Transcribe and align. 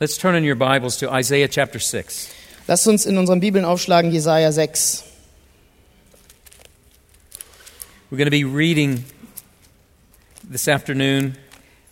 Let's 0.00 0.16
turn 0.16 0.36
in 0.36 0.44
your 0.44 0.54
Bibles 0.54 0.96
to 0.98 1.10
Isaiah 1.12 1.48
chapter 1.48 1.80
6. 1.80 2.32
Lasst 2.68 2.86
uns 2.86 3.04
in 3.04 3.18
unseren 3.18 3.40
Bibeln 3.40 3.64
aufschlagen 3.64 4.12
Jesaja 4.12 4.52
6. 4.52 5.02
We're 8.08 8.16
going 8.16 8.26
to 8.26 8.30
be 8.30 8.44
reading 8.44 9.04
this 10.48 10.68
afternoon 10.68 11.36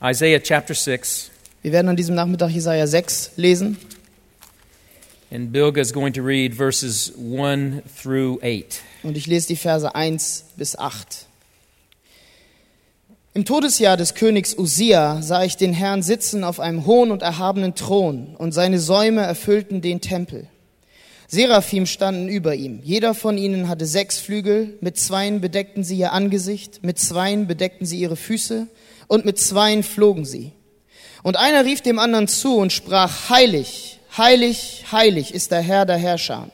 Isaiah 0.01 0.39
chapter 0.39 0.73
6, 0.73 1.31
Wir 1.63 1.73
werden 1.73 1.89
an 1.89 1.97
diesem 1.97 2.15
Nachmittag 2.15 2.51
Jesaja 2.51 2.87
6 2.87 3.33
lesen 3.37 3.77
and 5.33 5.53
Bilga 5.53 5.81
is 5.81 5.93
going 5.93 6.13
to 6.13 6.23
read 6.23 6.55
verses 6.55 7.13
1 7.17 7.83
through 7.89 8.39
8. 8.41 8.83
und 9.03 9.17
ich 9.17 9.27
lese 9.27 9.49
die 9.49 9.57
Verse 9.57 9.93
1 9.97 10.45
bis 10.57 10.79
8. 10.79 11.27
Im 13.37 13.45
Todesjahr 13.45 13.99
des 13.99 14.15
Königs 14.15 14.57
Usia 14.57 15.21
sah 15.21 15.45
ich 15.45 15.59
den 15.59 15.75
Herrn 15.75 16.03
sitzen 16.03 16.43
auf 16.43 16.59
einem 16.59 16.87
hohen 16.87 17.11
und 17.11 17.21
erhabenen 17.21 17.75
Thron 17.75 18.35
und 18.39 18.53
seine 18.53 18.79
Säume 18.79 19.21
erfüllten 19.21 19.83
den 19.83 20.01
Tempel. 20.01 20.49
Seraphim 21.29 21.85
standen 21.85 22.31
über 22.31 22.55
ihm. 22.55 22.81
Jeder 22.83 23.13
von 23.13 23.37
ihnen 23.37 23.69
hatte 23.69 23.85
sechs 23.85 24.19
Flügel. 24.19 24.79
Mit 24.81 24.97
zweien 24.97 25.43
bedeckten 25.43 25.85
sie 25.85 25.99
ihr 25.99 26.15
Angesicht, 26.15 26.83
mit 26.83 26.99
zweien 26.99 27.47
bedeckten 27.47 27.87
sie 27.87 27.99
ihre 27.99 28.17
Füße 28.17 28.69
und 29.07 29.27
mit 29.27 29.39
zweien 29.39 29.83
flogen 29.83 30.25
sie. 30.25 30.53
Und 31.23 31.37
einer 31.37 31.67
rief 31.67 31.83
dem 31.83 31.99
anderen 31.99 32.29
zu 32.29 32.57
und 32.57 32.73
sprach, 32.73 33.29
Heilig, 33.29 34.01
heilig, 34.17 34.87
heilig 34.91 35.35
ist 35.35 35.51
der 35.51 35.61
Herr 35.61 35.85
der 35.85 35.99
Herrscher. 35.99 36.49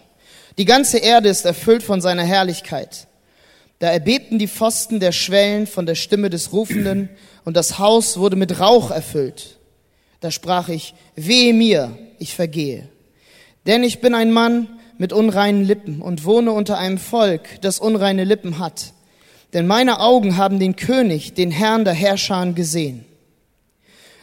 Die 0.59 0.65
ganze 0.65 0.99
Erde 0.99 1.29
ist 1.29 1.45
erfüllt 1.45 1.85
von 1.85 2.01
seiner 2.01 2.25
Herrlichkeit. 2.25 3.07
Da 3.83 3.91
erbebten 3.91 4.39
die 4.39 4.47
Pfosten 4.47 5.01
der 5.01 5.11
Schwellen 5.11 5.67
von 5.67 5.87
der 5.87 5.97
Stimme 5.97 6.31
des 6.31 6.53
Rufenden 6.53 7.09
und 7.45 7.57
das 7.57 7.81
Haus 7.81 8.17
wurde 8.17 8.37
mit 8.37 8.61
Rauch 8.61 8.93
erfüllt. 8.93 9.59
Da 10.21 10.31
sprach 10.31 10.69
ich, 10.69 10.95
wehe 11.17 11.53
mir, 11.53 11.99
ich 12.21 12.37
vergehe. 12.37 12.89
Denn 13.67 13.83
ich 13.83 14.01
bin 14.01 14.15
ein 14.15 14.31
Mann 14.31 14.69
mit 14.99 15.13
unreinen 15.13 15.65
Lippen 15.65 16.01
und 16.01 16.25
wohne 16.25 16.53
unter 16.53 16.79
einem 16.79 16.97
Volk, 16.97 17.61
das 17.63 17.81
unreine 17.81 18.23
Lippen 18.23 18.61
hat. 18.61 18.93
Denn 19.53 19.67
meine 19.67 19.99
Augen 19.99 20.37
haben 20.37 20.61
den 20.61 20.77
König, 20.77 21.35
den 21.35 21.51
Herrn 21.51 21.85
der 21.85 21.93
Herrscher 21.93 22.53
gesehen. 22.53 23.05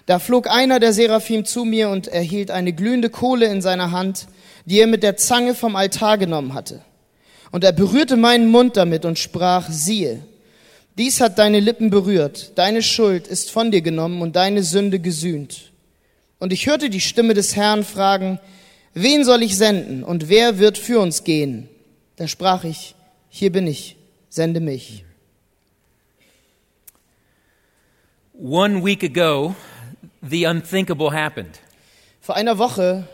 Da 0.05 0.19
flog 0.19 0.49
einer 0.49 0.79
der 0.79 0.93
Seraphim 0.93 1.43
zu 1.43 1.65
mir 1.65 1.89
und 1.89 2.07
erhielt 2.07 2.49
eine 2.49 2.71
glühende 2.71 3.09
Kohle 3.09 3.47
in 3.47 3.61
seiner 3.61 3.91
Hand, 3.91 4.29
die 4.63 4.79
er 4.79 4.87
mit 4.87 5.03
der 5.03 5.17
Zange 5.17 5.53
vom 5.53 5.75
Altar 5.75 6.17
genommen 6.17 6.53
hatte. 6.53 6.81
Und 7.51 7.63
er 7.63 7.71
berührte 7.71 8.15
meinen 8.15 8.49
Mund 8.49 8.77
damit 8.77 9.05
und 9.05 9.17
sprach, 9.17 9.69
siehe, 9.69 10.23
dies 10.97 11.21
hat 11.21 11.39
deine 11.39 11.59
Lippen 11.59 11.89
berührt, 11.89 12.51
deine 12.55 12.81
Schuld 12.81 13.27
ist 13.27 13.51
von 13.51 13.71
dir 13.71 13.81
genommen 13.81 14.21
und 14.21 14.35
deine 14.35 14.63
Sünde 14.63 14.99
gesühnt. 14.99 15.71
Und 16.39 16.53
ich 16.53 16.67
hörte 16.67 16.89
die 16.89 17.01
Stimme 17.01 17.33
des 17.33 17.55
Herrn 17.55 17.83
fragen, 17.83 18.39
wen 18.93 19.23
soll 19.23 19.43
ich 19.43 19.57
senden 19.57 20.03
und 20.03 20.29
wer 20.29 20.59
wird 20.59 20.77
für 20.77 20.99
uns 20.99 21.23
gehen? 21.23 21.69
Da 22.15 22.27
sprach 22.27 22.63
ich, 22.63 22.95
hier 23.29 23.51
bin 23.51 23.67
ich, 23.67 23.97
sende 24.29 24.59
mich. 24.59 25.05
One 28.33 28.85
week 28.85 29.03
ago, 29.03 29.53
the 30.21 30.45
unthinkable 30.45 31.11
happened. 31.11 31.59
Vor 32.21 32.35
einer 32.35 32.57
Woche 32.57 33.05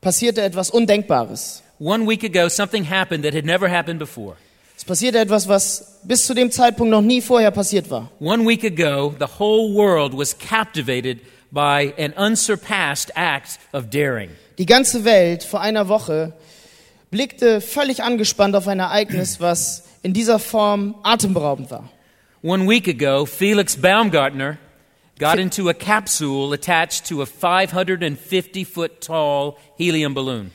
passierte 0.00 0.42
etwas 0.42 0.70
Undenkbares. 0.70 1.63
One 1.84 2.06
week 2.06 2.24
ago, 2.24 2.48
something 2.48 2.84
happened 2.84 3.24
that 3.24 3.34
had 3.34 3.44
never 3.44 3.68
happened 3.68 3.98
before. 3.98 4.36
Es 4.74 4.84
passierte 4.84 5.18
etwas, 5.18 5.46
was 5.48 5.98
bis 6.02 6.24
zu 6.24 6.32
dem 6.32 6.50
Zeitpunkt 6.50 6.90
noch 6.90 7.02
nie 7.02 7.20
vorher 7.20 7.50
passiert 7.50 7.90
war. 7.90 8.08
One 8.20 8.46
week 8.46 8.64
ago, 8.64 9.14
the 9.18 9.38
whole 9.38 9.74
world 9.74 10.14
was 10.14 10.32
captivated 10.32 11.20
by 11.52 11.92
an 11.98 12.14
unsurpassed 12.16 13.10
act 13.14 13.58
of 13.74 13.90
daring. 13.90 14.30
Die 14.56 14.64
ganze 14.64 15.04
Welt 15.04 15.44
vor 15.44 15.60
einer 15.60 15.86
Woche 15.86 16.32
blickte 17.10 17.60
völlig 17.60 18.02
angespannt 18.02 18.56
auf 18.56 18.66
ein 18.66 18.80
Ereignis, 18.80 19.40
was 19.40 19.82
in 20.02 20.14
dieser 20.14 20.38
Form 20.38 20.94
atemberaubend 21.02 21.70
war. 21.70 21.90
One 22.42 22.66
week 22.66 22.88
ago, 22.88 23.26
Felix 23.26 23.76
Baumgartner 23.76 24.56
got 25.18 25.38
into 25.38 25.68
a 25.68 25.74
capsule 25.74 26.54
attached 26.54 27.06
to 27.08 27.20
a 27.20 27.26
550 27.26 28.64
foot 28.64 29.02
tall 29.02 29.58
helium 29.76 30.14
balloon. 30.14 30.50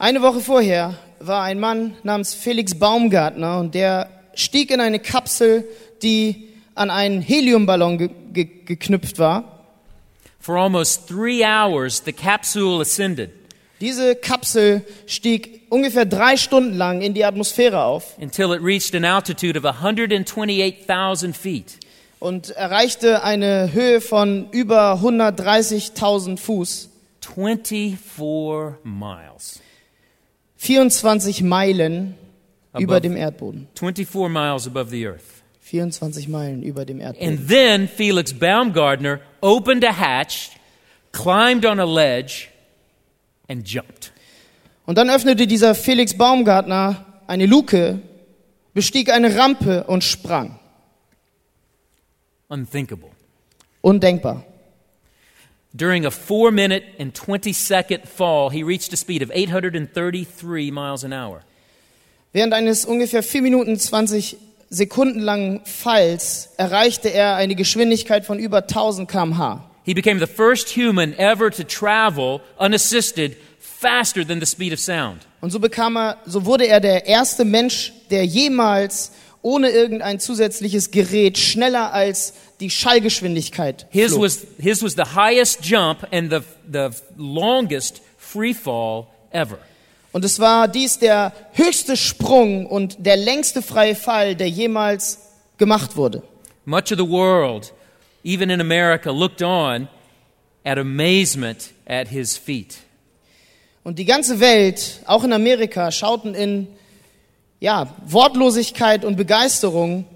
Eine 0.00 0.22
Woche 0.22 0.40
vorher 0.40 0.94
war 1.18 1.42
ein 1.42 1.60
Mann 1.60 1.94
namens 2.04 2.32
Felix 2.32 2.74
Baumgartner 2.74 3.58
und 3.58 3.74
der 3.74 4.08
stieg 4.32 4.70
in 4.70 4.80
eine 4.80 4.98
Kapsel, 4.98 5.68
die 6.02 6.48
an 6.74 6.88
einen 6.88 7.20
Heliumballon 7.20 7.98
ge 7.98 8.08
ge 8.32 8.48
geknüpft 8.64 9.18
war. 9.18 9.66
For 10.38 10.56
almost 10.56 11.06
three 11.06 11.44
hours, 11.44 12.02
the 12.02 12.14
capsule 12.14 12.80
ascended 12.80 13.28
Diese 13.82 14.16
Kapsel 14.16 14.86
stieg 15.06 15.66
ungefähr 15.68 16.06
drei 16.06 16.38
Stunden 16.38 16.78
lang 16.78 17.02
in 17.02 17.12
die 17.12 17.26
Atmosphäre 17.26 17.84
auf 17.84 18.16
until 18.18 18.54
it 18.54 18.62
reached 18.62 18.94
an 18.94 19.04
altitude 19.04 19.58
of 19.58 19.66
128,000 19.66 21.36
feet. 21.36 21.76
und 22.20 22.48
erreichte 22.48 23.22
eine 23.22 23.74
Höhe 23.74 24.00
von 24.00 24.48
über 24.50 24.94
130.000 24.94 26.38
Fuß, 26.38 26.88
24 27.20 27.98
miles. 28.82 29.60
24 30.60 31.42
Meilen 31.42 32.16
über 32.78 33.00
dem 33.00 33.16
Erdboden. 33.16 33.66
24 33.74 34.28
miles 34.28 34.66
above 34.66 34.90
the 34.90 35.06
earth. 35.06 35.42
24 35.60 36.28
Meilen 36.28 36.62
über 36.62 36.84
dem 36.84 37.00
Erdboden. 37.00 37.38
And 37.38 37.48
then 37.48 37.88
Felix 37.88 38.34
Baumgartner 38.34 39.20
opened 39.40 39.82
a 39.86 39.98
hatch, 39.98 40.50
climbed 41.12 41.64
on 41.64 41.80
a 41.80 41.84
ledge, 41.84 42.48
and 43.48 43.66
jumped. 43.66 44.12
Und 44.84 44.98
dann 44.98 45.08
öffnete 45.08 45.46
dieser 45.46 45.74
Felix 45.74 46.12
Baumgartner 46.12 47.06
eine 47.26 47.46
Luke, 47.46 47.98
bestieg 48.74 49.10
eine 49.10 49.34
Rampe 49.36 49.84
und 49.84 50.04
sprang. 50.04 50.58
Unthinkable. 52.48 53.08
Undenkbar. 53.80 54.44
During 55.72 56.04
a 56.04 56.10
4 56.10 56.50
minute 56.50 56.82
and 56.98 57.14
20 57.14 57.52
second 57.52 58.08
fall, 58.08 58.50
he 58.50 58.64
reached 58.64 58.92
a 58.92 58.96
speed 58.96 59.22
of 59.22 59.30
833 59.32 60.70
miles 60.72 61.04
an 61.04 61.12
hour. 61.12 61.42
Während 62.32 62.52
eines 62.52 62.84
ungefähr 62.84 63.22
4 63.22 63.42
Minuten 63.42 63.78
20 63.78 64.36
Sekunden 64.68 65.20
langen 65.20 65.62
Falls 65.64 66.50
erreichte 66.56 67.08
er 67.08 67.36
eine 67.36 67.54
Geschwindigkeit 67.54 68.24
von 68.24 68.38
über 68.38 68.68
1000 68.68 69.08
km/h. 69.08 69.64
He 69.84 69.94
became 69.94 70.20
the 70.20 70.32
first 70.32 70.76
human 70.76 71.14
ever 71.18 71.50
to 71.50 71.64
travel 71.64 72.40
unassisted 72.58 73.36
faster 73.58 74.26
than 74.26 74.40
the 74.40 74.46
speed 74.46 74.72
of 74.72 74.78
sound. 74.78 75.26
Und 75.40 75.50
so 75.50 75.58
bekam 75.58 75.96
er, 75.96 76.18
so 76.26 76.44
wurde 76.44 76.66
er 76.66 76.80
der 76.80 77.06
erste 77.06 77.44
Mensch, 77.44 77.92
der 78.10 78.24
jemals 78.24 79.12
ohne 79.42 79.70
irgendein 79.70 80.20
zusätzliches 80.20 80.90
Gerät 80.90 81.38
schneller 81.38 81.92
als 81.92 82.34
die 82.60 82.70
Schallgeschwindigkeit 82.70 83.86
His 83.90 84.12
flog. 84.12 84.22
was, 84.22 84.46
his 84.58 84.82
was 84.82 84.94
the 84.94 85.14
highest 85.14 85.64
jump 85.64 86.06
and 86.12 86.30
the, 86.30 86.40
the 86.70 86.90
longest 87.16 88.02
free 88.18 88.54
fall 88.54 89.06
ever. 89.30 89.58
Und 90.12 90.24
es 90.24 90.40
war 90.40 90.66
dies 90.68 90.98
der 90.98 91.32
höchste 91.52 91.96
Sprung 91.96 92.66
und 92.66 92.96
der 93.06 93.16
längste 93.16 93.62
freie 93.62 93.94
Fall, 93.94 94.34
der 94.34 94.48
jemals 94.48 95.20
gemacht 95.56 95.96
wurde. 95.96 96.22
Much 96.64 96.92
of 96.92 96.98
the 96.98 97.08
world, 97.08 97.72
even 98.24 98.50
in 98.50 98.60
America, 98.60 99.10
looked 99.10 99.40
on 99.40 99.88
at 100.64 100.78
amazement 100.78 101.70
at 101.86 102.08
his 102.08 102.36
feet. 102.36 102.78
Und 103.82 103.98
die 103.98 104.04
ganze 104.04 104.40
Welt, 104.40 105.00
auch 105.06 105.24
in 105.24 105.32
Amerika, 105.32 105.90
schauten 105.90 106.34
in 106.34 106.66
ja, 107.60 107.94
Wortlosigkeit 108.06 109.04
und 109.04 109.16
Begeisterung 109.16 110.06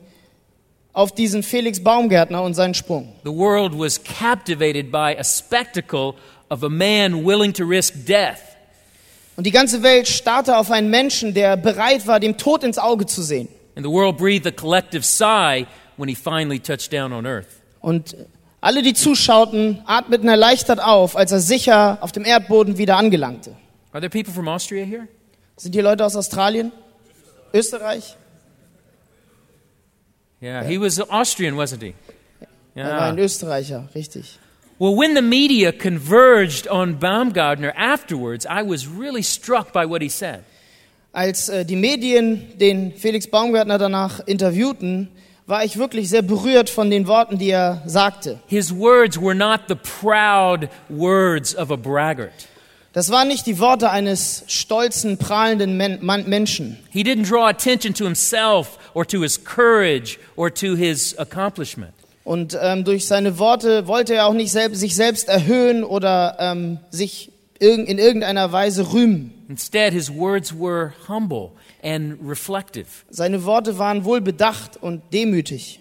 auf 0.93 1.13
diesen 1.13 1.43
Felix 1.43 1.83
Baumgärtner 1.83 2.43
und 2.43 2.55
seinen 2.55 2.75
Sprung. 2.75 3.13
The 3.25 3.31
world 3.31 3.79
was 3.79 4.03
captivated 4.03 4.91
by 4.91 5.17
a 5.19 5.25
spectacle 5.25 6.15
of 6.51 6.63
a 6.65 6.69
man 6.69 7.25
willing 7.25 7.53
to 7.53 7.65
risk 7.65 8.07
death. 8.07 8.41
Und 9.37 9.45
die 9.45 9.51
ganze 9.51 9.83
Welt 9.83 10.07
starrte 10.07 10.57
auf 10.57 10.71
einen 10.71 10.91
Menschen, 10.91 11.35
der 11.35 11.57
bereit 11.57 12.07
war, 12.07 12.21
dem 12.21 12.39
Tod 12.39 12.63
ins 12.63 12.79
Auge 12.79 13.07
zu 13.07 13.23
sehen. 13.23 13.49
And 13.77 13.85
the 13.85 13.91
world 13.91 14.17
breathed 14.17 14.47
a 14.47 14.53
collective 14.53 15.05
sigh 15.05 15.67
when 15.97 16.09
he 16.09 16.15
finally 16.15 16.61
touched 16.61 16.93
down 16.93 17.13
on 17.13 17.27
earth. 17.27 17.49
Und 17.81 18.17
alle, 18.61 18.83
die 18.83 18.95
zuschauten, 18.95 19.83
atmeten 19.85 20.29
erleichtert 20.29 20.81
auf, 20.81 21.17
als 21.17 21.33
er 21.33 21.41
sicher 21.41 21.99
auf 22.01 22.13
dem 22.13 22.25
Erdboden 22.25 22.79
wieder 22.79 22.97
angelangte. 22.97 23.57
Are 23.93 24.01
there 24.01 24.09
people 24.09 24.33
from 24.33 24.49
Austria 24.49 24.85
here? 24.85 25.09
Sind 25.57 25.75
hier 25.75 25.83
Leute 25.83 26.05
aus 26.05 26.15
Australien? 26.15 26.73
Österreich? 27.55 28.17
Yeah, 30.43 30.65
he 30.65 30.79
was 30.79 31.01
Austrian, 31.01 31.57
wasn't 31.57 31.83
he? 31.83 31.95
Er 32.75 32.85
war 32.85 33.03
ein 33.03 33.17
Yeah. 33.17 33.25
Österreicher, 33.25 33.89
richtig. 33.95 34.39
Well, 34.79 34.97
when 34.97 35.15
the 35.15 35.23
media 35.23 35.73
converged 35.73 36.69
on 36.69 36.99
Baumgartner 36.99 37.73
afterwards, 37.77 38.45
I 38.45 38.63
was 38.63 38.89
really 38.89 39.23
struck 39.23 39.73
by 39.73 39.87
what 39.87 40.03
he 40.03 40.09
said. 40.09 40.41
Als 41.13 41.49
äh, 41.49 41.65
die 41.65 41.77
Medien 41.77 42.59
den 42.59 42.93
Felix 42.93 43.29
Baumgärtner 43.29 43.79
danach 43.79 44.19
interviewten, 44.27 45.09
war 45.47 45.65
ich 45.65 45.77
wirklich 45.77 46.09
sehr 46.09 46.23
berührt 46.23 46.69
von 46.69 46.91
den 46.91 47.07
Worten, 47.07 47.39
die 47.39 47.51
er 47.51 47.83
sagte. 47.87 48.41
His 48.47 48.75
words 48.75 49.21
were 49.21 49.35
not 49.35 49.61
the 49.69 49.77
proud 49.77 50.69
words 50.89 51.55
of 51.55 51.71
a 51.71 51.77
braggart. 51.77 52.49
Das 52.95 53.11
waren 53.11 53.27
nicht 53.27 53.45
die 53.47 53.59
Worte 53.59 53.91
eines 53.91 54.45
stolzen, 54.47 55.19
prahlenden 55.19 55.77
Men 55.77 55.99
Man 56.01 56.29
Menschen. 56.29 56.79
He 56.91 57.03
didn't 57.03 57.29
draw 57.29 57.49
attention 57.49 57.93
to 57.95 58.05
himself 58.05 58.79
or 58.95 59.05
to 59.05 59.21
his 59.21 59.43
courage 59.45 60.17
or 60.37 60.49
to 60.55 60.77
his 60.77 61.19
accomplishment. 61.19 61.93
Und 62.23 62.57
ähm, 62.63 62.85
durch 62.85 63.07
seine 63.09 63.41
Worte 63.41 63.89
wollte 63.89 64.15
er 64.15 64.27
auch 64.27 64.33
nicht 64.33 64.53
selb 64.53 64.77
sich 64.77 64.95
selbst 64.95 65.29
erhöhen 65.29 65.83
oder 65.83 66.37
ähm, 66.39 66.79
sich 66.91 67.33
irg 67.59 67.89
in 67.89 67.99
irgendeiner 67.99 68.53
Weise 68.53 68.93
rühmen. 68.93 69.45
Instead, 69.49 69.93
his 69.93 70.09
words 70.09 70.55
were 70.57 70.93
humble 71.09 71.51
and 71.83 72.17
reflective. 72.25 72.87
Seine 73.11 73.45
Worte 73.45 73.77
waren 73.77 74.05
wohl 74.05 74.21
bedacht 74.21 74.77
und 74.81 75.03
demütig. 75.13 75.81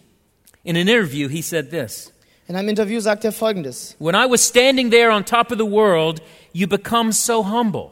In 0.64 0.76
an 0.76 0.88
interview, 0.88 1.30
he 1.30 1.44
said 1.44 1.70
this 1.70 2.12
In 2.48 2.56
einem 2.56 2.70
Interview 2.70 3.00
sagt 3.00 3.24
er 3.24 3.32
Folgendes. 3.32 3.96
When 4.00 4.16
I 4.16 4.30
was 4.30 4.46
standing 4.46 4.92
there 4.92 5.12
on 5.12 5.24
top 5.24 5.52
of 5.52 5.58
the 5.58 5.70
world, 5.70 6.22
you 6.54 6.68
become 6.68 7.12
so 7.12 7.50
humble. 7.50 7.90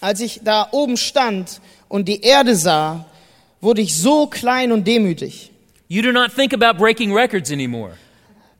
Als 0.00 0.20
ich 0.20 0.40
da 0.42 0.68
oben 0.72 0.96
stand 0.96 1.60
und 1.88 2.08
die 2.08 2.22
Erde 2.22 2.56
sah, 2.56 3.04
wurde 3.60 3.80
ich 3.80 3.96
so 3.96 4.26
klein 4.26 4.72
und 4.72 4.86
demütig. 4.86 5.50
You 5.88 6.02
do 6.02 6.12
not 6.12 6.34
think 6.34 6.52
about 6.52 6.78
breaking 6.78 7.14
records 7.14 7.50
anymore. 7.50 7.92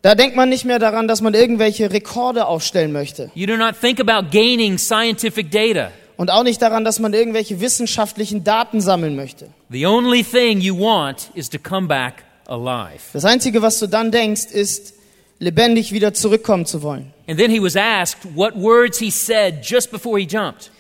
Da 0.03 0.15
denkt 0.15 0.37
man 0.37 0.49
nicht 0.49 0.65
mehr 0.65 0.79
daran, 0.79 1.09
dass 1.09 1.21
man 1.21 1.35
irgendwelche 1.35 1.91
Rekorde 1.91 2.47
aufstellen 2.47 2.93
möchte. 2.93 3.31
You 3.35 3.47
do 3.47 3.57
not 3.57 3.75
think 3.81 4.01
about 4.01 4.29
gaining 4.31 4.79
scientific 4.79 5.51
data. 5.51 5.91
Und 6.17 6.31
auch 6.31 6.43
nicht 6.43 6.61
daran, 6.63 6.85
dass 6.85 6.99
man 6.99 7.15
irgendwelche 7.15 7.61
wissenschaftlichen 7.61 8.43
Daten 8.43 8.81
sammeln 8.81 9.15
möchte. 9.15 9.49
The 9.71 9.87
only 9.87 10.25
thing 10.25 10.61
you 10.61 10.77
want 10.77 11.31
is 11.35 11.49
to 11.51 11.59
come 11.59 11.87
back 11.87 12.25
alive. 12.47 13.01
Das 13.13 13.25
Einzige, 13.25 13.63
was 13.63 13.79
du 13.79 13.87
dann 13.87 14.11
denkst, 14.11 14.47
ist, 14.47 14.95
lebendig 15.39 15.93
wieder 15.93 16.15
zurückkommen 16.15 16.67
zu 16.67 16.83
wollen. 16.83 17.13
And 17.29 17.39
then 17.39 17.51
he 17.51 17.61
was 17.63 17.77
asked 17.77 18.19
what 18.35 18.55
words 18.57 18.99
he 18.99 19.11
said 19.11 19.63
just 19.63 19.91
before 19.91 20.19
he 20.19 20.27
jumped. 20.27 20.71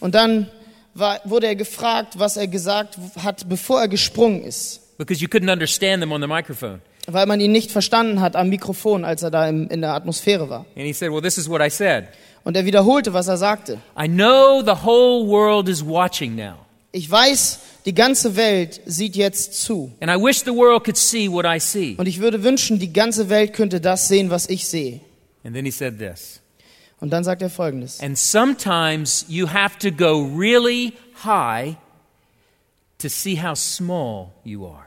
Und 0.00 0.14
dann 0.14 0.48
war, 0.94 1.20
wurde 1.24 1.46
er 1.46 1.56
gefragt, 1.56 2.18
was 2.18 2.36
er 2.36 2.46
gesagt 2.46 2.98
hat, 3.22 3.48
bevor 3.48 3.80
er 3.80 3.88
gesprungen 3.88 4.42
ist. 4.42 4.80
because 4.98 5.22
you 5.22 5.28
couldn't 5.28 5.50
understand 5.50 6.02
them 6.02 6.12
on 6.12 6.20
the 6.20 6.26
microphone. 6.26 6.80
Weil 7.06 7.26
man 7.26 7.40
ihn 7.40 7.52
nicht 7.52 7.70
verstanden 7.70 8.20
hat 8.20 8.36
am 8.36 8.48
Mikrofon, 8.50 9.04
als 9.04 9.22
er 9.22 9.30
da 9.30 9.48
im, 9.48 9.68
in 9.68 9.80
der 9.80 9.94
Atmosphäre 9.94 10.50
war. 10.50 10.66
And 10.76 10.84
he 10.84 10.92
said, 10.92 11.10
Well, 11.10 11.22
this 11.22 11.38
is 11.38 11.48
what 11.48 11.60
I 11.62 11.70
said. 11.70 12.08
Und 12.44 12.56
er 12.56 12.64
wiederholte, 12.64 13.12
was 13.12 13.28
er 13.28 13.36
sagte. 13.36 13.78
I 13.98 14.08
know 14.08 14.62
the 14.62 14.84
whole 14.84 15.26
world 15.26 15.68
is 15.68 15.84
watching 15.84 16.34
now. 16.34 16.54
Ich 16.90 17.10
weiß, 17.10 17.60
die 17.84 17.94
ganze 17.94 18.36
Welt 18.36 18.80
sieht 18.86 19.14
jetzt 19.14 19.62
zu. 19.62 19.92
And 20.00 20.10
I 20.10 20.14
wish 20.14 20.38
the 20.40 20.54
world 20.54 20.84
could 20.84 20.96
see 20.96 21.30
what 21.30 21.44
I 21.46 21.60
see. 21.60 21.94
Und 21.98 22.06
ich 22.06 22.20
würde 22.20 22.42
wünschen, 22.42 22.78
die 22.78 22.92
ganze 22.92 23.28
Welt 23.28 23.52
könnte 23.52 23.80
das 23.80 24.08
sehen, 24.08 24.30
was 24.30 24.48
ich 24.48 24.66
sehe. 24.66 25.00
And 25.44 25.54
then 25.54 25.64
he 25.64 25.70
said 25.70 25.98
this. 25.98 26.40
Und 27.00 27.10
dann 27.10 27.24
sagt 27.24 27.42
er 27.42 27.50
Folgendes. 27.50 28.00
And 28.00 28.18
sometimes 28.18 29.24
you 29.28 29.48
have 29.48 29.78
to 29.78 29.90
go 29.90 30.22
really 30.36 30.94
high 31.24 31.76
to 32.98 33.08
see 33.08 33.40
how 33.40 33.56
small 33.56 34.30
you 34.44 34.66
are. 34.66 34.84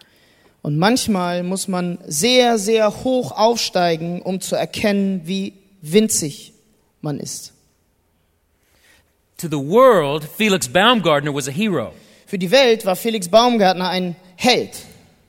Und 0.62 0.78
manchmal 0.78 1.44
muss 1.44 1.68
man 1.68 1.98
sehr, 2.06 2.60
sehr 2.60 3.04
hoch 3.04 3.32
aufsteigen, 3.32 4.22
um 4.22 4.42
zu 4.42 4.56
erkennen, 4.56 5.22
wie 5.26 5.54
winzig 5.82 6.54
man 7.02 7.20
ist. 7.20 7.54
To 9.42 9.48
the 9.48 9.58
world, 9.58 10.24
Felix 10.24 10.68
Baumgartner 10.68 11.34
was 11.34 11.48
a 11.48 11.52
hero. 11.52 11.94
Für 12.28 12.38
die 12.38 12.52
Welt 12.52 12.86
war 12.86 12.96
Felix 12.96 13.28
Baumgartner 13.28 13.90
ein 13.90 14.16
Held. 14.36 14.70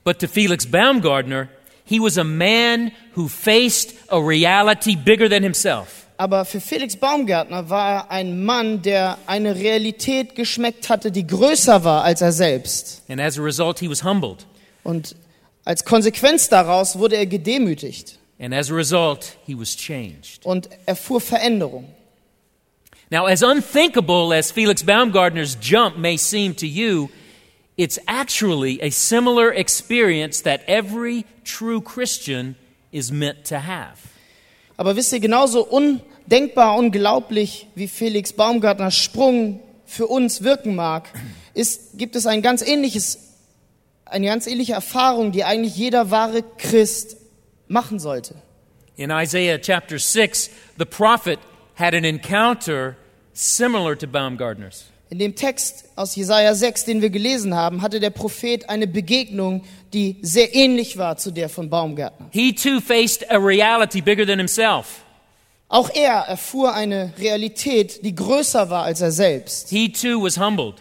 But 0.04 0.18
to 0.18 0.28
Felix 0.28 0.66
Baumgartner, 0.66 1.48
he 1.86 1.98
was 1.98 2.18
a 2.18 2.24
man 2.24 2.92
who 3.16 3.26
faced 3.26 3.94
a 4.10 4.18
reality 4.18 4.96
bigger 4.96 5.30
than 5.30 5.42
himself. 5.42 6.06
Aber 6.18 6.44
für 6.44 6.60
Felix 6.60 6.94
Baumgartner 6.94 7.70
war 7.70 7.90
er 7.90 8.10
ein 8.10 8.44
Mann, 8.44 8.82
der 8.82 9.16
eine 9.26 9.54
Realität 9.56 10.34
geschmeckt 10.34 10.90
hatte, 10.90 11.10
die 11.10 11.26
größer 11.26 11.82
war 11.82 12.04
als 12.04 12.20
er 12.20 12.32
selbst. 12.32 13.02
And 13.08 13.18
as 13.18 13.38
a 13.38 13.42
result, 13.42 13.78
he 13.78 13.88
was 13.88 14.04
humbled. 14.04 14.44
Und 14.84 15.16
als 15.64 15.86
Konsequenz 15.86 16.50
daraus 16.50 16.98
wurde 16.98 17.16
er 17.16 17.24
gedemütigt 17.26 18.18
And 18.38 18.52
as 18.52 18.70
a 18.70 18.74
result, 18.74 19.38
he 19.46 19.58
was 19.58 19.74
changed. 19.74 20.44
und 20.44 20.68
erfuhr 20.84 21.20
Veränderung. 21.22 21.88
Now, 23.12 23.26
as 23.26 23.42
unthinkable 23.42 24.32
as 24.32 24.50
Felix 24.50 24.82
Baumgartner's 24.82 25.54
jump 25.56 25.98
may 25.98 26.16
seem 26.16 26.54
to 26.54 26.66
you, 26.66 27.10
it's 27.76 27.98
actually 28.08 28.80
a 28.80 28.88
similar 28.88 29.52
experience 29.52 30.40
that 30.40 30.62
every 30.66 31.26
true 31.44 31.82
Christian 31.82 32.56
is 32.90 33.12
meant 33.12 33.44
to 33.44 33.58
have. 33.58 34.00
Aber 34.78 34.96
wisst 34.96 35.12
ihr, 35.12 35.20
genauso 35.20 35.60
undenkbar, 35.62 36.78
unglaublich, 36.78 37.66
wie 37.74 37.86
Felix 37.86 38.32
Baumgartners 38.32 38.96
Sprung 38.96 39.60
für 39.84 40.06
uns 40.06 40.42
wirken 40.42 40.74
mag, 40.74 41.10
ist, 41.52 41.98
gibt 41.98 42.16
es 42.16 42.24
ein 42.24 42.40
ganz 42.40 42.62
ähnliches, 42.62 43.18
eine 44.06 44.24
ganz 44.24 44.46
ähnliche 44.46 44.72
Erfahrung, 44.72 45.32
die 45.32 45.44
eigentlich 45.44 45.76
jeder 45.76 46.10
wahre 46.10 46.42
Christ 46.56 47.18
machen 47.68 47.98
sollte. 47.98 48.36
In 48.96 49.10
Isaiah 49.10 49.58
chapter 49.58 49.98
6, 49.98 50.48
the 50.78 50.86
prophet 50.86 51.38
had 51.74 51.94
an 51.94 52.06
encounter 52.06 52.96
similar 53.32 53.96
to 53.96 54.06
Baumgartner's. 54.06 54.84
In 55.10 55.18
dem 55.18 55.34
Text 55.34 55.84
aus 55.94 56.16
Jesaja 56.16 56.54
6, 56.54 56.86
den 56.86 57.02
wir 57.02 57.10
gelesen 57.10 57.54
haben, 57.54 57.82
hatte 57.82 58.00
der 58.00 58.08
Prophet 58.10 58.70
eine 58.70 58.86
Begegnung, 58.86 59.62
die 59.92 60.16
sehr 60.22 60.54
ähnlich 60.54 60.96
war 60.96 61.18
zu 61.18 61.30
der 61.32 61.50
von 61.50 61.68
Baumgartner. 61.68 62.28
He 62.30 62.54
too 62.54 62.80
faced 62.80 63.30
a 63.30 63.36
reality 63.36 64.00
bigger 64.00 64.24
than 64.26 64.38
himself. 64.38 65.02
Auch 65.68 65.90
er 65.94 66.14
erfuhr 66.28 66.74
eine 66.74 67.12
Realität, 67.18 68.04
die 68.04 68.14
größer 68.14 68.70
war 68.70 68.84
als 68.84 69.02
er 69.02 69.10
selbst. 69.10 69.68
He 69.68 69.90
too 69.92 70.22
was 70.22 70.38
humbled. 70.38 70.76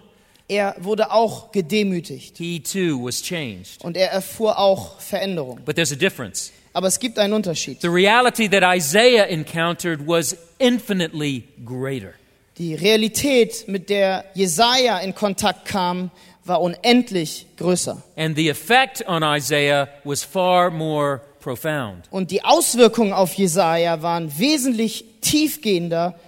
Er 0.48 0.76
wurde 0.80 1.12
auch 1.12 1.52
gedemütigt 1.54 2.38
He 2.38 2.60
too 2.62 3.06
was 3.06 3.22
changed. 3.22 3.84
und 3.84 3.96
er 3.98 4.12
erfuhr 4.12 4.58
auch 4.60 5.00
Veränderung. 5.00 5.60
But 5.66 5.76
there's 5.76 5.92
a 5.92 5.96
difference. 5.96 6.52
Aber 6.74 6.88
es 6.88 7.00
gibt 7.00 7.20
einen 7.20 7.34
Unterschied. 7.34 7.82
The 7.82 7.88
reality 7.90 8.50
that 8.50 8.64
Isaiah 8.64 9.26
encountered 9.28 10.06
was 10.08 10.38
infinitely 10.58 11.44
greater. 11.66 12.14
Die 12.58 12.76
Realität, 12.76 13.68
mit 13.68 13.90
der 13.90 14.26
Jesaja 14.34 15.00
in 15.00 15.16
Kontakt 15.16 15.66
kam, 15.66 16.12
war 16.44 16.62
unendlich 16.62 17.48
größer. 17.58 18.02
And 18.18 18.36
the 18.36 18.50
effect 18.50 19.08
on 19.08 19.24
Isaiah 19.24 19.88
was 20.04 20.24
far 20.24 20.70
more 20.70 21.22
profound. 21.40 22.08
Und 22.12 22.32
die 22.32 22.44
Auswirkungen 22.44 23.14
auf 23.14 23.34
Jesaja 23.34 24.02
waren 24.02 24.38
wesentlich 24.38 25.06
tiefgehender 25.22 26.20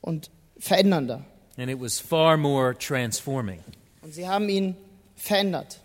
und 0.00 0.30
verändernder. 0.58 1.24
And 1.56 1.70
it 1.70 1.80
was 1.80 1.98
far 1.98 2.36
more 2.36 2.76
transforming. 2.78 3.60
Und 4.02 4.14
sie 4.14 4.28
haben 4.28 4.48
ihn 4.48 4.76
verändert. 5.16 5.80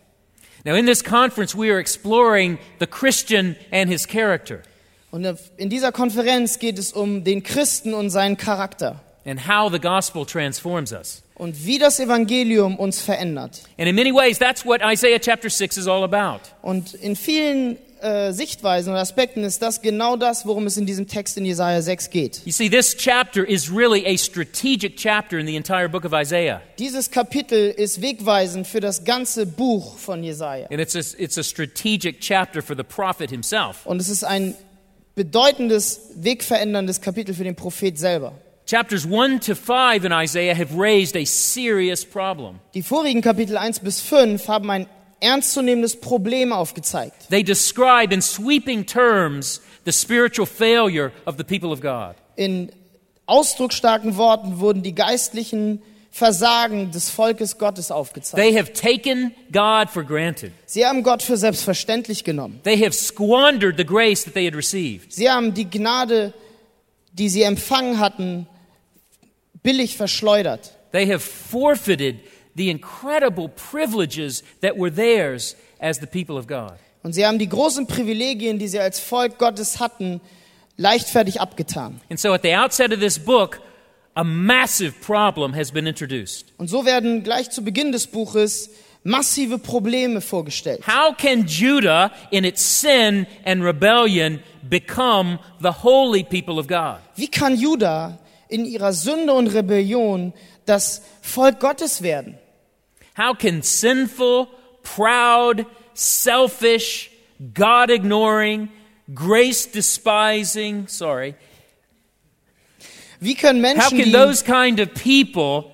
Now, 0.66 0.76
in 0.76 0.86
this 0.86 1.04
conference, 1.04 1.56
we 1.56 1.70
are 1.70 1.80
exploring 1.80 2.58
the 2.80 2.88
Christian 2.88 3.56
and 3.72 3.90
his 3.90 4.08
character 4.08 4.62
Und 5.12 5.28
in 5.58 5.70
dieser 5.70 5.92
Konferenz 5.92 6.58
geht 6.58 6.80
es 6.80 6.92
um 6.92 7.24
den 7.24 7.44
Christen 7.44 7.94
und 7.94 8.10
seinen 8.10 8.36
Charakter 8.38 9.02
and 9.26 9.48
how 9.48 9.72
the 9.72 9.80
gospel 9.80 10.26
transforms 10.26 10.92
us. 10.92 11.24
und 11.36 11.66
wie 11.66 11.80
das 11.80 12.00
Evangelium 12.00 12.78
uns 12.78 13.02
verändert. 13.02 13.64
And 13.78 13.88
in 13.88 13.96
many 13.96 14.14
ways, 14.14 14.40
that's 14.40 14.66
what 14.66 14.82
Isaiah 14.82 15.20
chapter 15.20 15.50
6 15.50 15.78
is 15.78 15.88
all 15.88 16.04
about. 16.04 16.42
Und 16.62 16.94
in 16.94 17.16
vielen 17.16 17.78
äh, 18.02 18.34
Sichtweisen 18.34 18.94
und 18.94 19.00
Aspekten 19.00 19.44
ist 19.44 19.62
das 19.62 19.82
genau 19.82 20.18
das, 20.18 20.46
worum 20.46 20.68
es 20.68 20.78
in 20.78 20.86
diesem 20.86 21.08
Text 21.08 21.38
in 21.38 21.46
Jesaja 21.46 21.82
6 21.82 22.10
geht. 22.10 22.42
You 22.46 22.52
see, 22.52 22.70
this 22.70 22.96
chapter 22.96 23.48
is 23.48 23.72
really 23.72 24.06
a 24.06 24.18
strategic 24.18 24.98
chapter 24.98 25.40
in 25.40 25.48
the 25.48 25.56
entire 25.56 25.88
book 25.88 26.06
of 26.06 26.14
Isaiah. 26.14 26.62
Dieses 26.80 27.10
Kapitel 27.10 27.70
ist 27.70 28.02
wegweisend 28.02 28.68
für 28.68 28.82
das 28.82 29.06
ganze 29.06 29.46
Buch 29.46 29.98
von 29.98 30.24
Jesaja. 30.24 30.68
And 30.70 30.80
it's 30.80 30.96
a, 30.96 31.18
it's 31.18 31.38
a 31.38 31.44
strategic 31.44 32.20
chapter 32.20 32.62
for 32.62 32.76
the 32.76 32.84
prophet 32.84 33.30
himself. 33.30 33.86
Und 33.86 34.02
es 34.02 34.10
ist 34.10 34.24
ein 34.24 34.56
bedeutendes, 35.16 36.02
wegveränderndes 36.16 37.02
Kapitel 37.02 37.34
für 37.34 37.44
den 37.44 37.56
Prophet 37.56 37.98
selber. 37.98 38.34
Chapters 38.66 39.06
1 39.06 39.42
to 39.42 39.56
5 39.56 40.06
in 40.06 40.14
Isaiah 40.14 40.56
have 40.56 40.78
raised 40.78 41.18
a 41.18 41.26
serious 41.26 42.06
problem. 42.06 42.60
Die 42.74 42.82
vorigen 42.82 43.22
Kapitel 43.22 43.58
1 43.58 43.80
bis 43.80 44.00
5 44.00 44.48
haben 44.48 44.70
ein 44.70 44.88
ernstzunehmendes 45.20 46.00
Problem 46.00 46.54
aufgezeigt. 46.54 47.30
They 47.30 47.44
describe 47.44 48.14
in 48.14 48.22
sweeping 48.22 48.86
terms 48.86 49.62
the 49.86 49.92
spiritual 49.92 50.46
failure 50.46 51.12
of 51.26 51.36
the 51.38 51.44
people 51.44 51.72
of 51.72 51.82
God. 51.82 52.16
In 52.36 52.72
ausdrucksstarken 53.26 54.16
Worten 54.18 54.60
wurden 54.60 54.82
die 54.82 54.96
geistlichen 54.96 55.82
Versagen 56.12 56.92
des 56.92 57.10
Volkes 57.10 57.58
Gottes 57.58 57.92
aufgezeigt. 57.92 58.42
They 58.42 58.58
have 58.58 58.72
taken 58.74 59.34
God 59.52 59.90
for 59.90 60.04
granted. 60.04 60.52
Sie 60.66 60.86
haben 60.86 61.04
Gott 61.04 61.24
für 61.24 61.38
selbstverständlich 61.38 62.24
genommen. 62.24 62.62
They 62.64 62.78
have 62.78 62.94
squandered 62.94 63.78
the 63.78 63.86
grace 63.86 64.24
that 64.24 64.34
they 64.34 64.46
had 64.46 64.56
received. 64.56 65.12
Sie 65.12 65.30
haben 65.30 65.54
die 65.54 65.70
Gnade, 65.70 66.34
die 67.14 67.30
sie 67.30 67.42
empfangen 67.42 68.00
hatten, 68.00 68.48
billig 69.64 69.98
verschleudert. 69.98 70.78
They 70.92 71.08
have 71.08 71.22
forfeited 71.22 72.20
the 72.56 72.70
incredible 72.70 73.50
privileges 73.50 74.44
that 74.62 74.78
were 74.78 74.92
theirs 74.92 75.56
as 75.80 76.00
the 76.00 76.08
people 76.08 76.38
of 76.38 76.48
God. 76.48 76.74
Und 77.02 77.14
sie 77.14 77.26
haben 77.26 77.40
die 77.40 77.50
großen 77.50 77.88
Privilegien, 77.88 78.60
die 78.60 78.68
sie 78.68 78.80
als 78.80 79.00
Volk 79.00 79.38
Gottes 79.38 79.80
hatten, 79.80 80.22
leichtfertig 80.78 81.42
abgetan. 81.42 82.00
And 82.10 82.20
so 82.20 82.34
at 82.34 82.44
the 82.44 82.56
outset 82.56 82.94
of 82.94 83.00
this 83.00 83.20
book, 83.20 83.60
a 84.16 84.24
massive 84.24 84.94
problem 85.02 85.54
has 85.54 85.72
been 85.72 85.88
introduced. 85.88 86.54
Und 86.58 86.70
so 86.70 86.86
werden 86.86 87.24
gleich 87.24 87.50
zu 87.50 87.64
Beginn 87.64 87.92
des 87.92 88.08
Buches 88.08 88.70
massive 89.04 89.58
Probleme 89.58 90.22
vorgestellt. 90.22 90.82
How 90.88 91.14
can 91.14 91.46
Judah, 91.46 92.12
in 92.32 92.46
its 92.46 92.62
sin 92.62 93.28
and 93.46 93.64
rebellion, 93.64 94.42
become 94.70 95.40
the 95.60 95.72
holy 95.84 96.24
people 96.24 96.58
of 96.60 96.68
God? 96.68 97.00
Wie 97.16 97.28
kann 97.28 97.58
Juda 97.58 98.18
in 98.54 98.66
ihrer 98.66 98.94
Sünde 98.94 99.34
und 99.34 99.48
Rebellion 99.48 100.34
das 100.66 101.02
Volk 101.22 101.60
Gottes 101.60 102.02
werden? 102.02 102.38
How 103.18 103.38
can 103.38 103.62
sinful, 103.62 104.48
proud, 104.84 105.66
selfish, 105.94 107.12
God 107.54 107.90
ignoring, 107.90 108.70
grace 109.14 109.70
despising, 109.70 110.88
sorry, 110.88 111.36
Wie 113.20 113.36
können 113.36 113.64
how 113.64 113.92
Menschen, 113.92 113.98
can 114.00 114.12
die, 114.12 114.12
those 114.12 114.44
kind 114.44 114.80
of 114.80 114.94
people 114.94 115.72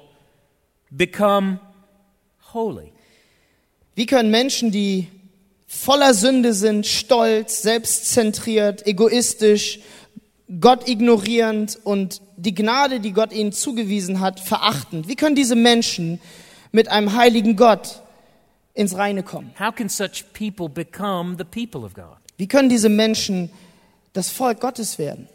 become 0.92 1.60
holy? 2.54 2.92
wie 3.96 4.06
können 4.06 4.32
Menschen, 4.32 4.72
die 4.72 5.08
voller 5.68 6.14
Sünde 6.14 6.54
sind, 6.54 6.86
stolz, 6.88 7.62
selbstzentriert, 7.62 8.88
egoistisch, 8.88 9.80
Gott 10.60 10.88
ignorierend 10.88 11.78
und 11.84 12.22
die 12.38 12.56
Gnade, 12.56 13.00
die 13.00 13.14
Gott 13.14 13.32
ihnen 13.32 13.52
zugewiesen 13.52 14.20
hat, 14.20 14.40
verachtend? 14.40 15.08
Wie 15.08 15.16
können 15.16 15.36
diese 15.36 15.56
Menschen 15.56 16.20
mit 16.72 16.88
einem 16.88 17.16
heiligen 17.16 17.56
Gott 17.56 18.02
ins 18.74 18.98
Reine 18.98 19.22
kommen? 19.22 19.54
How 19.60 19.74
can 19.74 19.90
such 19.90 20.26
people 20.34 20.68
become 20.68 21.36
the 21.38 21.44
people 21.44 21.86
of 21.86 21.94
God? 21.94 22.18
Wie 22.38 22.48
können 22.48 22.70
diese 22.70 22.90
Menschen 22.90 23.52
das 24.14 24.30
Volk 24.30 24.60
Gottes 24.60 24.98
werden? 24.98 25.28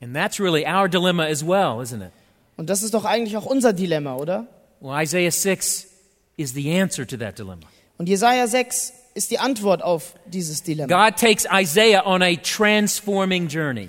And 0.00 0.14
that's 0.14 0.40
really 0.40 0.64
our 0.66 0.88
dilemma 0.88 1.24
as 1.24 1.42
well, 1.42 1.82
isn't 1.82 2.02
it? 2.02 2.12
Und 2.56 2.70
das 2.70 2.82
ist 2.82 2.94
doch 2.94 3.04
eigentlich 3.04 3.36
auch 3.36 3.46
unser 3.46 3.72
Dilemma, 3.72 4.16
oder? 4.16 4.46
Well, 4.80 5.02
Isaiah 5.02 5.30
6 5.30 5.86
is 6.36 6.54
the 6.54 6.80
answer 6.80 7.06
to 7.06 7.16
that 7.18 7.38
dilemma. 7.38 7.66
Und 7.98 8.08
Jesaja 8.08 8.46
6 8.46 8.92
ist 9.14 9.30
die 9.30 9.38
Antwort 9.38 9.82
auf 9.82 10.14
dieses 10.26 10.62
Dilemma. 10.62 11.08
God 11.08 11.18
takes 11.18 11.46
Isaiah 11.50 12.06
on 12.06 12.22
a 12.22 12.36
transforming 12.36 13.48
journey. 13.48 13.88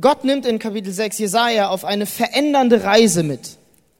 Gott 0.00 0.24
nimmt 0.24 0.46
in 0.46 0.58
Kapitel 0.58 0.92
6 0.92 1.18
Jesaja 1.18 1.68
auf 1.68 1.84
eine 1.84 2.06
verändernde 2.06 2.84
Reise 2.84 3.22
mit. 3.22 3.56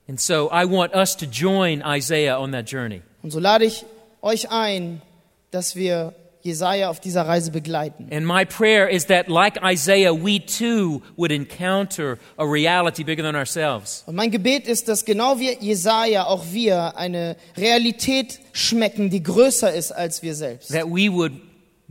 And 0.08 0.20
so 0.20 0.50
I 0.52 0.64
want 0.64 0.94
us 0.94 1.16
to 1.16 1.26
join 1.26 1.82
Isaiah 1.84 2.38
on 2.38 2.52
that 2.52 2.70
journey. 2.70 3.02
Und 3.22 3.30
so 3.30 3.40
lade 3.40 3.64
ich 3.64 3.84
euch 4.22 4.50
ein, 4.50 5.02
dass 5.50 5.74
wir 5.74 6.14
Jesaja 6.42 6.88
auf 6.90 7.00
dieser 7.00 7.22
Reise 7.26 7.50
begleiten. 7.50 8.08
And 8.12 8.24
my 8.24 8.44
prayer 8.44 8.88
is 8.88 9.06
that, 9.06 9.28
like 9.28 9.58
Isaiah, 9.62 10.14
we 10.14 10.38
too 10.38 11.02
would 11.16 11.32
encounter 11.32 12.18
a 12.38 12.44
reality 12.44 13.02
bigger 13.02 13.24
than 13.24 13.34
ourselves. 13.34 14.04
Und 14.06 14.14
mein 14.14 14.30
Gebet 14.30 14.68
ist, 14.68 14.88
dass 14.88 15.04
genau 15.04 15.40
wie 15.40 15.56
Jesaja 15.60 16.26
auch 16.26 16.44
wir 16.52 16.96
eine 16.96 17.36
Realität 17.56 18.38
schmecken, 18.52 19.10
die 19.10 19.22
größer 19.22 19.72
ist 19.72 19.90
als 19.90 20.22
wir 20.22 20.34
selbst. 20.34 20.70
That 20.70 20.86
we 20.86 21.12
would 21.12 21.32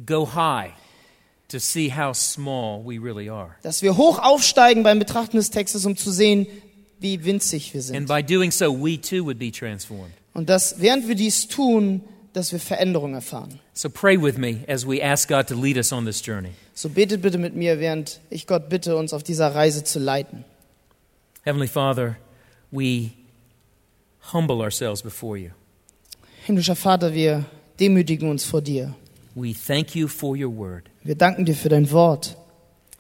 go 0.06 0.26
high 0.34 0.72
to 1.56 1.60
see 1.60 1.90
how 1.90 2.14
small 2.14 2.84
we 2.84 3.00
really 3.00 3.30
are. 3.30 3.56
Dass 3.64 3.82
wir 3.82 3.98
hoch 3.98 4.20
aufsteigen 4.20 4.84
beim 4.84 5.00
Betrachten 5.00 5.38
des 5.38 5.50
Textes, 5.50 5.86
um 5.86 5.96
zu 5.96 6.12
sehen, 6.12 6.48
wie 7.00 7.24
winzig 7.24 7.74
wir 7.74 7.80
And 7.80 7.88
sind. 7.88 8.08
by 8.08 8.22
doing 8.22 8.52
so, 8.52 8.72
we 8.72 9.00
too 9.00 9.24
would 9.26 9.40
be 9.40 9.52
transformed. 9.52 10.14
Und 10.34 10.50
dass, 10.50 10.80
während 10.82 11.08
wir 11.08 11.16
dies 11.16 11.48
tun, 11.48 12.02
dass 12.34 12.52
wir 12.52 12.60
Veränderung 12.60 13.14
erfahren. 13.14 13.60
So 13.74 13.90
pray 13.90 14.22
with 14.22 14.38
me 14.38 14.66
as 14.68 14.86
we 14.86 15.02
ask 15.02 15.30
God 15.30 15.48
to 15.48 15.56
lead 15.56 15.78
us 15.78 15.94
on 15.94 16.06
this 16.06 16.22
journey. 16.26 16.52
So 16.74 16.90
betet 16.90 17.22
bitte 17.22 17.38
mit 17.38 17.56
mir, 17.56 17.80
während 17.80 18.20
ich 18.30 18.48
Gott 18.48 18.68
bitte, 18.70 18.98
uns 18.98 19.14
auf 19.14 19.24
dieser 19.24 19.56
Reise 19.56 19.84
zu 19.84 20.00
leiten. 20.00 20.44
Heavenly 21.44 21.68
Father, 21.68 22.18
we 22.72 23.12
humble 24.34 24.62
ourselves 24.62 25.02
before 25.02 25.38
you. 25.38 25.52
Himmlischer 26.46 26.76
Vater, 26.76 27.14
wir 27.14 27.46
demütigen 27.80 28.30
uns 28.30 28.44
vor 28.44 28.62
dir. 28.62 28.94
We 29.36 29.54
thank 29.54 29.96
you 29.96 30.08
for 30.08 30.36
your 30.36 30.54
word. 30.54 30.90
Wir 31.06 31.14
danken 31.16 31.46
dir 31.46 31.54
für 31.54 31.70
dein 31.70 31.92
Wort. 31.92 32.36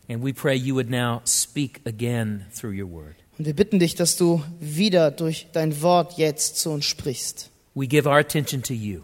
And 0.07 0.24
we 0.24 0.31
pray 0.31 0.55
you 0.55 0.75
would 0.75 0.91
now 0.91 1.21
speak 1.25 1.81
again 1.88 2.45
through 2.55 2.71
your 2.79 2.88
word. 2.88 3.15
Und 3.39 3.45
wir 3.47 3.55
bitten 3.55 3.79
dich, 3.79 3.95
dass 3.95 4.15
du 4.15 4.43
wieder 4.59 5.09
durch 5.09 5.47
dein 5.53 5.81
Wort 5.81 6.13
jetzt 6.19 6.57
zu 6.57 6.69
uns 6.69 6.85
sprichst. 6.85 7.50
We 7.74 7.88
give 7.88 8.07
our 8.07 8.17
attention 8.19 8.62
to 8.62 8.74
you 8.74 9.01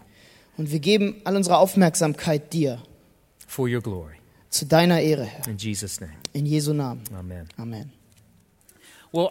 Und 0.56 0.70
wir 0.70 0.78
geben 0.78 1.20
all 1.24 1.34
unsere 1.34 1.58
Aufmerksamkeit 1.58 2.52
dir, 2.52 2.80
for 3.48 3.68
your 3.68 3.80
glory. 3.82 4.14
zu 4.50 4.66
deiner 4.66 5.00
Ehre, 5.00 5.24
Herr. 5.24 5.48
In 5.48 5.56
Jesus' 5.58 6.00
name, 6.00 6.12
In 6.32 6.46
Jesu 6.46 6.72
Namen. 6.72 7.02
amen. 7.12 7.48
Amen. 7.58 7.90
Well, 9.10 9.30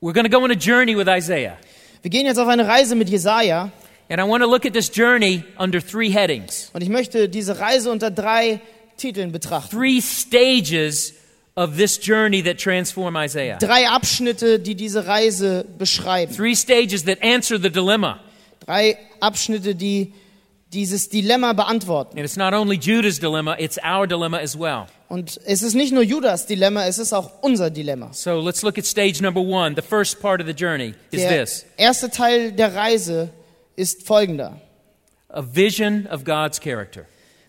we're 0.00 0.14
going 0.14 0.24
to 0.24 0.30
go 0.34 0.42
on 0.42 0.50
a 0.50 0.54
journey 0.58 0.96
with 0.96 1.08
Isaiah. 1.08 1.58
Wir 2.00 2.10
gehen 2.10 2.24
jetzt 2.24 2.38
auf 2.38 2.48
eine 2.48 2.66
Reise 2.66 2.94
mit 2.96 3.10
Jesaja 3.10 3.70
And 4.08 4.20
I 4.20 4.24
want 4.24 4.42
to 4.42 4.48
look 4.50 4.66
at 4.66 4.72
this 4.74 4.90
journey 4.94 5.44
under 5.58 5.80
three 5.80 6.10
headings 6.10 6.70
und 6.74 6.82
ich 6.82 6.88
möchte 6.90 7.28
diese 7.28 7.58
Reise 7.58 7.90
unter 7.90 8.10
drei 8.10 8.60
Titeln 8.96 9.32
betrachten. 9.32 9.70
three 9.70 10.00
stages 10.00 11.14
of 11.56 11.76
this 11.76 11.98
journey 11.98 12.42
that 12.42 12.58
transform 12.58 13.16
Isaiah. 13.16 13.58
Drei 13.58 13.88
Abschnitte, 13.88 14.58
die 14.58 14.74
diese 14.74 15.06
Reise 15.06 15.64
beschreiben. 15.78 16.34
Three 16.34 16.54
stages 16.54 17.04
that 17.04 17.22
answer 17.22 17.58
the 17.60 17.70
dilemma. 17.70 18.20
Drei 18.66 18.98
Abschnitte, 19.20 19.74
die 19.74 20.12
dieses 20.72 21.08
Dilemma 21.08 21.52
beantworten. 21.52 22.16
And 22.18 22.24
it's 22.24 22.36
not 22.36 22.52
only 22.52 22.76
Judah's 22.76 23.20
dilemma, 23.20 23.56
it's 23.58 23.78
our 23.84 24.06
dilemma 24.08 24.38
as 24.38 24.58
well. 24.58 24.86
Und 25.08 25.38
es 25.44 25.62
ist 25.62 25.74
nicht 25.74 25.92
nur 25.92 26.02
Judas 26.02 26.46
Dilemma, 26.46 26.86
es 26.86 26.98
ist 26.98 27.12
auch 27.12 27.30
unser 27.42 27.70
Dilemma. 27.70 28.12
So 28.12 28.40
let's 28.40 28.62
look 28.62 28.78
at 28.78 28.84
stage 28.84 29.20
number 29.22 29.40
one. 29.40 29.76
The 29.76 29.82
first 29.82 30.20
part 30.20 30.40
of 30.40 30.48
the 30.48 30.52
journey 30.54 30.94
is 31.12 31.20
Der 31.20 31.44
this 31.44 31.64
erste 31.76 32.10
Teil 32.10 32.50
der 32.50 32.74
Reise 32.74 33.28
ist 33.76 34.04
folgender. 34.04 34.60
a 35.28 35.42
vision 35.42 36.08
of 36.10 36.24
God's 36.24 36.58
character. 36.58 37.06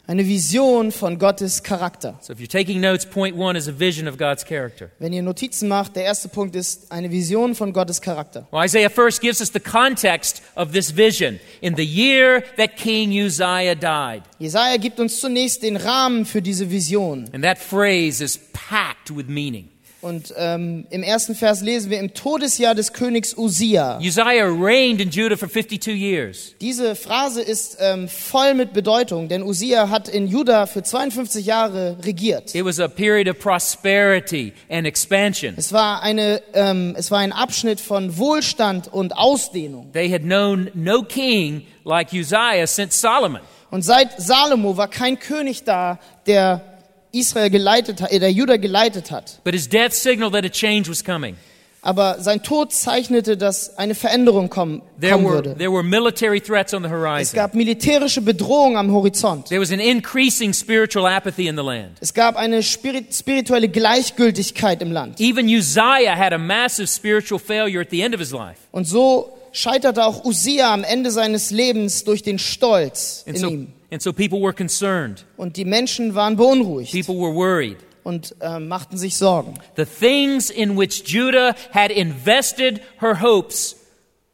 Eine 0.08 0.28
Vision 0.28 0.92
von 0.92 1.18
Gottes 1.18 1.64
Charakter. 1.64 2.20
So 2.22 2.32
if 2.32 2.40
you're 2.40 2.48
taking 2.48 2.80
notes, 2.80 3.08
point 3.08 3.36
one 3.36 3.58
is 3.58 3.68
a 3.68 3.72
vision 3.72 4.08
of 4.08 4.18
God's 4.18 4.46
character. 4.46 4.92
Wenn 5.00 5.14
ihr 5.14 5.24
Notizen 5.24 5.68
macht, 5.68 5.96
der 5.96 6.04
erste 6.04 6.30
Punkt 6.30 6.56
ist 6.56 6.92
eine 6.92 7.10
Vision 7.10 7.56
von 7.56 7.74
Gottes 7.74 8.02
Charakter. 8.02 8.48
Well, 8.52 8.64
Isaiah 8.64 8.92
first 8.92 9.20
gives 9.20 9.42
us 9.42 9.52
the 9.52 9.60
context 9.60 10.44
of 10.56 10.74
this 10.74 10.96
vision. 10.96 11.40
In 11.60 11.76
the 11.76 11.86
year 11.86 12.44
that 12.58 12.76
King 12.76 13.12
Uzziah 13.12 13.74
died. 13.74 14.22
Jesaja 14.38 14.78
gibt 14.78 15.00
uns 15.00 15.20
zunächst 15.20 15.64
den 15.64 15.76
Rahmen 15.76 16.26
für 16.26 16.42
diese 16.42 16.70
Vision. 16.70 17.28
And 17.34 17.44
that 17.44 17.58
phrase 17.58 18.24
is 18.24 18.38
packed 18.54 19.10
with 19.10 19.28
meaning. 19.28 19.70
Und 20.06 20.36
ähm, 20.38 20.86
im 20.92 21.02
ersten 21.02 21.34
Vers 21.34 21.62
lesen 21.62 21.90
wir 21.90 22.00
im 22.00 22.14
Todesjahr 22.14 22.76
des 22.76 22.94
Königs 22.94 23.36
Usia. 23.36 23.98
Uzziah 23.98 24.46
reigned 24.46 25.02
in 25.02 25.10
Judah 25.10 25.36
for 25.36 25.50
52 25.50 25.96
years. 25.96 26.54
Diese 26.62 26.94
Phrase 26.94 27.42
ist 27.42 27.78
ähm, 27.80 28.08
voll 28.08 28.54
mit 28.54 28.72
Bedeutung, 28.72 29.30
denn 29.30 29.42
Usia 29.42 29.90
hat 29.90 30.08
in 30.08 30.28
Juda 30.28 30.68
für 30.68 30.84
52 30.84 31.48
Jahre 31.48 31.98
regiert. 32.04 32.54
It 32.54 32.64
was 32.64 32.80
a 32.80 32.88
period 32.88 33.28
of 33.28 33.40
prosperity 33.40 34.54
and 34.70 34.86
expansion. 34.86 35.56
Es 35.58 35.74
war, 35.74 36.04
eine, 36.04 36.40
ähm, 36.54 36.94
es 36.96 37.10
war 37.10 37.18
ein 37.18 37.32
Abschnitt 37.32 37.80
von 37.80 38.16
Wohlstand 38.16 38.94
und 38.94 39.18
Ausdehnung. 39.18 39.92
They 39.94 40.12
had 40.12 40.22
known 40.22 40.70
no 40.76 41.02
king 41.02 41.64
like 41.84 42.14
Uzziah 42.14 42.68
since 42.68 43.02
Solomon. 43.02 43.42
Und 43.72 43.82
seit 43.82 44.22
Salomo 44.22 44.78
war 44.78 44.88
kein 44.88 45.18
König 45.18 45.64
da, 45.64 45.98
der 46.28 46.75
Israel 47.20 47.50
geleitet 47.50 48.02
hat, 48.02 48.12
äh, 48.12 48.20
der 48.20 48.32
Juda 48.32 48.58
geleitet 48.58 49.12
hat. 49.12 49.40
But 49.44 49.54
his 49.54 49.68
death 49.70 49.94
signaled 49.94 50.34
that 50.34 50.46
a 50.46 50.50
change 50.50 50.90
was 50.90 51.04
coming. 51.04 51.36
Aber 51.82 52.18
sein 52.20 52.42
Tod 52.42 52.74
zeichnete, 52.74 53.38
dass 53.38 53.78
eine 53.78 53.94
Veränderung 53.94 54.50
kommen, 54.50 54.82
There 55.00 55.12
kommen 55.14 55.26
were, 55.26 55.34
würde. 55.36 55.56
there 55.56 55.72
were 55.72 55.84
military 55.84 56.42
threats 56.42 56.74
on 56.74 56.82
the 56.82 56.88
Es 56.88 56.92
horizon. 56.94 57.36
gab 57.36 57.54
militärische 57.54 58.22
Bedrohungen 58.22 58.76
am 58.76 58.92
Horizont. 58.92 59.50
There 59.50 59.62
was 59.62 59.72
an 59.72 59.80
increasing 59.80 60.52
spiritual 60.52 61.06
apathy 61.06 61.48
in 61.48 61.56
the 61.56 61.62
land. 61.64 61.92
Es 62.02 62.16
gab 62.16 62.38
eine 62.38 62.64
spirit 62.64 63.14
spirituelle 63.14 63.70
Gleichgültigkeit 63.70 64.82
im 64.82 64.92
Land. 64.92 65.20
Even 65.20 65.46
Uzziah 65.48 66.16
had 66.18 66.34
a 66.34 66.40
massive 66.40 66.88
spiritual 66.88 67.40
failure 67.40 67.82
at 67.82 67.92
the 67.92 68.02
end 68.02 68.16
of 68.16 68.20
his 68.20 68.32
life. 68.32 68.58
Und 68.72 68.88
so 68.88 69.32
scheiterte 69.52 70.04
auch 70.06 70.26
Usia 70.26 70.74
am 70.74 70.84
Ende 70.84 71.12
seines 71.12 71.52
Lebens 71.52 72.04
durch 72.04 72.24
den 72.24 72.40
Stolz 72.40 73.24
And 73.28 73.36
in 73.36 73.42
so, 73.42 73.48
ihm. 73.50 73.68
And 73.92 74.02
so 74.02 74.12
people 74.12 74.42
were 74.42 74.54
concerned. 74.54 75.26
Und 75.38 75.58
die 75.58 75.66
Menschen 75.66 76.16
waren 76.16 76.36
beunruhigt 76.36 76.92
People 76.92 77.16
were 77.16 77.34
worried. 77.34 77.78
und 78.04 78.36
äh, 78.40 78.60
machten 78.60 78.98
sich 78.98 79.18
Sorgen. 79.18 79.56
The 79.78 79.86
things 79.86 80.50
in 80.50 80.78
which 80.78 81.04
Judah 81.08 81.56
had 81.74 81.92
invested 81.92 82.82
her 83.00 83.22
hopes 83.22 83.76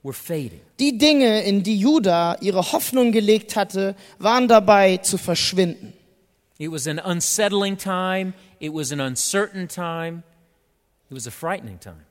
were 0.03 0.13
fading. 0.13 0.61
Die 0.79 0.97
Dinge, 0.97 1.43
in 1.43 1.63
die 1.63 1.77
Juda 1.77 2.37
ihre 2.41 2.71
Hoffnung 2.71 3.11
gelegt 3.11 3.55
hatte, 3.55 3.95
waren 4.17 4.47
dabei 4.47 4.97
zu 4.97 5.17
verschwinden. 5.17 5.93
It 6.57 6.71
was 6.71 6.87
an 6.87 6.99
unsettling 6.99 7.77
time. 7.77 8.33
It 8.59 8.73
was 8.73 8.91
an 8.91 8.99
uncertain 8.99 9.67
time. 9.67 10.23
It 11.09 11.15
was 11.15 11.27
a 11.27 11.31
frightening 11.31 11.79
time. 11.79 12.05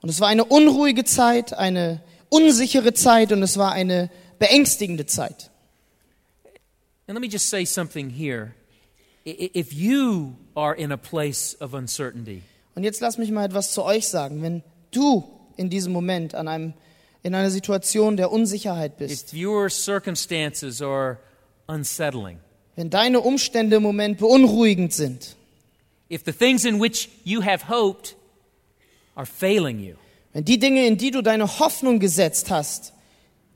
Und 0.00 0.08
es 0.08 0.20
war 0.20 0.28
eine 0.28 0.44
unruhige 0.44 1.04
Zeit, 1.04 1.52
eine 1.54 2.00
unsichere 2.28 2.92
Zeit 2.92 3.30
und 3.30 3.42
es 3.42 3.56
war 3.56 3.72
eine 3.72 4.10
beängstigende 4.38 5.06
Zeit. 5.06 5.51
And 7.06 7.16
let 7.16 7.20
me 7.20 7.28
just 7.28 7.48
say 7.48 7.64
something 7.64 8.10
here. 8.10 8.54
If 9.24 9.72
you 9.72 10.36
are 10.56 10.74
in 10.74 10.92
a 10.92 10.96
place 10.96 11.54
of 11.60 11.74
uncertainty, 11.74 12.42
Und 12.74 12.84
jetzt 12.84 13.00
lass 13.00 13.18
mich 13.18 13.30
mal 13.30 13.44
etwas 13.44 13.72
zu 13.72 13.84
euch 13.84 14.08
sagen. 14.08 14.42
Wenn 14.42 14.62
du 14.90 15.24
in 15.56 15.68
diesem 15.68 15.92
Moment 15.92 16.34
an 16.34 16.48
einem, 16.48 16.74
in 17.22 17.34
einer 17.34 17.50
Situation 17.50 18.16
der 18.16 18.32
Unsicherheit 18.32 18.96
bist, 18.96 19.32
if 19.32 19.44
your 19.44 19.68
circumstances 19.68 20.80
are 20.80 21.18
unsettling, 21.66 22.38
wenn 22.76 22.88
deine 22.88 23.20
Umstände 23.20 23.76
im 23.76 23.82
Moment 23.82 24.18
beunruhigend 24.18 24.92
sind, 24.92 25.36
if 26.10 26.22
the 26.24 26.32
things 26.32 26.64
in 26.64 26.80
which 26.80 27.10
you 27.24 27.42
have 27.42 27.68
hoped 27.68 28.16
are 29.14 29.26
failing 29.26 29.78
you, 29.78 29.96
wenn 30.32 30.44
die 30.44 30.58
Dinge, 30.58 30.86
in 30.86 30.96
die 30.96 31.10
du 31.10 31.20
deine 31.20 31.58
Hoffnung 31.58 32.00
gesetzt 32.00 32.50
hast, 32.50 32.94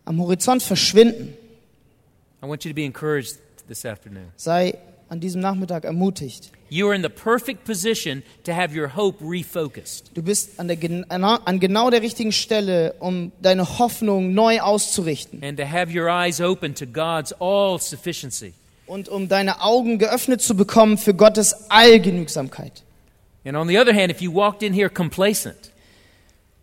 am 0.05 0.21
Horizont 0.21 0.63
verschwinden, 0.63 1.35
I 2.43 2.47
want 2.47 2.65
you 2.65 2.71
to 2.71 2.75
be 2.75 2.85
encouraged 2.85 3.39
this 3.69 3.85
afternoon. 3.85 4.27
sei 4.37 4.75
an 5.09 5.21
diesem 5.21 5.41
Nachmittag 5.41 5.85
ermutigt. 5.85 6.51
You 6.69 6.89
are 6.89 6.95
in 6.95 7.03
the 7.03 7.09
perfect 7.09 7.65
position 7.65 8.25
to 8.45 8.53
have 8.53 8.77
your 8.77 8.97
hope 8.97 9.23
refocused. 9.23 10.11
Du 10.15 10.23
bist 10.23 10.59
an, 10.59 10.67
der, 10.67 10.79
an 11.09 11.61
genau 11.61 11.91
der 11.91 12.03
richtigen 12.03 12.33
Stelle, 12.33 12.95
um 12.99 13.31
deine 13.41 13.79
Hoffnung 13.79 14.35
neu 14.35 14.61
auszurichten 14.61 15.45
and 15.45 15.59
to 15.59 15.65
have 15.65 15.97
your 15.97 16.09
eyes 16.09 16.41
open 16.41 16.75
to 16.75 16.85
God's 16.87 17.33
all 17.39 17.79
sufficiency. 17.81 18.53
und 18.87 19.09
um 19.09 19.29
deine 19.29 19.63
Augen 19.63 19.99
geöffnet 19.99 20.43
zu 20.43 20.57
bekommen 20.57 20.99
für 20.99 21.15
Gottes 21.15 21.71
Allgenügsamkeit. 21.71 22.83
And 23.45 23.57
on 23.57 23.69
the 23.69 23.79
other 23.79 23.95
hand, 23.95 24.11
if 24.11 24.21
you 24.21 24.35
walked 24.35 24.63
in 24.65 24.73
here 24.75 24.91
complacent, 24.91 25.71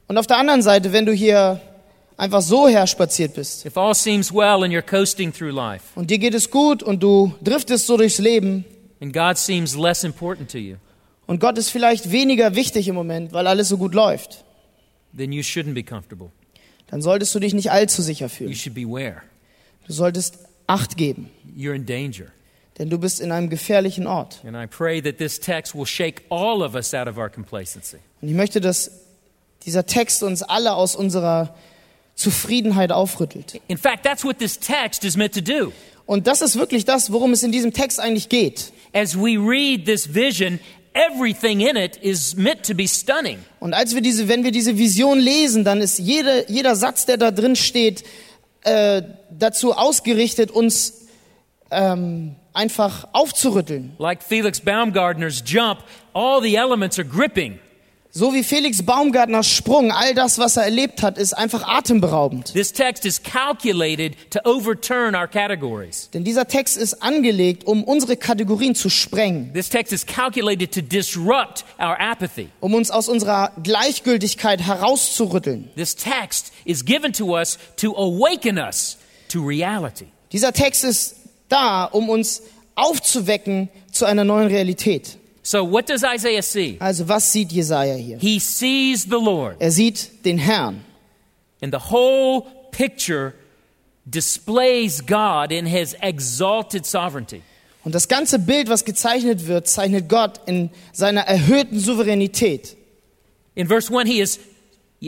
Und 0.10 0.18
auf 0.18 0.28
der 0.28 0.38
anderen 0.38 0.62
Seite, 0.62 0.92
wenn 0.92 1.06
du 1.06 1.14
hier 1.14 1.62
einfach 2.18 2.42
so 2.42 2.68
herspaziert 2.68 3.34
bist 3.34 3.66
if 3.66 3.78
all 3.78 3.94
seems 3.96 4.32
well 4.34 4.64
and 4.64 4.74
you're 4.74 4.82
coasting 4.82 5.34
through 5.34 5.52
life, 5.54 5.84
und 5.96 6.10
dir 6.10 6.20
geht 6.20 6.34
es 6.34 6.50
gut 6.50 6.84
und 6.84 7.02
du 7.02 7.34
driftest 7.44 7.88
so 7.88 7.98
durchs 7.98 8.20
Leben 8.20 8.66
and 9.02 9.14
God 9.14 9.38
seems 9.38 9.76
less 9.76 10.04
important 10.04 10.50
to 10.52 10.58
you, 10.58 10.76
und 11.26 11.40
Gott 11.40 11.58
ist 11.58 11.70
vielleicht 11.70 12.12
weniger 12.12 12.56
wichtig 12.56 12.88
im 12.88 12.96
Moment, 12.96 13.34
weil 13.34 13.48
alles 13.48 13.70
so 13.70 13.78
gut 13.78 13.94
läuft, 13.94 14.44
then 15.16 15.32
you 15.32 15.42
shouldn't 15.42 15.74
be 15.74 15.84
comfortable. 15.84 16.30
dann 16.88 17.02
solltest 17.02 17.34
du 17.36 17.40
dich 17.40 17.54
nicht 17.54 17.72
allzu 17.72 18.02
sicher 18.02 18.26
You 18.26 18.30
fühlen. 18.30 18.56
should 18.56 18.76
beware. 18.76 19.22
Du 19.88 19.94
solltest 19.94 20.38
Acht 20.66 20.96
geben, 20.96 21.30
You're 21.58 21.74
in 21.76 21.86
danger. 21.86 22.28
denn 22.80 22.90
du 22.90 22.98
bist 22.98 23.20
in 23.20 23.32
einem 23.34 23.50
gefährlichen 23.50 24.08
Ort. 24.08 24.42
And 24.46 24.56
I 24.56 24.66
pray 24.66 25.02
that 25.02 25.18
this 25.18 25.40
text 25.40 25.76
will 25.76 25.86
shake 25.86 26.24
all 26.30 26.62
of 26.64 26.74
us 26.74 26.94
out 26.94 27.08
of 27.08 27.18
our 27.18 27.30
complacency. 27.30 27.98
Und 28.22 28.30
ich 28.30 28.34
möchte, 28.34 28.62
dass 28.62 28.90
dieser 29.66 29.86
Text 29.86 30.24
uns 30.24 30.42
alle 30.42 30.74
aus 30.74 30.96
unserer 30.96 31.54
Zufriedenheit 32.16 32.92
aufrüttelt. 32.92 33.60
In 33.68 33.78
fact, 33.78 34.04
that's 34.04 34.24
what 34.24 34.40
this 34.40 34.60
text 34.60 35.04
is 35.04 35.18
meant 35.18 35.34
to 35.34 35.42
do. 35.42 35.74
Und 36.06 36.28
das 36.28 36.42
ist 36.42 36.58
wirklich 36.58 36.86
das, 36.86 37.12
worum 37.12 37.32
es 37.32 37.44
in 37.44 37.52
diesem 37.52 37.74
Text 37.74 38.00
eigentlich 38.00 38.30
geht. 38.30 38.72
As 38.94 39.16
we 39.16 39.38
read 39.38 39.86
this 39.86 40.14
vision, 40.14 40.60
everything 40.94 41.62
in 41.62 41.76
it 41.76 41.98
is 41.98 42.36
meant 42.36 42.66
to 42.66 42.76
be 42.76 42.88
stunning. 42.88 43.40
Und 43.60 43.74
als 43.74 43.96
wir 43.96 44.02
diese, 44.02 44.28
wenn 44.28 44.44
wir 44.44 44.52
diese 44.52 44.78
Vision 44.78 45.20
lesen, 45.20 45.64
dann 45.64 45.82
ist 45.82 46.00
jede, 46.00 46.46
jeder 46.50 46.76
Satz, 46.76 47.06
der 47.06 47.18
da 47.18 47.32
drin 47.32 47.56
steht, 47.56 48.04
äh, 48.64 49.02
dazu 49.32 49.74
ausgerichtet, 49.74 50.52
uns 50.52 51.08
ähm, 51.72 52.36
einfach 52.54 53.08
aufzurütteln. 53.14 53.94
Like 53.98 54.22
Felix 54.24 54.62
Baumgartner's 54.62 55.44
jump, 55.46 55.80
all 56.14 56.42
the 56.42 56.56
elements 56.56 57.00
are 57.00 57.08
gripping. 57.08 57.60
So 58.16 58.32
wie 58.32 58.44
Felix 58.44 58.84
Baumgartners 58.84 59.48
Sprung, 59.48 59.92
all 59.92 60.14
das, 60.14 60.38
was 60.38 60.56
er 60.56 60.66
erlebt 60.66 61.02
hat, 61.02 61.18
ist 61.18 61.34
einfach 61.34 61.68
atemberaubend. 61.68 62.54
This 62.54 62.72
text 62.72 63.08
is 63.08 63.24
calculated 63.24 64.16
to 64.30 64.40
overturn 64.44 65.16
our 65.16 65.28
categories. 65.28 66.12
Denn 66.14 66.24
dieser 66.24 66.48
Text 66.48 66.78
ist 66.78 67.02
angelegt, 67.02 67.66
um 67.66 67.84
unsere 67.84 68.16
Kategorien 68.16 68.76
zu 68.76 68.90
sprengen, 68.92 69.52
This 69.56 69.70
text 69.70 69.92
is 69.92 70.06
calculated 70.06 70.72
to 70.76 70.82
disrupt 70.82 71.66
our 71.80 72.00
apathy. 72.00 72.50
um 72.60 72.76
uns 72.76 72.92
aus 72.92 73.10
unserer 73.10 73.52
Gleichgültigkeit 73.64 74.62
herauszurütteln. 74.62 75.72
This 75.76 75.96
text 75.96 76.54
is 76.66 76.86
given 76.86 77.14
to 77.14 77.36
us 77.36 77.58
to 77.78 77.96
awaken 77.98 78.60
us 78.60 79.00
to 79.30 79.44
reality. 79.44 80.06
Dieser 80.32 80.54
Text 80.54 80.84
ist 80.84 81.16
da, 81.50 81.86
um 81.86 82.10
uns 82.10 82.44
aufzuwecken 82.76 83.70
zu 83.92 84.06
einer 84.06 84.24
neuen 84.24 84.50
Realität. 84.50 85.18
So, 85.46 85.66
what 85.66 85.86
does 85.88 86.04
Isaiah 86.06 86.42
see? 86.42 86.78
Also 86.80 87.08
was 87.08 87.30
sieht 87.32 87.52
Jesaja 87.52 87.96
hier? 87.96 88.18
He 88.18 88.40
sees 88.40 89.04
the 89.04 89.20
Lord, 89.20 89.58
Er 89.60 89.72
sieht 89.72 90.24
den 90.24 90.38
Herrn. 90.38 90.84
and 91.62 91.72
the 91.74 91.80
whole 91.92 92.48
picture 92.72 93.34
displays 94.10 95.02
God 95.06 95.52
in 95.52 95.66
his 95.66 95.96
exalted 96.02 96.86
sovereignty. 96.86 97.42
Und 97.84 97.94
das 97.94 98.08
ganze 98.08 98.40
Bild, 98.40 98.70
was 98.70 98.86
gezeichnet 98.86 99.48
wird, 99.48 99.68
zeichnet 99.68 100.08
Gott 100.08 100.40
in 100.46 100.70
seiner 100.94 101.22
erhöhten 101.22 101.80
Souveränität. 101.80 102.78
In 103.56 103.68
verse 103.68 103.90
1, 103.94 104.08
he 104.10 104.22
is, 104.22 104.40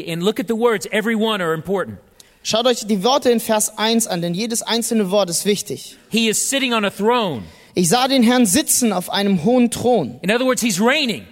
and 0.08 0.22
look 0.22 0.40
at 0.40 0.48
the 0.48 0.56
words, 0.56 0.86
every 0.92 1.16
one 1.16 1.42
are 1.42 1.54
important. 1.54 2.00
Schaut 2.44 2.68
euch 2.68 2.86
die 2.86 3.04
Worte 3.04 3.32
in 3.32 3.40
Vers 3.40 3.78
1 3.78 4.08
an, 4.08 4.22
denn 4.22 4.34
jedes 4.34 4.62
einzelne 4.62 5.10
Wort 5.10 5.30
ist 5.30 5.46
wichtig. 5.46 5.98
He 6.10 6.28
is 6.28 6.50
sitting 6.50 6.74
on 6.74 6.84
a 6.86 6.92
throne. 6.92 7.44
Ich 7.78 7.90
sah 7.90 8.08
den 8.08 8.24
Herrn 8.24 8.46
sitzen 8.46 8.94
auf 8.94 9.10
einem 9.12 9.44
hohen 9.44 9.70
Thron. 9.70 10.18
In 10.22 10.32
other 10.32 10.46
words, 10.46 10.62
he's 10.62 10.80
reigning. 10.80 11.24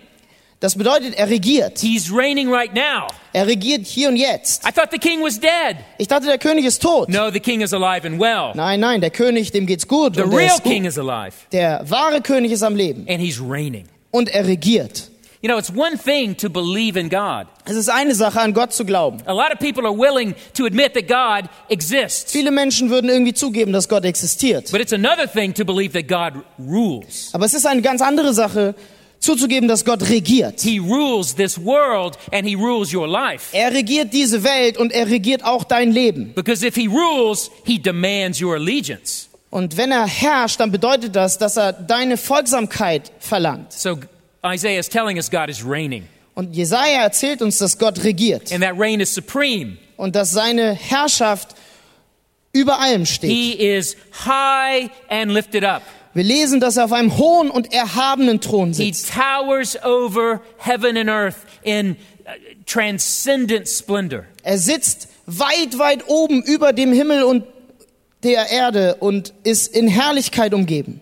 Das 0.59 0.77
bedeutet, 0.77 1.15
er 1.15 1.29
regiert. 1.29 1.79
He's 1.79 2.09
reigning 2.11 2.49
right 2.49 2.73
now. 2.73 3.07
Er 3.33 3.47
regiert 3.47 3.85
hier 3.85 4.09
und 4.09 4.17
jetzt. 4.17 4.65
I 4.65 4.71
thought 4.71 4.89
the 4.91 4.97
king 4.97 5.21
was 5.21 5.39
dead. 5.39 5.77
Ich 5.97 6.07
dachte, 6.07 6.25
der 6.25 6.37
König 6.37 6.65
ist 6.65 6.81
tot. 6.81 7.09
No, 7.09 7.31
the 7.31 7.39
king 7.39 7.61
is 7.61 7.73
alive 7.73 8.05
and 8.05 8.19
well. 8.19 8.51
Nein, 8.55 8.79
nein, 8.81 9.01
der 9.01 9.09
König, 9.09 9.51
dem 9.51 9.65
geht's 9.65 9.87
gut. 9.87 10.15
The 10.15 10.21
real 10.21 10.47
ist 10.47 10.63
gut. 10.63 10.71
king 10.71 10.85
is 10.85 10.97
alive, 10.97 11.33
der 11.51 11.83
wahre 11.89 12.21
König 12.21 12.51
ist 12.51 12.63
am 12.63 12.75
Leben. 12.75 13.05
and 13.09 13.19
he's 13.21 13.41
reigning. 13.41 13.85
Und 14.11 14.29
er 14.29 14.45
regiert. 14.45 15.09
You 15.43 15.49
know, 15.49 15.57
it's 15.57 15.69
one 15.69 15.97
thing 15.97 16.37
to 16.37 16.49
believe 16.49 16.97
in 16.97 17.09
God. 17.09 17.47
Es 17.65 17.75
ist 17.75 17.89
eine 17.89 18.15
Sache, 18.15 18.39
an 18.39 18.53
Gott 18.53 18.71
zu 18.71 18.85
glauben. 18.85 19.17
A 19.25 19.33
lot 19.33 19.51
of 19.51 19.59
people 19.59 19.85
are 19.85 19.93
willing 19.93 20.35
to 20.53 20.65
admit 20.65 20.93
that 20.93 21.09
God 21.09 21.49
exists. 21.67 22.31
Viele 22.31 22.49
Menschen 22.49 22.89
würden 22.89 23.09
irgendwie 23.09 23.33
zugeben, 23.33 23.73
dass 23.73 23.89
Gott 23.89 24.05
existiert. 24.05 24.71
But 24.71 24.79
it's 24.79 24.93
another 24.93 25.29
thing 25.29 25.53
to 25.53 25.65
believe 25.65 25.91
that 26.01 26.07
God 26.07 26.41
rules. 26.57 27.29
Aber 27.33 27.45
es 27.45 27.53
ist 27.53 27.65
eine 27.65 27.81
ganz 27.81 28.01
andere 28.01 28.33
Sache, 28.33 28.73
zuzugeben, 29.19 29.67
dass 29.67 29.83
Gott 29.83 30.07
regiert. 30.09 30.61
He 30.61 30.79
rules 30.79 31.35
this 31.35 31.61
world 31.61 32.17
and 32.31 32.47
he 32.47 32.55
rules 32.55 32.93
your 32.93 33.09
life. 33.09 33.49
Er 33.51 33.73
regiert 33.73 34.13
diese 34.13 34.45
Welt 34.45 34.77
und 34.77 34.93
er 34.93 35.09
regiert 35.09 35.43
auch 35.43 35.65
dein 35.65 35.91
Leben. 35.91 36.33
Because 36.35 36.65
if 36.65 36.75
he 36.75 36.87
rules, 36.87 37.51
he 37.65 37.77
demands 37.77 38.41
your 38.41 38.55
allegiance. 38.55 39.27
Und 39.49 39.75
wenn 39.75 39.91
er 39.91 40.07
herrscht, 40.07 40.61
dann 40.61 40.71
bedeutet 40.71 41.17
das, 41.17 41.37
dass 41.37 41.57
er 41.57 41.73
deine 41.73 42.15
Folgsamkeit 42.15 43.11
verlangt. 43.19 43.73
So 43.73 43.97
Isaiah 44.45 44.79
is 44.79 44.89
telling 44.89 45.17
us 45.17 45.29
God 45.29 45.49
is 45.49 45.63
reigning. 45.65 46.07
Und 46.35 46.55
Jesaja 46.55 47.03
erzählt 47.03 47.41
uns, 47.41 47.59
dass 47.59 47.77
Gott 47.77 48.03
regiert 48.03 48.51
And 48.51 48.63
that 48.63 48.73
reign 48.77 48.99
is 48.99 49.13
supreme. 49.13 49.77
und 49.97 50.15
dass 50.15 50.31
seine 50.31 50.73
Herrschaft 50.73 51.55
über 52.51 52.79
allem 52.79 53.05
steht. 53.05 53.29
He 53.29 53.53
is 53.53 53.95
high 54.25 54.89
and 55.09 55.31
lifted 55.31 55.63
up. 55.63 55.81
Wir 56.15 56.23
lesen, 56.23 56.59
dass 56.59 56.77
er 56.77 56.85
auf 56.85 56.91
einem 56.91 57.17
hohen 57.17 57.49
und 57.49 57.73
erhabenen 57.73 58.39
Thron 58.41 58.69
He 58.73 58.91
sitzt. 58.93 59.11
towers 59.13 59.75
over 59.83 60.41
heaven 60.57 60.97
and 60.97 61.09
earth 61.09 61.37
in 61.63 61.91
uh, 62.25 62.29
transcendent 62.65 63.67
splendor. 63.67 64.25
Er 64.43 64.57
sitzt 64.59 65.07
weit, 65.25 65.79
weit 65.79 66.07
oben 66.07 66.43
über 66.43 66.73
dem 66.73 66.93
Himmel 66.93 67.23
und 67.23 67.45
der 68.23 68.49
Erde 68.51 68.95
und 68.95 69.33
ist 69.43 69.75
in 69.75 69.87
Herrlichkeit 69.87 70.53
umgeben. 70.53 71.01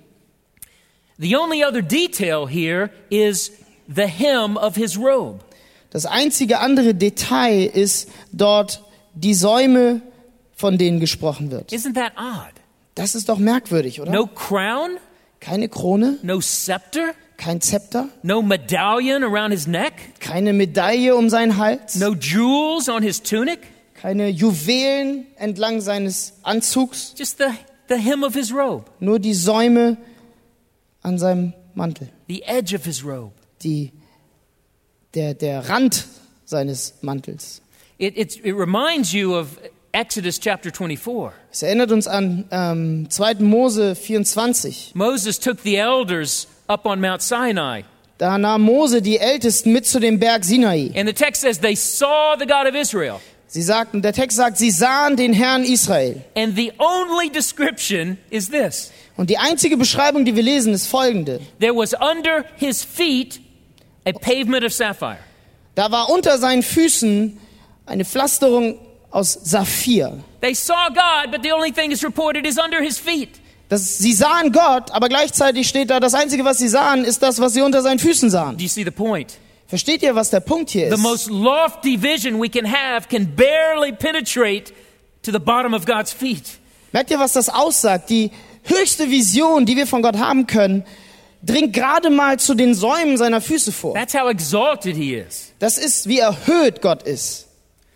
The 1.22 1.36
only 1.36 1.64
other 1.64 1.84
detail 1.84 2.48
here 2.48 2.90
is 3.12 3.52
the 3.88 4.08
hem 4.08 4.58
of 4.58 4.76
his 4.76 4.98
robe. 4.98 5.40
Das 5.92 6.08
einzige 6.08 6.60
andere 6.60 6.96
Detail 6.96 7.70
ist 7.72 8.10
dort 8.32 8.82
die 9.14 9.36
Säume, 9.36 10.02
von 10.56 10.78
denen 10.80 11.00
gesprochen 11.00 11.52
wird. 11.52 11.72
Isn't 11.72 11.94
that 11.94 12.14
odd? 12.18 12.54
Das 12.96 13.14
ist 13.14 13.30
doch 13.30 13.38
merkwürdig, 13.38 14.02
oder? 14.02 14.12
No 14.12 14.26
crown, 14.26 14.98
Keine 15.40 15.70
Krone, 15.70 16.18
no 16.22 16.40
scepter, 16.40 17.14
kein 17.38 17.62
Zepter, 17.62 18.10
no 18.22 18.42
medallion 18.42 19.24
around 19.24 19.52
his 19.52 19.66
neck, 19.68 19.94
keine 20.20 20.54
Medaille 20.54 21.16
um 21.16 21.30
seinen 21.30 21.58
Hals, 21.58 21.96
no 21.96 22.14
jewels 22.14 22.90
on 22.90 23.02
his 23.02 23.22
tunic, 23.24 23.60
keine 23.96 24.30
Juwelen 24.30 25.26
entlang 25.38 25.82
seines 25.82 26.34
Anzugs, 26.44 27.16
just 27.18 27.40
the, 27.40 27.46
the 27.90 27.96
hem 27.98 28.24
of 28.24 28.36
his 28.36 28.54
robe, 28.54 28.86
nur 29.00 29.18
die 29.20 29.34
Säume 29.34 29.98
an 31.04 31.18
seinem 31.18 31.54
Mantel, 31.74 32.10
the 32.28 32.44
edge 32.46 32.74
of 32.76 32.86
his 32.86 33.04
robe. 33.04 33.34
die, 33.64 33.92
der, 35.14 35.34
der 35.34 35.68
Rand 35.70 36.06
seines 36.46 36.94
Mantels. 37.02 37.62
It, 37.98 38.18
it's, 38.18 38.36
it 38.38 38.54
reminds 38.54 39.14
you 39.14 39.36
of 39.36 39.60
Exodus 39.94 40.40
chapter 40.40 40.72
24. 40.72 41.34
Es 41.52 41.62
erinnert 41.64 41.92
uns 41.92 42.08
an 42.08 42.46
ähm, 42.52 43.08
2. 43.10 43.36
Mose 43.42 43.96
24. 43.96 44.92
Moses 44.96 45.38
took 45.38 45.62
the 45.64 45.78
elders 45.78 46.48
up 46.68 46.86
on 46.86 47.00
Mount 47.02 47.22
Sinai, 47.22 47.84
Da 48.18 48.38
nahm 48.38 48.62
Mose 48.62 49.02
die 49.02 49.18
Ältesten 49.20 49.74
mit 49.74 49.86
zu 49.86 50.00
dem 50.00 50.20
Berg 50.20 50.44
Sinai. 50.46 50.92
and 50.96 51.08
the 51.08 51.14
text 51.14 51.42
says 51.42 51.60
they 51.60 51.76
saw 51.76 52.36
the 52.38 52.46
God 52.46 52.68
of 52.68 52.76
Israel. 52.76 53.20
Sie 53.48 53.62
sagten, 53.62 54.02
der 54.02 54.14
Text 54.14 54.38
sagt, 54.38 54.58
sie 54.58 54.72
sahen 54.72 55.18
den 55.18 55.34
Herrn 55.34 55.66
Israel. 55.66 56.24
And 56.38 56.56
the 56.56 56.72
only 56.80 57.30
description 57.30 58.18
is 58.30 58.50
this 58.50 58.92
Und 59.22 59.30
die 59.30 59.38
einzige 59.38 59.78
Beschreibung, 59.78 60.26
die 60.26 60.36
wir 60.36 60.42
lesen, 60.42 60.74
ist 60.74 60.88
folgende. 60.88 61.42
There 61.60 61.76
was 61.76 61.94
under 61.94 62.44
his 62.56 62.84
feet 62.84 63.40
a 64.04 64.14
pavement 64.14 64.66
of 64.66 64.74
sapphire. 64.74 65.20
Da 65.76 65.92
war 65.92 66.10
unter 66.10 66.40
seinen 66.40 66.64
Füßen 66.64 67.38
eine 67.86 68.04
Pflasterung 68.04 68.80
aus 69.12 69.38
Saphir. 69.44 70.24
They 70.42 70.56
saw 70.56 70.88
God, 70.90 71.30
but 71.30 71.44
the 71.44 71.52
only 71.52 71.72
thing 71.72 71.92
is 71.92 72.04
reported 72.04 72.48
is 72.48 72.58
under 72.58 72.82
his 72.82 72.98
feet. 72.98 73.40
Das, 73.70 74.00
sie 74.00 74.14
sahen 74.14 74.52
Gott, 74.52 74.90
aber 74.90 75.08
gleichzeitig 75.08 75.70
steht 75.70 75.92
da, 75.92 76.00
das 76.00 76.16
Einzige, 76.16 76.44
was 76.44 76.58
sie 76.58 76.68
sahen, 76.68 77.06
ist 77.06 77.22
das, 77.22 77.40
was 77.40 77.54
sie 77.54 77.62
unter 77.62 77.84
seinen 77.84 78.00
Füßen 78.00 78.32
sahen. 78.32 78.58
Do 78.58 78.64
you 78.64 78.70
see 78.70 78.84
the 78.84 78.90
point? 78.90 79.38
Versteht 79.68 80.02
ihr, 80.02 80.16
was 80.16 80.32
der 80.32 80.40
Punkt 80.40 80.72
hier 80.72 80.88
The 80.88 80.96
ist? 80.96 81.00
most 81.00 81.30
lofty 81.30 81.96
vision 82.02 82.42
we 82.42 82.50
can 82.50 82.66
have 82.66 83.08
can 83.08 83.28
barely 83.36 83.92
penetrate 83.92 84.74
to 85.22 85.32
the 85.32 85.38
bottom 85.38 85.76
of 85.76 85.86
God's 85.86 86.12
feet. 86.12 86.58
Merkt 86.92 87.12
ihr, 87.12 87.20
was 87.20 87.34
das 87.34 87.50
aussagt? 87.50 88.10
Die 88.10 88.32
höchste 88.64 89.10
Vision, 89.10 89.66
die 89.66 89.76
wir 89.76 89.88
von 89.88 90.02
Gott 90.02 90.18
haben 90.18 90.48
können, 90.48 90.84
dringt 91.44 91.74
gerade 91.74 92.10
mal 92.10 92.40
zu 92.40 92.54
den 92.54 92.74
Säumen 92.74 93.18
seiner 93.18 93.42
Füße 93.42 93.72
vor. 93.72 93.94
That's 93.94 94.14
how 94.14 94.30
exalted 94.30 94.96
he 94.96 95.16
is. 95.16 95.54
Das 95.60 95.78
ist, 95.78 96.08
wie 96.08 96.20
erhöht 96.20 96.82
Gott 96.82 97.04
ist. 97.04 97.48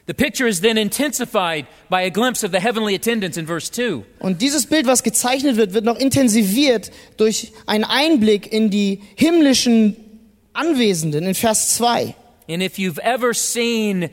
The 0.08 0.14
picture 0.14 0.48
is 0.48 0.62
then 0.62 0.78
intensified 0.78 1.66
by 1.90 2.04
a 2.04 2.10
glimpse 2.10 2.44
of 2.44 2.52
the 2.52 2.60
heavenly 2.60 2.94
attendants 2.94 3.38
in 3.38 3.48
verse 3.48 3.72
2. 3.72 4.04
Und 4.20 4.42
dieses 4.42 4.68
Bild, 4.68 4.86
was 4.86 5.02
gezeichnet 5.02 5.58
wird, 5.58 5.74
wird 5.74 5.84
noch 5.84 5.98
intensiviert 5.98 6.92
durch 7.18 7.52
einen 7.66 7.86
Einblick 7.86 8.52
in 8.52 8.70
die 8.70 9.02
himmlischen 9.16 9.96
Anwesenden 10.54 11.26
in 11.26 11.34
Vers 11.34 11.76
2. 11.76 12.14
And 12.48 12.62
if 12.62 12.78
you've 12.78 13.00
ever 13.00 13.34
seen 13.34 14.10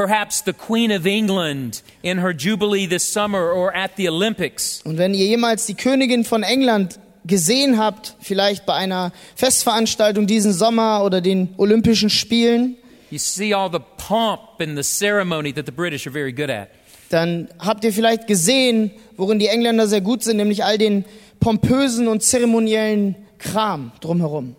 perhaps 0.00 0.42
the 0.46 0.54
Queen 0.54 0.90
of 0.90 1.04
England 1.04 1.82
in 2.02 2.18
her 2.18 2.32
Jubilee 2.32 2.86
this 2.86 3.04
summer 3.04 3.52
or 3.52 3.74
at 3.76 3.96
the 3.96 4.08
Olympics, 4.08 4.80
Und 4.84 4.96
wenn 4.96 5.12
ihr 5.12 5.26
jemals 5.26 5.66
die 5.66 5.74
Königin 5.74 6.24
von 6.24 6.42
England 6.42 6.98
gesehen 7.26 7.76
habt, 7.76 8.16
vielleicht 8.20 8.64
bei 8.64 8.72
einer 8.72 9.12
Festveranstaltung 9.36 10.26
diesen 10.26 10.54
Sommer 10.54 11.04
oder 11.04 11.20
den 11.20 11.54
Olympischen 11.58 12.08
Spielen, 12.08 12.76
you 13.10 13.18
see 13.18 13.52
all 13.52 13.70
the 13.70 13.80
pomp 13.98 14.40
and 14.60 14.74
the 14.74 14.82
ceremony 14.82 15.52
that 15.52 15.66
the 15.66 15.72
British 15.72 16.06
are 16.06 16.12
very 16.12 16.32
good 16.32 16.48
at. 16.48 16.68
dann 17.10 17.48
habt 17.58 17.84
ihr 17.84 17.92
vielleicht 17.92 18.26
gesehen, 18.26 18.90
worin 19.18 19.38
die 19.38 19.48
Engländer 19.48 19.86
sehr 19.86 20.00
gut 20.00 20.22
sind, 20.22 20.38
nämlich 20.38 20.64
all 20.64 20.78
den 20.78 21.04
pompösen 21.40 22.08
und 22.08 22.22
zeremoniellen 22.22 23.16
Kram 23.36 23.92
drumherum. 24.00 24.56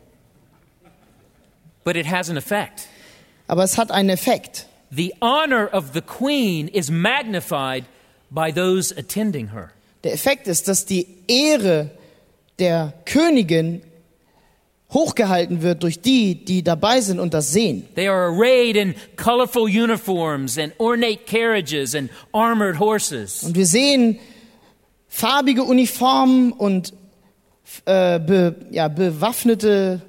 But 1.84 1.95
it 1.95 2.06
has 2.06 2.30
an 2.30 2.38
effect. 2.38 2.88
Aber 3.47 3.63
es 3.63 3.80
hat 3.80 3.89
einen 3.89 4.10
Effekt. 4.10 4.67
The 4.93 5.13
honor 5.21 5.67
of 5.67 5.93
the 5.93 6.01
Queen 6.01 6.67
is 6.67 6.91
magnified 6.91 7.86
by 8.30 8.51
those 8.51 8.91
attending 8.91 9.49
her. 9.49 9.71
Der 10.04 10.13
Effekt 10.13 10.47
ist, 10.47 10.67
dass 10.67 10.86
die 10.86 11.08
Ehre 11.27 11.91
der 12.60 12.93
Königin 13.06 13.82
hochgehalten 14.93 15.62
wird 15.62 15.84
durch 15.84 16.01
die, 16.01 16.43
die 16.43 16.63
dabei 16.63 17.01
sind 17.01 17.19
und 17.19 17.34
das 17.34 17.51
sehen. 17.51 17.88
They 17.95 18.08
are 18.08 18.27
arrayed 18.27 18.75
in 18.75 18.95
colorful 19.15 19.63
uniforms 19.63 20.58
and 20.58 20.73
ornate 20.80 21.25
carriages 21.25 21.95
and 21.95 22.10
armored 22.34 22.80
horses. 22.80 23.43
Und 23.43 23.56
wir 23.56 23.65
sehen 23.65 24.19
farbige 25.08 25.63
Uniformen 25.63 26.51
und 26.51 26.93
äh, 27.86 28.19
be, 28.19 28.56
ja, 28.71 28.89
bewaffnete 28.89 30.01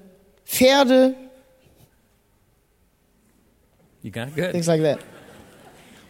Pferde, 0.45 1.15
You 4.03 4.11
got 4.11 4.29
it? 4.29 4.37
Good. 4.37 4.53
things 4.53 4.67
like 4.67 4.83
that. 4.83 4.99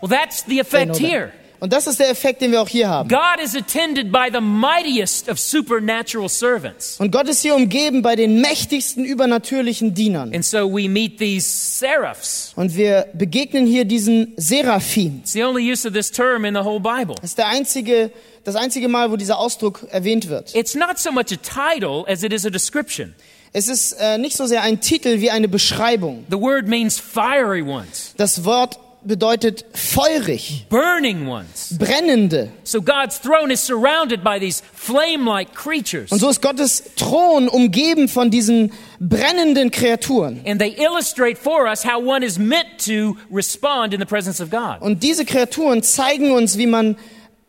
Well, 0.00 0.08
that's 0.08 0.42
the 0.42 0.58
effect 0.60 0.96
here. 0.96 1.32
Und 1.62 1.72
das 1.72 1.86
ist 1.86 2.00
der 2.00 2.10
Effekt, 2.10 2.42
den 2.42 2.50
wir 2.50 2.60
auch 2.60 2.68
hier 2.68 2.88
haben. 2.88 3.08
God 3.08 3.40
is 3.40 3.54
attended 3.54 4.10
by 4.10 4.28
the 4.32 4.40
mightiest 4.40 5.28
of 5.28 5.38
supernatural 5.38 6.28
servants. 6.28 6.98
Und 6.98 7.12
Gott 7.12 7.28
ist 7.28 7.42
hier 7.42 7.54
umgeben 7.54 8.02
bei 8.02 8.16
den 8.16 8.40
mächtigsten 8.40 9.04
übernatürlichen 9.04 9.94
Dienern. 9.94 10.34
And 10.34 10.44
so 10.44 10.68
we 10.68 10.88
meet 10.88 11.18
these 11.18 11.46
seraphs. 11.46 12.52
Und 12.56 12.76
wir 12.76 13.06
begegnen 13.14 13.64
hier 13.64 13.84
diesen 13.84 14.32
Seraphim. 14.36 15.20
It's 15.20 15.34
the 15.34 15.44
only 15.44 15.62
use 15.62 15.86
of 15.86 15.94
this 15.94 16.10
term 16.10 16.44
in 16.44 16.54
the 16.54 16.64
whole 16.64 16.80
Bible. 16.80 17.14
Das 17.20 17.30
ist 17.30 17.38
der 17.38 17.46
einzige, 17.46 18.10
das 18.42 18.56
einzige 18.56 18.88
Mal, 18.88 19.12
wo 19.12 19.16
dieser 19.16 19.38
Ausdruck 19.38 19.86
erwähnt 19.92 20.28
wird. 20.28 20.56
It's 20.56 20.74
not 20.74 20.98
so 20.98 21.12
much 21.12 21.26
a 21.30 21.36
title 21.36 22.04
as 22.08 22.24
it 22.24 22.32
is 22.32 22.44
a 22.44 22.50
description. 22.50 23.14
Es 23.52 23.68
ist 23.68 23.92
äh, 24.00 24.16
nicht 24.18 24.36
so 24.36 24.46
sehr 24.46 24.62
ein 24.62 24.80
Titel 24.80 25.20
wie 25.20 25.30
eine 25.30 25.48
Beschreibung. 25.48 26.24
The 26.30 26.40
word 26.40 26.68
means 26.68 26.98
fiery 26.98 27.62
ones, 27.62 28.14
Das 28.16 28.44
Wort 28.44 28.78
bedeutet 29.04 29.64
feurig, 29.74 30.66
burning 30.70 31.26
ones. 31.26 31.76
brennende. 31.76 32.50
So 32.62 32.80
God's 32.80 33.20
throne 33.20 33.52
is 33.52 33.60
surrounded 33.60 34.22
by 34.22 34.38
these 34.38 34.62
flame 34.72 35.26
like 35.28 35.52
creatures. 35.54 36.10
Und 36.12 36.20
so 36.20 36.28
ist 36.30 36.40
Gottes 36.40 36.84
Thron 36.96 37.48
umgeben 37.48 38.08
von 38.08 38.30
diesen 38.30 38.72
brennenden 39.00 39.70
Kreaturen. 39.72 40.40
And 40.46 40.60
they 40.60 40.74
illustrate 40.78 41.36
for 41.36 41.66
us 41.66 41.84
how 41.84 42.00
one 42.00 42.24
is 42.24 42.38
meant 42.38 42.78
to 42.86 43.16
respond 43.30 43.92
in 43.92 43.98
the 44.00 44.06
presence 44.06 44.40
of 44.40 44.50
God. 44.50 44.80
Und 44.80 45.02
diese 45.02 45.24
Kreaturen 45.24 45.82
zeigen 45.82 46.30
uns, 46.30 46.56
wie 46.56 46.66
man 46.68 46.96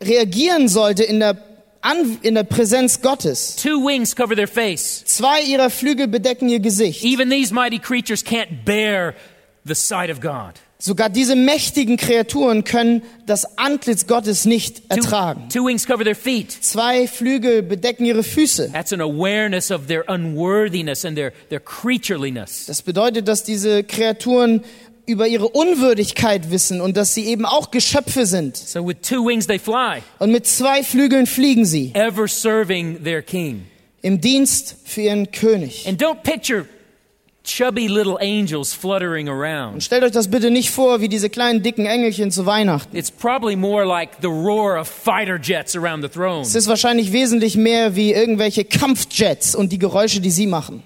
reagieren 0.01 0.67
sollte 0.67 1.03
in 1.03 1.19
der, 1.19 1.37
An 1.83 2.17
in 2.21 2.35
der 2.35 2.43
Präsenz 2.43 3.01
Gottes. 3.01 3.57
Two 3.57 3.85
wings 3.85 4.15
cover 4.15 4.35
their 4.35 4.47
face. 4.47 5.03
Zwei 5.05 5.41
ihrer 5.41 5.69
Flügel 5.69 6.07
bedecken 6.07 6.47
ihr 6.47 6.59
Gesicht. 6.59 7.03
Even 7.03 7.29
these 7.29 7.53
mighty 7.53 7.77
creatures 7.77 8.23
can't 8.23 8.63
bear 8.65 9.13
the 9.65 9.75
sight 9.75 10.09
of 10.09 10.21
God. 10.21 10.53
Sogar 10.79 11.09
diese 11.09 11.37
mächtigen 11.37 11.95
Kreaturen 11.95 12.65
können 12.65 13.03
das 13.25 13.57
Antlitz 13.57 14.05
Gottes 14.05 14.43
nicht 14.43 14.89
Two, 14.89 14.95
ertragen. 14.97 15.47
two 15.47 15.65
wings 15.65 15.85
cover 15.85 16.03
their 16.03 16.15
feet. 16.15 16.51
Zwei 16.51 17.07
Flügel 17.07 17.63
bedecken 17.63 18.03
ihre 18.05 18.21
Füße. 18.23 18.69
That's 18.73 18.91
an 18.91 18.99
awareness 18.99 19.71
of 19.71 19.87
their 19.87 20.03
unworthiness 20.09 21.05
and 21.05 21.15
their, 21.15 21.31
their 21.49 21.61
creatureliness. 21.61 22.65
Das 22.65 22.81
bedeutet, 22.81 23.29
dass 23.29 23.43
diese 23.45 23.85
Kreaturen 23.85 24.61
über 25.05 25.27
ihre 25.27 25.47
Unwürdigkeit 25.49 26.49
wissen 26.51 26.79
und 26.81 26.95
dass 26.97 27.13
sie 27.13 27.25
eben 27.25 27.45
auch 27.45 27.71
Geschöpfe 27.71 28.25
sind. 28.25 28.55
So 28.57 28.85
with 28.87 28.97
two 29.01 29.25
wings 29.25 29.47
they 29.47 29.59
fly, 29.59 30.01
Und 30.19 30.31
mit 30.31 30.47
zwei 30.47 30.83
Flügeln 30.83 31.25
fliegen 31.25 31.65
sie 31.65 31.91
ever 31.93 32.27
serving 32.27 33.03
their 33.03 33.21
king. 33.21 33.65
im 34.01 34.21
Dienst 34.21 34.75
für 34.85 35.01
ihren 35.01 35.31
König. 35.31 35.85
And 35.87 36.01
don't 36.01 36.23
picture 36.23 36.65
chubby 37.43 37.87
little 37.87 38.17
angels 38.21 38.73
fluttering 38.73 39.27
Und 39.27 39.35
around. 39.35 39.83
stellt 39.83 40.03
euch 40.03 40.11
das 40.11 40.29
bitte 40.29 40.49
nicht 40.49 40.69
vor 40.71 41.01
wie 41.01 41.09
diese 41.09 41.29
kleinen 41.29 41.61
dicken 41.61 41.85
Engelchen 41.85 42.31
zu 42.31 42.45
Weihnachten. 42.45 42.95
It's 42.95 43.11
probably 43.11 43.57
more 43.57 43.85
like 43.85 44.11
the 44.21 44.27
roar 44.27 44.79
of 44.79 44.87
fighter 44.87 45.37
jets 45.37 45.75
around 45.75 46.01
the 46.03 46.09
throne. 46.09 46.41
Es 46.43 46.55
ist 46.55 46.67
wahrscheinlich 46.67 47.11
wesentlich 47.11 47.57
mehr 47.57 47.97
wie 47.97 48.13
irgendwelche 48.13 48.63
Kampfjets 48.63 49.53
und 49.55 49.73
die 49.73 49.79
Geräusche, 49.79 50.21
die 50.21 50.31
sie 50.31 50.47
machen. 50.47 50.83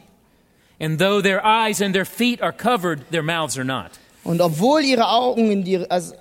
And 0.80 1.00
though 1.00 1.22
their 1.22 1.44
eyes 1.44 1.82
and 1.82 1.94
their 1.94 2.06
feet 2.06 2.42
are 2.42 2.54
covered, 2.54 3.02
their 3.12 3.24
mouths 3.24 3.56
are 3.58 3.66
not. 3.66 3.92
Und 4.28 4.42
obwohl 4.42 4.84
ihre 4.84 5.08
Augen, 5.08 5.64
die, 5.64 5.90
also, 5.90 6.14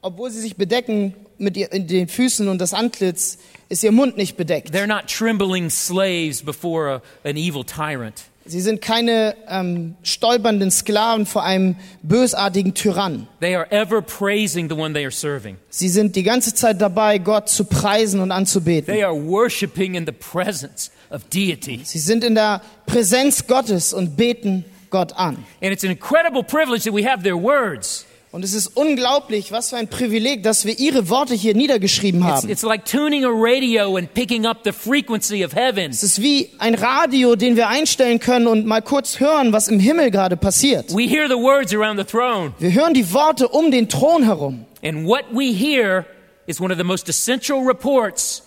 obwohl 0.00 0.32
sie 0.32 0.40
sich 0.40 0.56
bedecken 0.56 1.14
mit 1.38 1.56
ihr, 1.56 1.68
den 1.68 2.08
Füßen 2.08 2.48
und 2.48 2.58
das 2.58 2.74
Antlitz, 2.74 3.38
ist 3.68 3.84
ihr 3.84 3.92
Mund 3.92 4.16
nicht 4.16 4.36
bedeckt. 4.36 4.74
They're 4.74 4.88
not 4.88 5.06
trembling 5.06 5.70
slaves 5.70 6.42
before 6.42 6.90
a, 6.90 7.28
an 7.28 7.36
evil 7.36 7.62
tyrant. 7.64 8.24
Sie 8.44 8.60
sind 8.60 8.80
keine 8.82 9.36
ähm, 9.48 9.94
stolpernden 10.02 10.72
Sklaven 10.72 11.24
vor 11.24 11.44
einem 11.44 11.76
bösartigen 12.02 12.74
Tyrann. 12.74 13.28
They 13.38 13.54
are 13.54 13.70
ever 13.70 14.02
praising 14.02 14.68
the 14.68 14.74
one 14.74 14.92
they 14.92 15.04
are 15.04 15.12
serving. 15.12 15.56
Sie 15.70 15.88
sind 15.88 16.16
die 16.16 16.24
ganze 16.24 16.52
Zeit 16.52 16.80
dabei, 16.80 17.18
Gott 17.18 17.48
zu 17.48 17.64
preisen 17.64 18.18
und 18.18 18.32
anzubeten. 18.32 18.92
They 18.92 19.04
are 19.04 19.14
worshiping 19.14 19.94
in 19.94 20.04
the 20.04 20.12
presence 20.12 20.90
of 21.10 21.22
deity. 21.32 21.82
Sie 21.84 22.00
sind 22.00 22.24
in 22.24 22.34
der 22.34 22.60
Präsenz 22.86 23.46
Gottes 23.46 23.92
und 23.92 24.16
beten 24.16 24.64
Gott 24.92 25.12
an. 25.16 25.44
And 25.60 25.72
it's 25.72 25.82
an 25.82 25.90
incredible 25.90 26.44
privilege 26.44 26.84
that 26.84 26.94
we 26.94 27.04
have 27.04 27.24
their 27.24 27.36
words. 27.36 28.06
Und 28.32 28.44
es 28.44 28.54
ist 28.54 28.68
unglaublich, 28.68 29.52
was 29.52 29.68
für 29.68 29.76
ein 29.76 29.88
Privileg, 29.88 30.42
dass 30.42 30.64
wir 30.64 30.78
ihre 30.78 31.10
Worte 31.10 31.34
hier 31.34 31.54
niedergeschrieben 31.54 32.22
It's, 32.22 32.30
haben. 32.30 32.48
it's 32.48 32.62
like 32.62 32.86
tuning 32.86 33.26
a 33.26 33.30
radio 33.30 33.96
and 33.96 34.14
picking 34.14 34.46
up 34.46 34.60
the 34.64 34.72
frequency 34.72 35.44
of 35.44 35.52
heaven. 35.52 35.90
Es 35.90 36.02
ist 36.02 36.22
wie 36.22 36.48
ein 36.58 36.74
Radio, 36.74 37.36
den 37.36 37.56
wir 37.56 37.68
einstellen 37.68 38.20
können 38.20 38.46
und 38.46 38.64
mal 38.64 38.80
kurz 38.80 39.20
hören, 39.20 39.52
was 39.52 39.68
im 39.68 39.78
Himmel 39.80 40.10
gerade 40.10 40.38
passiert. 40.38 40.94
We 40.94 41.02
hear 41.06 41.28
the 41.28 41.34
words 41.34 41.74
around 41.74 41.98
the 41.98 42.04
throne. 42.06 42.54
Wir 42.58 42.72
hören 42.72 42.94
die 42.94 43.12
Worte 43.12 43.48
um 43.48 43.70
den 43.70 43.90
Thron 43.90 44.22
herum. 44.22 44.64
And 44.82 45.06
what 45.06 45.24
we 45.30 45.52
hear 45.52 46.06
is 46.46 46.58
one 46.58 46.72
of 46.72 46.78
the 46.78 46.84
most 46.84 47.10
essential 47.10 47.62
reports 47.62 48.42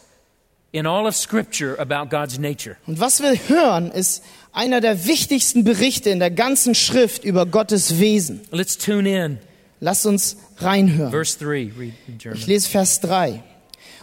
in 0.72 0.88
all 0.88 1.06
of 1.06 1.16
Scripture 1.16 1.80
about 1.80 2.10
God's 2.10 2.40
nature. 2.40 2.76
Und 2.88 3.00
was 3.00 3.22
wir 3.22 3.38
hören, 3.48 3.92
ist 3.92 4.24
einer 4.56 4.82
der 4.82 5.06
wichtigsten 5.06 5.64
Berichte 5.64 6.10
in 6.10 6.20
der 6.20 6.32
ganzen 6.32 6.76
Schrift 6.76 7.24
über 7.24 7.46
Gottes 7.46 8.00
Wesen. 8.00 8.42
Let's 8.52 8.78
tune 8.78 9.26
in. 9.26 9.40
Lasst 9.82 10.06
uns 10.06 10.38
reinhören. 10.58 11.12
Verse 11.12 11.38
3, 11.38 11.72
read 11.78 11.94
in 12.08 12.18
German. 12.18 12.40
Ich 12.40 12.48
lese 12.48 12.70
Vers 12.70 13.02
3. 13.02 13.44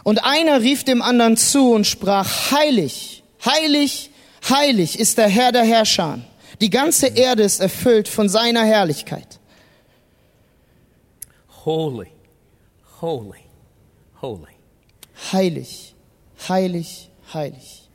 Und 0.03 0.23
einer 0.23 0.61
rief 0.61 0.83
dem 0.83 1.01
anderen 1.01 1.37
zu 1.37 1.71
und 1.71 1.87
sprach, 1.87 2.51
heilig, 2.51 3.23
heilig, 3.43 4.11
heilig 4.47 4.99
ist 4.99 5.17
der 5.17 5.27
Herr 5.27 5.51
der 5.51 5.63
Herrscher. 5.63 6.19
Die 6.61 6.69
ganze 6.69 7.07
Erde 7.07 7.43
ist 7.43 7.59
erfüllt 7.59 8.07
von 8.07 8.29
seiner 8.29 8.63
Herrlichkeit. 8.63 9.39
Holy, 11.65 12.07
holy, 13.01 13.39
holy. 14.21 14.51
Heilig, 15.31 15.95
heilig, 16.47 17.09
heilig. 17.33 17.89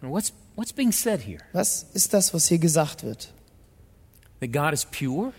What's, 0.00 0.32
what's 0.58 0.72
being 0.72 0.90
said 0.92 1.20
here? 1.20 1.38
Was 1.52 1.86
ist 1.94 2.12
das, 2.12 2.34
was 2.34 2.48
hier 2.48 2.58
gesagt 2.58 3.04
wird? 3.04 3.28
That 4.40 4.52
God 4.52 4.72
is 4.72 4.84
pure? 4.84 5.32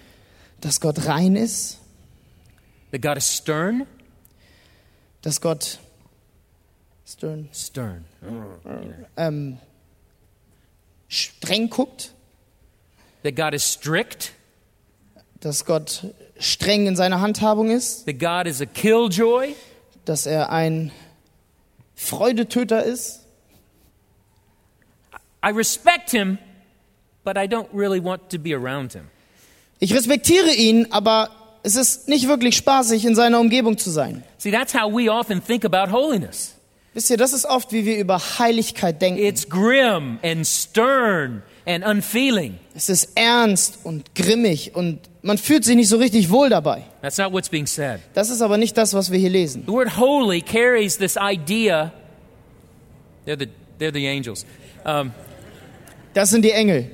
Dass 0.61 0.79
Gott 0.79 1.05
rein 1.05 1.35
ist, 1.35 1.77
That 2.91 3.01
God 3.01 3.17
is 3.17 3.35
stern? 3.35 3.85
dass 5.21 5.41
Gott 5.41 5.79
stern, 7.05 7.49
Stern. 7.51 8.05
ähm, 9.17 9.57
streng 11.09 11.69
guckt, 11.69 12.13
That 13.23 13.35
God 13.35 13.53
is 13.53 13.63
strict? 13.73 14.31
dass 15.41 15.65
Gott 15.65 16.05
streng 16.37 16.87
in 16.87 16.95
seiner 16.95 17.19
Handhabung 17.19 17.69
ist, 17.69 18.05
That 18.05 18.19
God 18.19 18.47
is 18.47 18.61
a 18.61 18.65
killjoy? 18.65 19.53
dass 20.05 20.25
er 20.25 20.49
ein 20.49 20.91
Freudetöter 21.95 22.83
ist. 22.83 23.18
I 25.43 25.51
respect 25.51 26.11
him, 26.11 26.37
but 27.23 27.37
I 27.37 27.47
don't 27.47 27.69
really 27.73 28.03
want 28.03 28.29
to 28.31 28.39
be 28.39 28.53
around 28.53 28.93
him. 28.93 29.09
Ich 29.79 29.93
respektiere 29.93 30.53
ihn, 30.53 30.87
aber 30.91 31.29
es 31.63 31.75
ist 31.75 32.09
nicht 32.09 32.27
wirklich 32.27 32.57
spaßig, 32.57 33.05
in 33.05 33.15
seiner 33.15 33.39
Umgebung 33.39 33.77
zu 33.77 33.89
sein. 33.89 34.23
See, 34.37 34.51
that's 34.51 34.73
how 34.73 34.91
we 34.91 35.09
often 35.09 35.41
think 35.41 35.63
about 35.63 35.91
holiness. 35.91 36.55
Wisst 36.93 37.09
ihr, 37.11 37.17
das 37.17 37.33
ist 37.33 37.45
oft, 37.45 37.71
wie 37.71 37.85
wir 37.85 37.97
über 37.97 38.19
Heiligkeit 38.39 39.01
denken. 39.01 39.21
It's 39.21 39.47
grim 39.47 40.19
and 40.23 40.45
stern 40.45 41.43
and 41.65 41.85
unfeeling. 41.85 42.57
Es 42.75 42.89
ist 42.89 43.11
ernst 43.15 43.79
und 43.83 44.15
grimmig 44.15 44.75
und 44.75 44.99
man 45.21 45.37
fühlt 45.37 45.63
sich 45.63 45.75
nicht 45.75 45.89
so 45.89 45.97
richtig 45.97 46.29
wohl 46.29 46.49
dabei. 46.49 46.83
That's 47.01 47.17
not 47.17 47.31
what's 47.31 47.49
being 47.49 47.67
said. 47.67 47.99
Das 48.13 48.29
ist 48.29 48.41
aber 48.41 48.57
nicht 48.57 48.75
das, 48.77 48.93
was 48.93 49.11
wir 49.11 49.19
hier 49.19 49.29
lesen. 49.29 49.63
The 49.65 49.71
word 49.71 49.97
holy 49.97 50.41
carries 50.41 50.97
this 50.97 51.15
idea. 51.15 51.93
They're 53.25 53.37
the, 53.37 53.47
they're 53.79 53.93
the 53.93 54.07
angels. 54.07 54.45
Um, 54.83 55.11
Das 56.13 56.29
sind 56.29 56.43
die 56.43 56.51
Engel. 56.51 56.91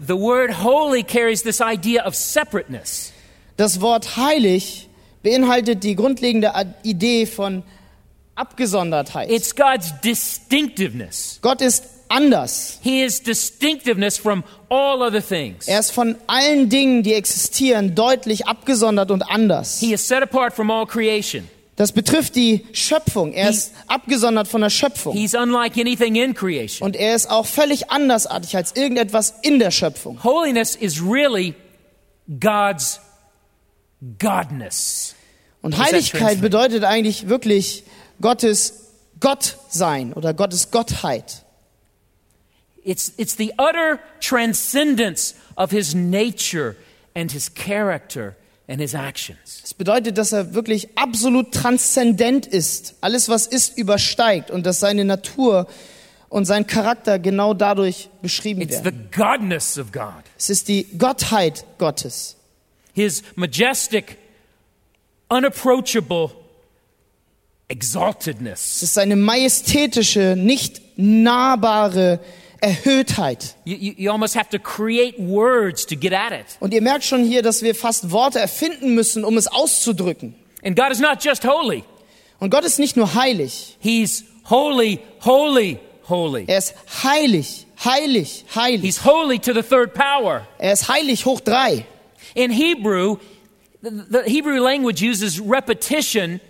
the 0.00 0.16
word 0.16 0.50
holy 0.50 1.02
carries 1.02 1.42
this 1.42 1.60
idea 1.60 2.02
of 2.04 2.14
separateness. 2.14 3.12
Das 3.56 3.80
Wort 3.80 4.16
heilig 4.16 4.88
beinhaltet 5.22 5.82
die 5.82 5.96
grundlegende 5.96 6.52
Idee 6.84 7.26
von 7.26 7.64
Abgesondertheit. 8.36 9.30
It's 9.30 9.54
God's 9.54 9.92
distinctiveness. 10.00 11.40
Gott 11.42 11.60
ist 11.60 11.84
anders. 12.08 12.78
His 12.82 13.20
distinctiveness 13.20 14.16
from 14.16 14.44
all 14.68 15.02
other 15.02 15.20
things. 15.20 15.66
Er 15.66 15.80
ist 15.80 15.90
von 15.90 16.16
allen 16.28 16.68
Dingen, 16.68 17.02
die 17.02 17.14
existieren, 17.14 17.96
deutlich 17.96 18.46
abgesondert 18.46 19.10
und 19.10 19.22
anders. 19.22 19.80
He 19.80 19.92
is 19.92 20.06
set 20.06 20.22
apart 20.22 20.54
from 20.54 20.70
all 20.70 20.86
creation. 20.86 21.48
Das 21.78 21.92
betrifft 21.92 22.34
die 22.34 22.66
Schöpfung. 22.72 23.32
Er 23.32 23.50
ist 23.50 23.72
abgesondert 23.86 24.48
von 24.48 24.62
der 24.62 24.68
Schöpfung. 24.68 25.16
He's 25.16 25.36
unlike 25.36 25.80
anything 25.80 26.16
in 26.16 26.34
creation. 26.34 26.84
Und 26.84 26.96
er 26.96 27.14
ist 27.14 27.30
auch 27.30 27.46
völlig 27.46 27.88
andersartig 27.88 28.56
als 28.56 28.74
irgendetwas 28.74 29.34
in 29.42 29.60
der 29.60 29.70
Schöpfung. 29.70 30.24
Holiness 30.24 30.74
is 30.74 31.00
really 31.00 31.54
God's 32.40 32.98
godness. 34.18 35.14
Und 35.62 35.78
Heiligkeit 35.78 36.40
bedeutet 36.40 36.82
eigentlich 36.82 37.28
wirklich 37.28 37.84
Gottes 38.20 38.88
Gottsein 39.20 40.12
oder 40.14 40.34
Gottes 40.34 40.72
Gottheit. 40.72 41.44
It's, 42.82 43.12
it's 43.18 43.36
the 43.36 43.52
utter 43.56 44.00
transcendence 44.20 45.36
of 45.56 45.70
his 45.70 45.94
nature 45.94 46.74
and 47.14 47.30
his 47.30 47.48
character 47.54 48.34
and 48.68 48.80
his 48.80 48.94
actions. 48.94 49.62
Es 49.64 49.74
bedeutet, 49.74 50.18
dass 50.18 50.32
er 50.32 50.54
wirklich 50.54 50.90
absolut 50.96 51.52
transzendent 51.52 52.46
ist. 52.46 52.94
Alles, 53.00 53.28
was 53.28 53.46
ist, 53.46 53.76
übersteigt 53.78 54.50
und 54.50 54.66
dass 54.66 54.80
seine 54.80 55.04
Natur 55.04 55.66
und 56.28 56.44
sein 56.44 56.66
Charakter 56.66 57.18
genau 57.18 57.54
dadurch 57.54 58.10
beschrieben 58.20 58.60
It's 58.60 58.78
the 58.78 58.84
werden. 58.84 59.08
godness 59.14 59.78
of 59.78 59.90
God. 59.92 60.22
Es 60.36 60.50
ist 60.50 60.68
die 60.68 60.84
Gottheit 60.98 61.64
Gottes. 61.78 62.36
His 62.92 63.22
majestic, 63.36 64.18
unapproachable 65.28 66.30
exaltedness. 67.68 68.76
Es 68.76 68.82
ist 68.82 68.94
seine 68.94 69.16
majestätische, 69.16 70.34
nicht 70.36 70.80
nahbare 70.96 72.20
Erhöhtheit. 72.60 73.54
You, 73.64 73.76
you, 73.76 73.94
you 73.96 74.10
almost 74.10 74.34
have 74.36 74.48
to 74.50 74.58
create 74.58 75.18
words 75.18 75.86
to 75.86 75.96
get 75.96 76.12
at 76.12 76.32
it. 76.32 76.56
Und 76.60 76.72
ihr 76.74 76.82
merkt 76.82 77.04
schon 77.04 77.24
hier, 77.24 77.42
dass 77.42 77.62
wir 77.62 77.74
fast 77.74 78.10
Worte 78.10 78.38
erfinden 78.38 78.94
müssen, 78.94 79.24
um 79.24 79.36
es 79.36 79.46
auszudrücken. 79.46 80.34
And 80.64 80.76
God 80.76 80.90
is 80.90 80.98
not 80.98 81.22
just 81.24 81.44
holy, 81.44 81.84
Und 82.40 82.50
Gott 82.50 82.64
ist 82.64 82.78
nicht 82.78 82.96
nur 82.96 83.14
heilig, 83.14 83.76
He's 83.80 84.24
holy, 84.44 85.00
holy, 85.24 85.78
holy. 86.08 86.44
er 86.46 86.58
ist 86.58 86.74
heilig, 87.02 87.66
heilig, 87.84 88.44
heilig. 88.54 88.82
He's 88.82 89.04
holy 89.04 89.38
to 89.38 89.52
the 89.52 89.62
third 89.62 89.94
power. 89.94 90.46
Er 90.58 90.72
ist 90.72 90.88
heilig 90.88 91.24
hoch 91.26 91.40
drei. 91.40 91.84
In 92.34 92.50
Hebrew, 92.50 93.16
the, 93.82 93.90
the 94.10 94.22
Hebrew 94.30 94.60
language 94.60 95.00
uses 95.02 95.40
repetition 95.40 96.40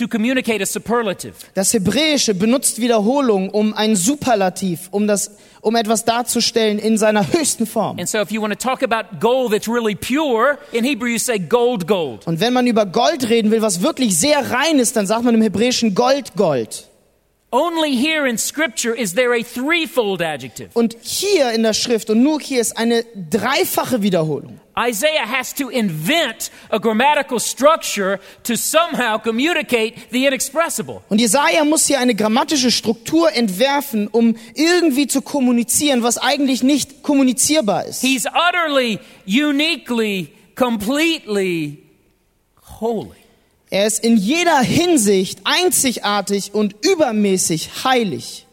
to 0.00 0.08
communicate 0.08 0.62
a 0.62 0.66
superlative. 0.66 1.34
Das 1.54 1.72
Hebräische 1.72 2.34
benutzt 2.34 2.80
Wiederholung, 2.80 3.50
um 3.50 3.74
ein 3.74 3.94
Superlativ, 3.96 4.88
um, 4.90 5.06
das, 5.06 5.36
um 5.60 5.76
etwas 5.76 6.04
darzustellen 6.04 6.78
in 6.78 6.98
seiner 6.98 7.32
höchsten 7.32 7.66
Form. 7.66 7.98
And 7.98 8.08
so 8.08 8.18
if 8.18 8.30
you 8.30 8.40
want 8.40 8.52
to 8.52 8.58
talk 8.58 8.82
about 8.82 9.20
gold 9.20 9.52
that's 9.52 9.68
really 9.68 9.94
pure, 9.94 10.58
in 10.72 10.84
Hebrew 10.84 11.08
you 11.08 11.18
say 11.18 11.38
gold, 11.38 11.86
gold. 11.86 12.26
Und 12.26 12.40
wenn 12.40 12.52
man 12.52 12.66
über 12.66 12.86
Gold 12.86 13.28
reden 13.28 13.50
will, 13.50 13.62
was 13.62 13.82
wirklich 13.82 14.18
sehr 14.18 14.50
rein 14.50 14.78
ist, 14.78 14.96
dann 14.96 15.06
sagt 15.06 15.24
man 15.24 15.34
im 15.34 15.42
Hebräischen 15.42 15.94
Gold, 15.94 16.34
Gold. 16.36 16.86
Only 17.52 17.96
here 17.96 18.28
in 18.28 18.38
Scripture 18.38 18.94
is 18.94 19.14
there 19.14 19.34
a 19.34 19.42
threefold 19.42 20.22
adjective. 20.22 20.70
Und 20.74 20.96
hier 21.02 21.50
in 21.50 21.64
der 21.64 21.74
Schrift 21.74 22.08
und 22.08 22.22
nur 22.22 22.40
hier 22.40 22.60
ist 22.60 22.78
eine 22.78 23.04
dreifache 23.28 24.02
Wiederholung. 24.02 24.60
Isaiah 24.88 25.26
has 25.26 25.52
to 25.54 25.68
invent 25.68 26.50
a 26.70 26.78
grammatical 26.78 27.38
structure 27.38 28.18
to 28.44 28.56
somehow 28.56 29.18
communicate 29.18 30.10
the 30.10 30.26
inexpressible. 30.26 31.02
Und 31.08 31.20
Jesaja 31.20 31.64
muss 31.64 31.86
hier 31.86 31.98
eine 31.98 32.14
grammatische 32.14 32.70
Struktur 32.70 33.32
entwerfen, 33.32 34.08
um 34.08 34.36
irgendwie 34.54 35.06
zu 35.06 35.20
kommunizieren, 35.22 36.02
was 36.02 36.16
eigentlich 36.18 36.62
nicht 36.62 37.02
kommunizierbar 37.02 37.84
ist. 37.86 38.00
He's 38.00 38.26
utterly, 38.26 38.98
uniquely, 39.26 40.32
completely 40.54 41.78
holy. 42.80 43.16
Er 43.70 43.86
ist 43.86 44.02
in 44.02 44.16
jeder 44.16 44.60
Hinsicht 44.60 45.40
einzigartig 45.44 46.54
und 46.54 46.74
übermäßig 46.84 47.84
heilig. 47.84 48.46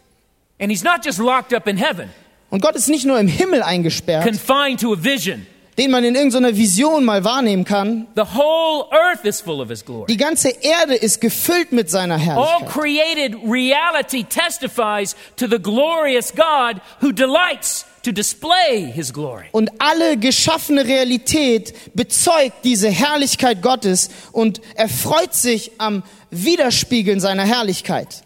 And 0.60 0.72
he's 0.72 0.84
not 0.84 1.06
just 1.06 1.20
locked 1.20 1.54
up 1.54 1.68
in 1.68 1.78
heaven, 1.78 2.10
Und 2.50 2.62
Gott 2.62 2.76
ist 2.76 2.88
nicht 2.88 3.06
nur 3.06 3.20
im 3.20 3.28
Himmel 3.28 3.62
eingesperrt, 3.62 4.26
confined 4.26 4.80
to 4.82 4.94
a 4.94 5.04
vision. 5.04 5.46
Den 5.78 5.92
man 5.92 6.04
in 6.04 6.16
irgendeiner 6.16 6.56
Vision 6.56 7.06
mal 7.06 7.24
wahrnehmen 7.24 7.64
kann. 7.64 8.08
The 8.16 8.24
whole 8.24 8.86
earth 8.92 9.24
is 9.26 9.42
full 9.42 9.62
of 9.62 9.70
his 9.70 9.86
glory. 9.86 10.08
Die 10.08 10.18
ganze 10.18 10.50
Erde 10.50 10.96
ist 10.96 11.22
gefüllt 11.22 11.72
mit 11.72 11.90
seiner 11.90 12.16
All 12.16 12.20
Herrlichkeit. 12.22 12.70
created 12.70 13.36
reality 13.48 14.24
testifies 14.24 15.16
to 15.36 15.48
the 15.48 15.60
glorious 15.60 16.34
God 16.34 16.82
who 17.02 17.12
delights 17.12 17.86
to 18.04 18.12
display 18.12 18.92
his 18.92 19.14
glory. 19.14 19.46
Und 19.52 19.70
alle 19.80 20.18
geschaffene 20.18 20.86
Realität 20.86 21.74
bezeugt 21.94 22.64
diese 22.64 22.90
Herrlichkeit 22.90 23.62
Gottes 23.62 24.10
und 24.32 24.62
erfreut 24.76 25.34
sich 25.34 25.72
am 25.78 26.04
Widerspiegeln 26.32 27.20
seiner 27.20 27.44
Herrlichkeit. 27.46 28.24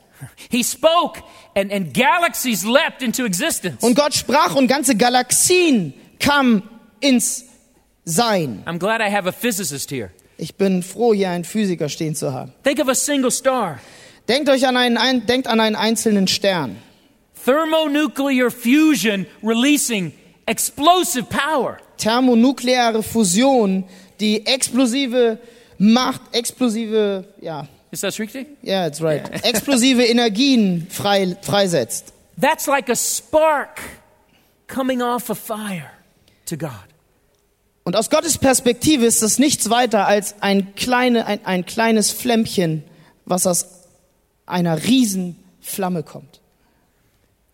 He 0.50 0.64
spoke 0.64 1.22
and, 1.56 1.74
and 1.74 1.94
galaxies 1.94 2.64
leapt 2.64 3.02
into 3.02 3.26
existence. 3.26 3.84
Und 3.84 3.96
Gott 3.96 4.14
sprach 4.14 4.56
und 4.56 4.68
ganze 4.68 4.96
Galaxien 4.96 5.94
kamen 6.20 6.64
ins 7.02 7.46
Sein. 8.04 8.64
I'm 8.66 8.80
glad 8.80 9.00
I 9.00 9.14
have 9.14 9.28
a 9.28 9.32
physicist 9.32 9.92
here. 9.92 10.12
Ich 10.38 10.56
bin 10.56 10.82
froh, 10.82 11.14
hier 11.14 11.30
einen 11.30 11.44
Physiker 11.44 11.88
stehen 11.88 12.16
zu 12.16 12.34
haben. 12.34 12.52
Think 12.64 12.80
of 12.80 12.88
a 12.88 12.96
single 12.96 13.30
star. 13.30 13.80
Denkt 14.28 14.50
euch 14.50 14.66
an 14.66 14.76
einen, 14.76 14.98
ein, 14.98 15.26
denkt 15.28 15.48
an 15.48 15.60
einen 15.60 15.76
einzelnen 15.76 16.28
Stern. 16.28 16.78
Thermonuclear 17.46 18.50
fusion 18.50 19.28
releasing 19.44 20.14
explosive 20.48 21.28
power. 21.30 21.78
Thermonukleare 21.98 23.04
Fusion, 23.04 23.86
die 24.20 24.46
explosive 24.46 25.38
Macht, 25.78 26.22
explosive, 26.32 27.26
ja, 27.42 27.68
Is 27.92 28.02
that 28.02 28.18
richtig? 28.20 28.48
yeah, 28.64 28.86
it's 28.86 29.02
right, 29.02 29.28
explosive 29.44 30.00
Energien 30.04 30.88
frei, 30.90 31.36
freisetzt. 31.42 32.14
That's 32.38 32.68
like 32.68 32.90
a 32.90 32.96
spark 32.96 33.80
coming 34.68 35.02
off 35.02 35.30
a 35.30 35.36
fire 35.36 35.92
to 36.46 36.56
God. 36.56 36.91
Und 37.84 37.96
aus 37.96 38.10
Gottes 38.10 38.38
Perspektive 38.38 39.06
ist 39.06 39.22
das 39.22 39.40
nichts 39.40 39.70
weiter 39.70 40.08
als 40.08 40.36
ein, 40.42 40.76
kleine, 40.76 41.26
ein, 41.26 41.46
ein 41.46 41.66
kleines 41.66 42.12
Flämmchen, 42.12 42.84
was 43.26 43.48
aus 43.48 43.66
einer 44.46 44.84
riesen 44.84 45.36
Flamme 45.62 46.04
kommt. 46.04 46.42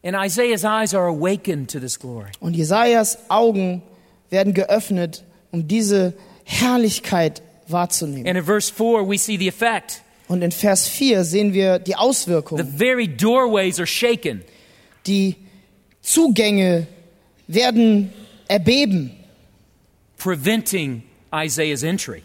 And 0.03 0.15
Isaiah's 0.15 0.63
eyes 0.63 0.93
are 0.93 1.07
awakened 1.07 1.71
to 1.71 1.79
this 1.79 1.99
glory. 1.99 2.29
Und 2.39 2.55
Jesajas 2.55 3.17
Augen 3.29 3.81
werden 4.29 4.53
geöffnet, 4.53 5.23
um 5.51 5.67
diese 5.67 6.13
Herrlichkeit 6.43 7.41
wahrzunehmen. 7.67 8.27
And 8.27 8.37
in 8.37 8.43
verse 8.43 8.71
4, 8.71 9.07
we 9.07 9.17
see 9.17 9.37
the 9.37 9.47
effect. 9.47 10.01
Und 10.27 10.41
in 10.41 10.51
Vers 10.51 10.87
4 10.87 11.23
sehen 11.23 11.53
wir 11.53 11.79
die 11.79 11.91
The 11.91 11.95
Auswirkungen. 11.97 12.77
very 12.77 13.07
doorways 13.07 13.79
are 13.79 13.87
shaken. 13.87 14.43
Die 15.05 15.35
Zugänge 16.01 16.87
werden 17.47 18.11
erbeben. 18.47 19.11
Preventing 20.17 21.03
Isaiah's 21.33 21.83
entry. 21.83 22.23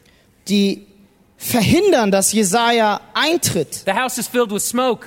Die 0.49 0.87
verhindern, 1.37 2.11
dass 2.11 2.33
Jesaja 2.33 3.01
eintritt. 3.15 3.83
The 3.87 3.93
house 3.93 4.19
is 4.19 4.27
filled 4.27 4.51
with 4.53 4.63
smoke. 4.67 5.07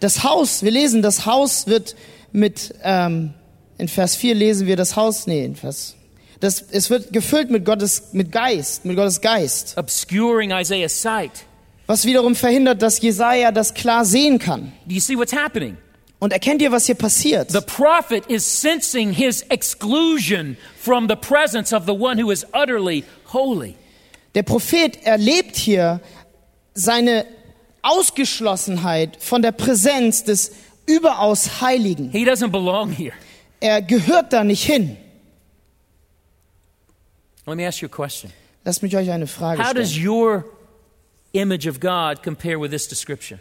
Das 0.00 0.22
Haus, 0.24 0.62
wir 0.62 0.70
lesen, 0.70 1.02
das 1.02 1.26
Haus 1.26 1.66
wird 1.66 1.96
mit, 2.32 2.74
ähm, 2.82 3.32
in 3.78 3.88
Vers 3.88 4.16
4 4.16 4.34
lesen 4.34 4.66
wir 4.66 4.76
das 4.76 4.96
Haus, 4.96 5.26
nee, 5.26 5.44
in 5.44 5.56
Vers, 5.56 5.96
das, 6.40 6.60
es 6.70 6.90
wird 6.90 7.12
gefüllt 7.12 7.50
mit 7.50 7.64
Gottes, 7.64 8.10
mit 8.12 8.30
Geist, 8.30 8.84
mit 8.84 8.96
Gottes 8.96 9.20
Geist. 9.22 9.74
obscuring 9.78 10.50
Isaiah's 10.50 11.00
sight. 11.00 11.46
Was 11.86 12.04
wiederum 12.04 12.34
verhindert, 12.34 12.82
dass 12.82 13.00
Jesaja 13.00 13.52
das 13.52 13.72
klar 13.72 14.04
sehen 14.04 14.38
kann. 14.38 14.72
Do 14.86 14.94
you 14.94 15.00
see 15.00 15.16
what's 15.16 15.32
happening? 15.32 15.76
Und 16.18 16.32
erkennt 16.32 16.62
ihr, 16.62 16.72
was 16.72 16.86
hier 16.86 16.94
passiert? 16.94 17.50
The 17.50 17.60
prophet 17.60 18.26
is 18.28 18.44
sensing 18.44 19.12
his 19.12 19.42
exclusion 19.50 20.56
from 20.78 21.08
the 21.08 21.16
presence 21.16 21.74
of 21.74 21.84
the 21.86 21.92
one 21.92 22.18
who 22.22 22.30
is 22.30 22.46
utterly 22.54 23.04
holy. 23.32 23.74
Der 24.34 24.42
Prophet 24.42 24.98
erlebt 25.04 25.56
hier 25.56 26.00
seine 26.74 27.26
Ausgeschlossenheit 27.82 29.16
von 29.22 29.42
der 29.42 29.52
Präsenz 29.52 30.24
des 30.24 30.52
überaus 30.86 31.60
Heiligen. 31.60 32.10
He 32.10 32.24
doesn't 32.24 32.50
belong 32.50 32.90
here. 32.92 33.14
Er 33.60 33.82
gehört 33.82 34.32
da 34.32 34.44
nicht 34.44 34.64
hin. 34.64 34.96
Let 37.46 37.56
me 37.56 37.66
ask 37.66 37.80
you 37.80 37.86
a 37.86 37.90
question. 37.94 38.32
Lasst 38.64 38.82
mich 38.82 38.96
euch 38.96 39.10
eine 39.10 39.26
Frage 39.26 39.62
How 39.64 39.72
does 39.72 39.92
stellen. 39.92 40.08
your 40.08 40.44
image 41.32 41.68
of 41.68 41.78
God 41.78 42.22
compare 42.22 42.58
with 42.60 42.70
this 42.70 42.88
description? 42.88 43.38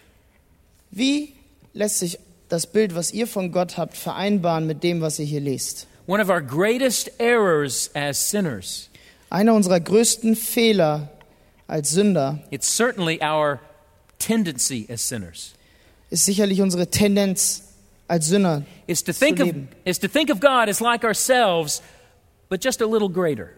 Wie 0.92 1.34
lässt 1.74 2.00
sich 2.00 2.20
das 2.50 2.68
Bild, 2.68 2.96
was 2.96 3.12
ihr 3.12 3.28
von 3.28 3.52
Gott 3.52 3.78
habt, 3.78 3.98
vereinbaren 3.98 4.68
mit 4.68 4.84
dem, 4.84 5.02
was 5.02 5.20
ihr 5.20 5.26
hier 5.26 5.42
lest? 5.42 5.88
One 6.08 6.22
of 6.22 6.30
our 6.30 6.42
greatest 6.42 7.12
errors 7.20 7.90
as 7.96 8.30
sinners, 8.30 8.90
Einer 9.30 9.54
unserer 9.56 9.80
größten 9.80 10.36
Fehler 10.36 11.10
als 11.68 11.92
Sünder 11.92 12.40
it's 12.52 12.68
certainly 12.68 13.20
our 13.22 13.60
tendency 14.20 14.86
as 14.88 15.08
sinners, 15.08 15.54
ist 16.12 16.26
sicherlich 16.26 16.62
unsere 16.62 16.88
Tendenz 16.88 17.64
als 18.08 18.28
Sünder. 18.28 18.64
is 18.88 19.04
to 19.04 19.12
think 19.14 19.40
of, 19.40 19.50
is 19.84 20.00
to 20.00 20.08
think 20.08 20.30
of 20.30 20.40
God 20.40 20.70
as 20.70 20.80
like 20.80 21.04
ourselves, 21.04 21.82
but 22.50 22.64
just 22.64 22.82
a 22.82 22.86
little 22.86 23.10
greater. 23.10 23.50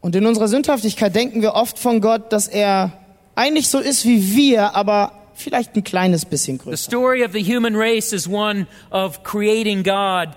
Und 0.00 0.14
in 0.16 0.26
unserer 0.26 0.48
Sündhaftigkeit 0.48 1.14
denken 1.14 1.42
wir 1.42 1.54
oft 1.54 1.78
von 1.78 2.00
Gott, 2.00 2.32
dass 2.32 2.48
er 2.48 2.92
eigentlich 3.34 3.68
so 3.68 3.78
ist 3.78 4.04
wie 4.04 4.34
wir, 4.34 4.74
aber 4.74 5.12
vielleicht 5.40 5.74
ein 5.76 5.84
kleines 5.84 6.24
bisschen 6.24 6.58
The 6.58 6.64
größer. 6.64 6.76
story 6.76 7.24
of 7.24 7.32
the 7.32 7.42
human 7.42 7.74
race 7.76 8.12
is 8.12 8.28
one 8.28 8.66
of 8.90 9.22
creating 9.22 9.82
God 9.82 10.30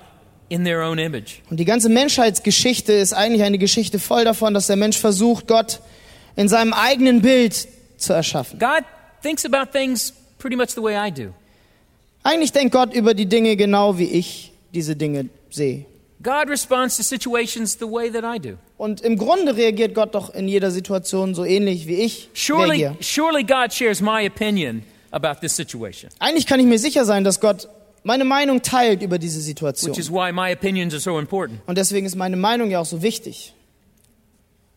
in 0.50 0.64
their 0.66 0.82
own 0.82 0.98
image. 1.00 1.42
Und 1.50 1.58
die 1.60 1.66
ganze 1.66 1.90
Menschheitsgeschichte 1.90 2.94
ist 2.94 3.14
eigentlich 3.14 3.44
eine 3.44 3.58
Geschichte 3.58 4.00
voll 4.00 4.26
davon, 4.26 4.54
dass 4.54 4.68
der 4.68 4.76
Mensch 4.76 4.98
versucht, 4.98 5.48
Gott 5.48 5.80
in 6.36 6.48
seinem 6.48 6.74
eigenen 6.74 7.22
Bild 7.22 7.68
zu 7.98 8.14
erschaffen. 8.14 8.60
God 8.60 8.84
thinks 9.22 9.46
about 9.46 9.72
things 9.72 10.14
pretty 10.40 10.56
much 10.56 10.70
the 10.72 10.82
way 10.82 10.96
I 10.96 11.12
do. 11.12 11.34
Eigentlich 12.24 12.52
denkt 12.52 12.74
Gott 12.74 12.94
über 12.94 13.14
die 13.14 13.26
Dinge 13.26 13.56
genau 13.56 13.98
wie 13.98 14.06
ich 14.06 14.52
diese 14.74 14.96
Dinge 14.96 15.30
sehe. 15.50 15.86
God 16.22 16.50
responds 16.50 16.98
to 16.98 17.04
situations 17.04 17.78
the 17.80 17.90
way 17.90 18.10
that 18.12 18.24
I 18.24 18.40
do. 18.40 18.58
Und 18.82 19.02
im 19.02 19.16
Grunde 19.16 19.56
reagiert 19.58 19.94
Gott 19.94 20.16
doch 20.16 20.34
in 20.34 20.48
jeder 20.48 20.72
Situation 20.72 21.36
so 21.36 21.46
ähnlich 21.46 21.86
wie 21.86 21.98
ich 22.02 22.32
Surely, 22.34 22.80
reagiere. 22.82 22.96
surely 23.00 23.44
God 23.44 23.72
shares 23.72 24.02
my 24.02 24.26
opinion 24.26 24.82
about 25.12 25.40
this 25.40 25.56
situation, 25.56 26.10
Eigentlich 26.18 26.48
kann 26.48 26.60
ich 26.60 26.66
mir 26.66 26.80
sicher 26.80 27.06
sein, 27.06 27.24
dass 27.24 27.40
Gott 27.40 27.70
meine 28.02 28.26
Meinung 28.26 28.64
teilt 28.64 29.04
über 29.04 29.20
diese 29.20 29.40
Situation. 29.40 29.92
which 29.92 30.00
is 30.00 30.10
why 30.10 30.32
my 30.32 30.52
opinions 30.52 30.96
are 30.96 31.00
so 31.00 31.20
important. 31.20 31.60
Und 31.68 31.78
deswegen 31.78 32.08
ist 32.08 32.16
meine 32.16 32.38
Meinung 32.38 32.72
ja 32.72 32.80
auch 32.80 32.88
so 32.88 33.04
wichtig. 33.04 33.54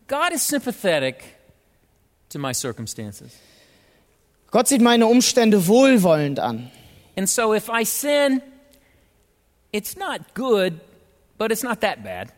God 0.07 0.31
is 0.35 0.47
sympathetic 0.47 1.23
to 2.29 2.37
my 2.37 2.53
circumstances. 2.53 3.31
Gott 4.51 4.67
sieht 4.67 4.81
meine 4.81 5.07
Umstände 5.07 5.65
wohlwollend 5.65 6.39
an. 6.39 6.69
And 7.17 7.27
so 7.27 7.55
if 7.55 7.69
I 7.69 7.83
sin, 7.83 8.43
it's 9.71 9.97
not 9.97 10.35
good, 10.35 10.73
but 11.39 11.51
it's 11.51 11.63
not 11.63 11.81
that 11.81 12.03
bad. 12.03 12.31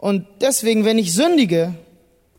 Und 0.00 0.26
deswegen, 0.40 0.86
wenn 0.86 0.96
ich 0.98 1.12
sündige, 1.12 1.74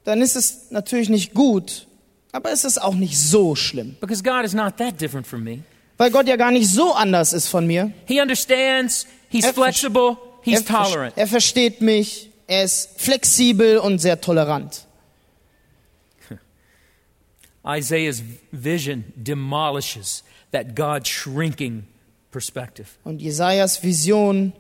dann 0.04 0.20
ist 0.22 0.36
es 0.36 0.72
natürlich 0.72 1.10
nicht 1.10 1.36
gut, 1.36 1.86
aber 2.32 2.52
es 2.52 2.66
ist 2.66 2.82
auch 2.82 2.96
nicht 2.96 3.20
so 3.20 3.56
schlimm. 3.56 3.96
Because 4.02 4.24
God 4.24 4.44
is 4.44 4.54
not 4.54 4.78
that 4.78 5.00
different 5.00 5.28
from 5.28 5.44
me. 5.44 5.60
Weil 5.98 6.10
Gott 6.10 6.28
ja 6.28 6.38
gar 6.38 6.50
nicht 6.50 6.68
so 6.68 6.94
anders 6.94 7.34
ist 7.34 7.48
von 7.48 7.68
mir. 7.68 7.92
He 8.06 8.20
understands, 8.20 9.06
He's 9.30 9.46
Er 9.46 9.54
flexible, 9.54 10.18
He's 10.42 10.62
er, 10.62 10.66
tolerant. 10.66 11.14
er 11.16 11.28
versteht 11.28 11.82
mich, 11.82 12.32
er 12.48 12.64
ist 12.64 13.00
flexibel 13.00 13.78
und 13.78 14.00
sehr 14.00 14.20
tolerant. 14.20 14.88
Isaiah's 17.64 18.24
vision 18.52 19.04
demolishes 19.16 20.24
that 20.52 20.76
God 20.76 21.08
shrinking 21.08 21.84
perspective. 22.32 22.88
Und 23.04 23.22
Jesajas 23.22 23.84
Vision 23.84 24.54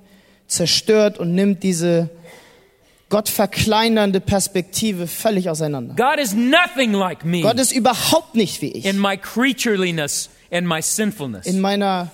zerstört 0.46 1.18
und 1.18 1.34
nimmt 1.34 1.64
diese 1.64 2.12
Gott 3.12 3.30
verkleinernde 3.30 4.19
Perspektive 4.21 5.06
völlig 5.06 5.50
auseinander. 5.52 5.93
God 5.95 6.19
is 6.19 6.34
nothing 6.34 6.93
like 6.93 7.24
me 7.24 7.41
Gott 7.41 7.60
ist 7.60 7.71
überhaupt 7.71 8.34
nicht 8.34 8.62
wie 8.63 8.71
ich. 8.71 8.86
in 8.86 9.00
my 9.00 9.15
creatureliness 9.17 10.30
and 10.50 10.65
my 10.67 10.82
sinfulness. 10.82 11.45
In 11.45 11.60
meiner 11.62 12.10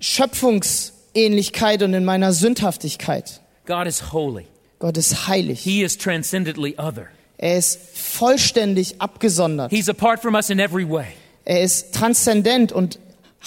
Schöpfungsähnlichkeit 0.00 1.82
und 1.82 1.94
in 1.94 2.04
meiner 2.04 2.32
Sündhaftigkeit. 2.32 3.40
God 3.66 3.86
is 3.86 4.12
holy. 4.12 4.46
Gott 4.78 4.96
ist 4.96 5.28
heilig. 5.28 5.60
He 5.60 5.82
is 5.82 5.96
transcendently 5.98 6.74
other. 6.78 7.06
Er 7.38 7.58
ist 7.58 7.78
vollständig 7.94 9.00
abgesondert. 9.00 9.70
He's 9.70 9.88
apart 9.88 10.20
from 10.22 10.34
us 10.34 10.50
in 10.50 10.58
every 10.58 10.88
way. 10.88 11.06
Er 11.44 11.62
ist 11.62 11.94
transzendent 11.94 12.72
und 12.72 12.98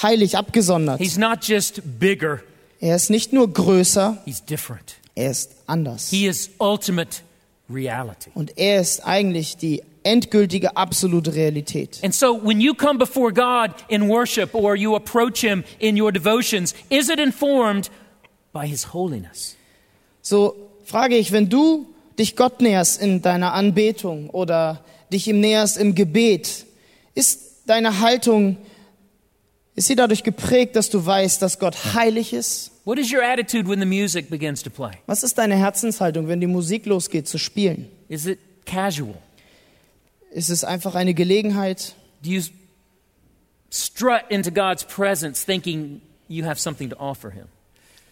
heilig 0.01 0.37
abgesondert. 0.37 0.99
He's 0.99 1.17
not 1.17 1.45
just 1.47 1.81
bigger, 1.99 2.41
Er 2.81 2.95
ist 2.95 3.09
nicht 3.09 3.31
nur 3.33 3.51
größer, 3.51 4.17
He's 4.25 4.43
different. 4.43 4.95
er 5.15 5.31
ist 5.31 5.51
anders. 5.67 6.09
He 6.09 6.27
is 6.27 6.49
ultimate 6.59 7.21
reality. 7.69 8.31
Und 8.33 8.57
er 8.57 8.81
ist 8.81 9.05
eigentlich 9.05 9.57
die 9.57 9.83
endgültige, 10.03 10.77
absolute 10.77 11.33
Realität. 11.33 11.99
And 12.03 12.13
so 12.13 12.39
when 12.43 12.61
you 12.61 12.73
come 12.73 12.99
before 12.99 13.33
God 13.33 13.71
in 13.87 14.07
worship 14.07 14.53
or 14.53 14.75
you 14.75 14.95
approach 14.95 15.41
Him 15.41 15.63
in 15.79 15.99
your 15.99 16.11
devotions, 16.11 16.75
is 16.89 17.09
it 17.09 17.19
informed 17.19 17.89
by 18.53 18.67
His 18.67 18.93
holiness? 18.93 19.55
So 20.21 20.55
frage 20.85 21.17
ich, 21.17 21.31
wenn 21.31 21.49
du 21.49 21.87
dich 22.17 22.35
Gott 22.35 22.61
näherst 22.61 23.01
in 23.01 23.21
deiner 23.21 23.53
Anbetung 23.53 24.29
oder 24.29 24.83
dich 25.11 25.27
ihm 25.27 25.39
näherst 25.39 25.77
im 25.77 25.95
Gebet, 25.95 26.65
ist 27.15 27.63
deine 27.65 27.99
Haltung, 27.99 28.57
ist 29.75 29.87
sie 29.87 29.95
dadurch 29.95 30.23
geprägt, 30.23 30.75
dass 30.75 30.89
du 30.89 31.05
weißt, 31.05 31.41
dass 31.41 31.59
Gott 31.59 31.93
heilig 31.93 32.33
ist? 32.33 32.71
What 32.85 32.97
is 32.97 33.11
your 33.11 33.23
attitude 33.23 33.67
when 33.67 33.79
the 33.79 33.85
music 33.85 34.29
begins 34.29 34.63
to 34.63 34.69
play? 34.69 34.93
Was 35.05 35.23
ist 35.23 35.37
deine 35.37 35.55
Herzenshaltung, 35.55 36.27
wenn 36.27 36.39
die 36.39 36.47
Musik 36.47 36.85
losgeht 36.85 37.27
zu 37.27 37.37
spielen? 37.37 37.89
Is 38.07 38.25
it 38.25 38.39
casual? 38.65 39.15
Ist 40.31 40.49
es 40.49 40.63
einfach 40.63 40.95
eine 40.95 41.13
Gelegenheit? 41.13 41.95
Do 42.23 42.29
you 42.29 42.41
strut 43.69 44.23
into 44.29 44.51
God's 44.51 44.85
presence 44.85 45.45
thinking 45.45 46.01
you 46.29 46.45
have 46.45 46.59
something 46.59 46.89
to 46.89 46.95
offer 46.97 47.31
Him? 47.31 47.45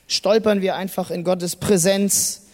Stolpern 0.07 0.61
wir 0.61 0.75
einfach 0.75 1.11
in 1.11 1.23
Gottes 1.23 1.55
Präsenz, 1.55 2.47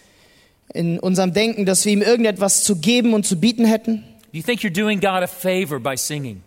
in 0.71 0.99
unserem 0.99 1.33
Denken, 1.33 1.65
dass 1.65 1.83
wir 1.83 1.93
ihm 1.93 2.03
irgendetwas 2.03 2.63
zu 2.63 2.75
geben 2.75 3.15
und 3.15 3.25
zu 3.25 3.39
bieten 3.39 3.65
hätten? 3.65 4.03
Do 4.31 4.37
you 4.37 4.43
think 4.43 4.61
you're 4.61 4.69
doing 4.69 4.99
God 4.99 5.23
a 5.23 5.27
favor 5.27 5.79
by 5.79 5.97
singing? 5.97 6.43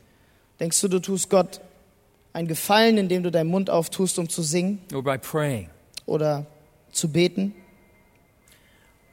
Denkst 0.61 0.81
du, 0.81 0.87
du 0.87 1.01
tust 1.01 1.29
Gott 1.29 1.61
einen 2.33 2.49
Gefallen, 2.49 2.99
indem 2.99 3.23
du 3.23 3.31
deinen 3.31 3.51
Mund 3.51 3.71
auftust, 3.71 4.19
um 4.19 4.29
zu 4.29 4.43
singen 4.43 4.81
or 4.95 5.03
by 5.03 5.19
praying? 5.19 5.69
oder 6.07 6.47
zu 6.93 7.09
beten? 7.09 7.55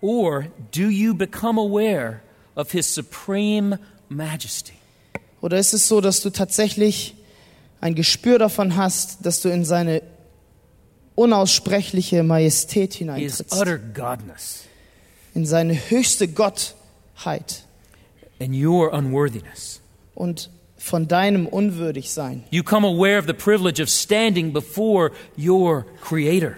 Or 0.01 0.47
do 0.72 0.89
you 0.89 1.13
become 1.13 1.59
aware 1.59 2.22
of 2.55 2.72
His 2.72 2.93
supreme 2.93 3.80
majesty? 4.07 4.74
Oder 5.41 5.57
ist 5.57 5.74
es 5.74 5.88
so, 5.88 6.01
dass 6.01 6.22
du 6.22 6.30
tatsächlich 6.30 7.15
ein 7.82 7.95
Gespür 7.95 8.39
davon 8.39 8.76
hast, 8.76 9.26
dass 9.26 9.41
du 9.41 9.49
in 9.49 9.63
seine 9.65 10.01
unaussprechliche 11.15 12.24
Majestät 12.24 12.93
His 12.93 12.99
hineintrittst, 12.99 13.53
utter 13.53 13.78
godness 13.78 14.63
in 15.34 15.45
seine 15.45 15.74
höchste 15.74 16.28
Gottheit 16.28 17.63
and 18.39 18.55
your 18.55 18.93
unworthiness? 18.93 19.82
und 20.15 20.49
von 20.80 21.07
deinem 21.07 21.45
Unwürdigsein? 21.45 22.43
You 22.49 22.63
come 22.63 22.88
aware 22.88 23.19
of 23.19 23.27
the 23.27 23.34
privilege 23.34 23.82
of 23.82 23.89
standing 23.89 24.51
before 24.51 25.11
your 25.38 25.86
Creator. 26.01 26.55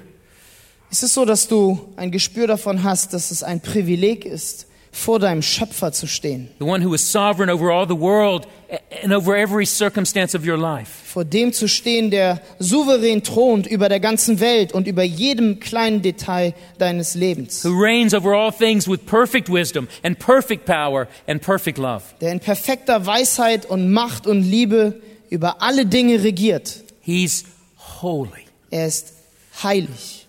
Ist 0.90 1.04
es 1.04 1.14
so, 1.14 1.26
dass 1.26 1.48
du 1.48 1.94
ein 1.96 2.12
Gespür 2.12 2.48
davon 2.48 2.84
hast, 2.84 3.14
dass 3.14 3.32
es 3.32 3.44
ein 3.44 3.62
Privileg 3.62 4.26
ist, 4.26 4.68
vor 4.94 5.20
deinem 5.20 5.42
Schöpfer 5.42 5.92
zu 5.94 6.06
stehen, 6.06 6.50
the 6.60 6.66
one 6.66 6.86
who 6.86 6.94
is 6.94 7.12
sovereign 7.12 7.50
over 7.50 7.72
all 7.72 7.88
the 7.88 7.98
world 7.98 8.46
and 9.04 9.14
over 9.14 9.36
every 9.36 9.66
circumstance 9.66 10.36
of 10.38 10.46
your 10.46 10.58
life. 10.58 10.90
vor 11.06 11.24
dem 11.24 11.54
zu 11.54 11.68
stehen, 11.68 12.12
der 12.12 12.42
souverän 12.60 13.24
thront 13.24 13.68
über 13.68 13.88
der 13.90 14.00
ganzen 14.02 14.40
Welt 14.42 14.74
und 14.74 14.88
über 14.88 15.04
jedem 15.04 15.60
kleinen 15.60 16.02
Detail 16.02 16.54
deines 16.78 17.16
Lebens, 17.16 17.64
who 17.64 17.72
reigns 17.72 18.14
over 18.14 18.34
all 18.34 18.52
things 18.52 18.88
with 18.88 19.06
perfect 19.06 19.50
wisdom 19.50 19.88
and 20.04 20.20
perfect 20.20 20.66
power 20.66 21.08
and 21.28 21.42
perfect 21.42 21.78
love. 21.78 22.04
der 22.20 22.34
in 22.34 22.40
perfekter 22.42 23.06
Weisheit 23.06 23.66
und 23.66 23.92
Macht 23.92 24.28
und 24.28 24.42
Liebe 24.44 25.02
über 25.30 25.62
alle 25.62 25.86
Dinge 25.86 26.22
regiert. 26.24 26.84
He's 27.02 27.46
holy. 28.02 28.46
Er 28.70 28.88
ist 28.88 29.14
heilig. 29.64 30.28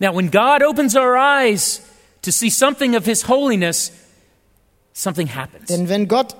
Now, 0.00 0.12
when 0.16 0.30
God 0.30 0.62
opens 0.62 0.96
our 0.96 1.16
eyes 1.16 1.80
to 2.24 2.32
see 2.32 2.50
something 2.50 2.96
of 2.96 3.04
His 3.04 3.28
holiness, 3.28 3.92
something 4.92 5.34
happens. 5.34 5.66
Denn 5.68 5.88
wenn 5.88 6.08
Gott 6.08 6.36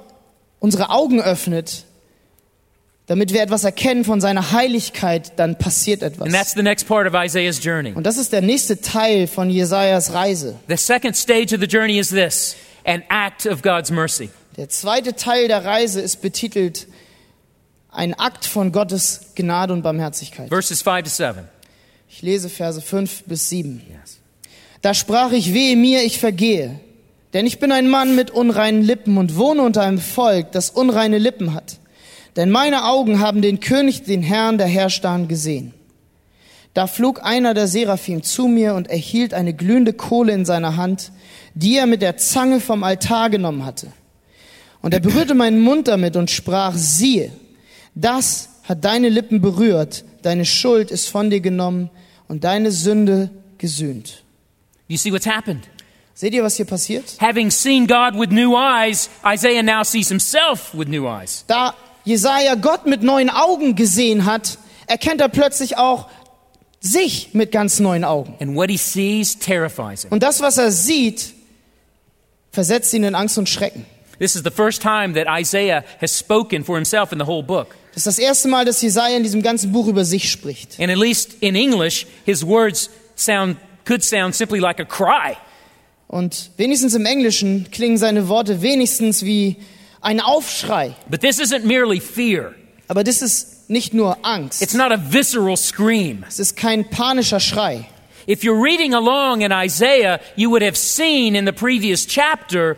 unsere 0.61 0.91
Augen 0.91 1.21
öffnet, 1.21 1.85
damit 3.07 3.33
wir 3.33 3.43
etwas 3.43 3.65
erkennen 3.65 4.05
von 4.05 4.21
seiner 4.21 4.53
Heiligkeit, 4.53 5.39
dann 5.39 5.59
passiert 5.59 6.03
etwas. 6.03 6.27
And 6.27 6.35
that's 6.35 6.55
the 6.55 6.63
next 6.63 6.89
part 6.89 7.07
of 7.07 7.15
Isaiah's 7.15 7.63
journey. 7.63 7.93
Und 7.93 8.05
das 8.05 8.17
ist 8.17 8.33
der 8.33 8.41
nächste 8.41 8.81
Teil 8.81 9.27
von 9.27 9.51
Jesajas 9.51 10.15
Reise. 10.15 10.59
The 10.69 10.77
second 10.77 11.17
stage 11.17 11.55
of 11.55 11.61
the 11.61 11.67
journey 11.67 11.99
is 11.99 12.09
this 12.09 12.57
an 12.85 13.03
act 13.09 13.47
of 13.47 13.63
God's 13.63 13.91
mercy. 13.91 14.31
Der 14.57 14.69
zweite 14.69 15.15
Teil 15.17 15.49
der 15.49 15.65
Reise 15.65 16.01
ist 16.01 16.23
betitelt 16.23 16.87
ein 17.91 18.15
Akt 18.15 18.47
von 18.47 18.73
Gottes 18.73 19.33
Gnade 19.35 19.73
und 19.73 19.83
Barmherzigkeit. 19.83 20.49
Verses 20.49 20.83
5 20.83 21.05
to 21.05 21.11
7. 21.11 21.49
Ich 22.09 22.23
lese 22.23 22.49
Verse 22.49 22.81
5 22.81 23.25
bis 23.25 23.49
7. 23.51 23.83
Yes. 23.89 24.19
Da 24.85 24.93
sprach 24.93 25.33
ich, 25.33 25.55
wehe 25.55 25.79
mir, 25.79 26.05
ich 26.05 26.19
vergehe. 26.19 26.79
Denn 27.33 27.47
ich 27.47 27.59
bin 27.59 27.73
ein 27.73 27.89
Mann 27.89 28.15
mit 28.15 28.31
unreinen 28.31 28.83
Lippen 28.83 29.17
und 29.17 29.39
wohne 29.39 29.63
unter 29.63 29.81
einem 29.81 29.97
Volk, 29.97 30.53
das 30.53 30.69
unreine 30.69 31.17
Lippen 31.17 31.55
hat. 31.55 31.79
Denn 32.37 32.51
meine 32.51 32.85
Augen 32.85 33.19
haben 33.19 33.41
den 33.41 33.61
König, 33.61 34.03
den 34.03 34.21
Herrn 34.21 34.59
der 34.59 34.67
Herrscher 34.67 35.19
gesehen. 35.27 35.73
Da 36.75 36.87
flog 36.87 37.25
einer 37.25 37.55
der 37.55 37.67
Seraphim 37.67 38.23
zu 38.23 38.47
mir 38.47 38.75
und 38.75 38.91
erhielt 38.91 39.33
eine 39.33 39.55
glühende 39.55 39.95
Kohle 39.95 40.35
in 40.35 40.45
seiner 40.45 40.77
Hand, 40.77 41.13
die 41.55 41.79
er 41.79 41.87
mit 41.87 42.03
der 42.03 42.19
Zange 42.19 42.61
vom 42.61 42.85
Altar 42.85 43.31
genommen 43.31 43.65
hatte. 43.65 43.87
Und 44.83 44.93
er 44.93 45.01
berührte 45.01 45.35
meinen 45.35 45.63
Mund 45.63 45.89
damit 45.89 46.15
und 46.15 46.31
sprach, 46.31 46.75
siehe, 46.77 47.33
das 47.95 48.51
hat 48.65 48.85
deine 48.85 49.09
Lippen 49.09 49.41
berührt, 49.41 50.05
deine 50.21 50.45
Schuld 50.45 50.91
ist 50.91 51.09
von 51.09 51.31
dir 51.31 51.41
genommen 51.41 51.89
und 52.29 52.45
deine 52.45 52.71
Sünde 52.71 53.31
gesühnt. 53.57 54.24
You 54.89 54.99
see 54.99 55.13
what's 55.13 55.27
happened? 55.27 55.69
Seht 56.15 56.33
ihr, 56.33 56.45
was 56.45 56.57
hier 56.57 56.67
passiert? 56.67 57.17
Having 57.21 57.51
seen 57.51 57.87
God 57.87 58.15
with 58.19 58.31
new 58.31 58.55
eyes, 58.55 59.11
Isaiah 59.25 59.63
now 59.63 59.83
sees 59.83 60.09
himself 60.09 60.73
with 60.75 60.89
new 60.89 61.09
eyes. 61.09 61.45
Da 61.49 61.75
Jesaja 62.05 62.55
Gott 62.55 62.87
mit 62.87 63.03
neuen 63.03 63.31
Augen 63.31 63.75
gesehen 63.75 64.25
hat, 64.25 64.59
erkennt 64.87 65.21
er 65.21 65.29
plötzlich 65.29 65.77
auch 65.77 66.09
sich 66.81 67.31
mit 67.33 67.51
ganz 67.51 67.81
neuen 67.81 68.05
Augen. 68.05 68.37
And 68.41 68.55
what 68.55 68.71
he 68.71 68.77
sees 68.77 69.39
terrifies 69.39 70.03
him. 70.03 70.13
Und 70.13 70.23
das, 70.23 70.41
was 70.41 70.59
er 70.59 70.71
sieht, 70.71 71.35
versetzt 72.53 72.93
ihn 72.95 73.05
in 73.05 73.15
Angst 73.15 73.39
und 73.39 73.49
Schrecken. 73.49 73.87
This 74.19 74.37
is 74.37 74.43
the 74.45 74.51
first 74.51 74.83
time 74.83 75.15
that 75.15 75.27
Isaiah 75.29 75.83
has 76.01 76.17
spoken 76.17 76.63
for 76.63 76.77
himself 76.77 77.11
in 77.11 77.19
the 77.19 77.27
whole 77.27 77.43
book. 77.43 77.75
Das 77.95 78.07
ist 78.07 78.07
das 78.07 78.19
erste 78.19 78.49
Mal, 78.49 78.65
dass 78.65 78.81
Jesaja 78.83 79.17
in 79.17 79.23
diesem 79.23 79.43
ganzen 79.43 79.73
Buch 79.73 79.89
über 79.89 80.05
sich 80.05 80.31
spricht. 80.31 80.79
And 80.79 80.91
at 80.91 80.99
least 80.99 81.37
in 81.41 81.57
English, 81.57 82.07
his 82.25 82.47
words 82.47 82.91
sound 83.17 83.57
could 83.85 84.03
sound 84.03 84.35
simply 84.35 84.61
like 84.61 84.81
a 84.81 84.85
cry. 84.85 85.37
Und 86.07 86.51
wenigstens 86.57 86.95
im 86.95 87.07
Englischen 87.07 87.69
klingen 87.71 87.99
seine 87.99 88.29
Worte 88.29 88.63
wenigstens 88.63 89.25
wie 89.25 89.57
ein 90.01 90.21
Aufschrei. 90.21 90.95
But 91.09 91.21
this 91.21 91.41
isn't 91.41 91.65
merely 91.65 92.01
fear. 92.01 92.55
Aber 92.89 93.03
das 93.03 93.23
ist 93.23 93.71
nicht 93.71 93.95
nur 93.95 94.19
Angst. 94.23 94.63
It's 94.63 94.75
not 94.75 94.93
a 94.93 94.99
visceral 94.99 95.57
scream. 95.57 96.25
Es 96.29 96.39
ist 96.39 96.57
kein 96.57 96.89
panischer 96.89 97.41
Schrei. 97.41 97.87
If 98.27 98.43
you're 98.43 98.63
reading 98.63 98.95
along 98.95 99.43
in 99.43 99.53
Isaiah, 99.53 100.21
you 100.37 100.51
would 100.51 100.63
have 100.63 100.77
seen 100.77 101.35
in 101.35 101.47
the 101.47 101.53
previous 101.53 102.07
chapter 102.07 102.77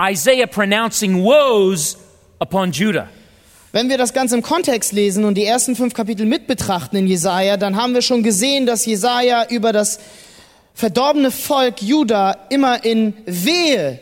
Isaiah 0.00 0.46
pronouncing 0.46 1.22
woes 1.22 1.96
upon 2.40 2.72
Judah. 2.72 3.08
Wenn 3.72 3.90
wir 3.90 3.98
das 3.98 4.12
Ganze 4.12 4.34
im 4.34 4.42
Kontext 4.42 4.92
lesen 4.92 5.24
und 5.24 5.34
die 5.34 5.44
ersten 5.44 5.76
fünf 5.76 5.92
Kapitel 5.92 6.24
mit 6.24 6.46
betrachten 6.46 6.96
in 6.96 7.06
Jesaja, 7.06 7.56
dann 7.56 7.76
haben 7.76 7.94
wir 7.94 8.02
schon 8.02 8.22
gesehen, 8.22 8.64
dass 8.64 8.86
Jesaja 8.86 9.46
über 9.50 9.72
das 9.72 10.00
verdorbene 10.78 11.32
Volk 11.32 11.82
Juda 11.82 12.46
immer 12.50 12.84
in 12.84 13.12
Wehe 13.26 13.98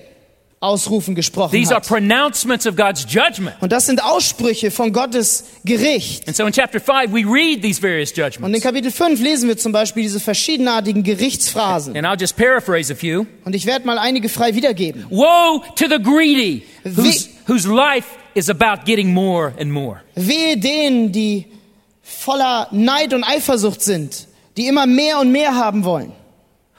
Ausrufen 0.61 1.15
gesprochen 1.15 1.53
These 1.53 1.71
are 1.71 1.81
hat. 1.81 1.89
pronouncements 1.89 2.67
of 2.67 2.77
God's 2.77 3.07
judgment. 3.09 3.57
Und 3.61 3.73
das 3.73 3.87
sind 3.87 4.03
Aussprüche 4.03 4.71
von 4.71 4.93
Gottes 4.93 5.45
Gericht. 5.65 6.27
And 6.27 6.37
so 6.37 6.45
in 6.45 6.53
chapter 6.53 6.79
5, 6.79 7.13
we 7.13 7.25
read 7.25 7.63
these 7.63 7.81
various 7.81 8.11
Und 8.11 8.19
in 8.19 8.25
judgments. 8.25 8.63
Kapitel 8.63 8.91
5 8.91 9.21
lesen 9.21 9.49
wir 9.49 9.57
zum 9.57 9.73
Beispiel 9.73 10.03
diese 10.03 10.21
verschiedenartigen 10.21 11.03
Gerichtsphrasen. 11.03 11.97
And 11.97 12.07
I'll 12.07 12.21
just 12.21 12.37
paraphrase 12.37 12.93
a 12.93 12.97
few. 12.97 13.27
Und 13.45 13.55
ich 13.55 13.65
werde 13.65 13.87
mal 13.87 13.99
einige 13.99 14.29
frei 14.29 14.55
wiedergeben. 14.55 15.07
Woe 15.09 15.63
to 15.77 15.87
the 15.89 16.03
greedy, 16.03 16.63
whose, 16.85 17.29
whose 17.47 17.67
life 17.67 18.09
is 18.35 18.51
about 18.51 18.85
getting 18.85 19.15
more 19.15 19.55
and 19.59 19.71
more. 19.71 20.03
Wehe 20.15 20.59
denen, 20.59 21.13
die 21.13 21.47
voller 22.03 22.69
Neid 22.71 23.15
und 23.15 23.25
Eifersucht 23.25 23.81
sind, 23.83 24.27
die 24.59 24.67
immer 24.67 24.87
mehr 24.87 25.21
und 25.21 25.33
mehr 25.33 25.55
haben 25.55 25.85
wollen. 25.85 26.13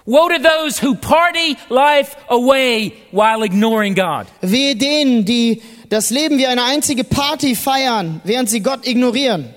Woe 0.07 0.29
to 0.29 0.39
those 0.39 0.79
who 0.79 0.95
party 0.95 1.57
life 1.69 2.15
away 2.29 2.93
while 3.11 3.43
ignoring 3.43 3.93
God. 3.93 4.27
Wehe 4.41 4.73
denen, 4.73 5.25
die 5.25 5.61
das 5.89 6.11
Leben 6.11 6.37
wie 6.37 6.47
eine 6.47 6.63
einzige 6.63 7.03
Party 7.03 7.55
feiern, 7.55 8.21
während 8.23 8.49
sie 8.49 8.61
Gott 8.61 8.87
ignorieren. 8.87 9.53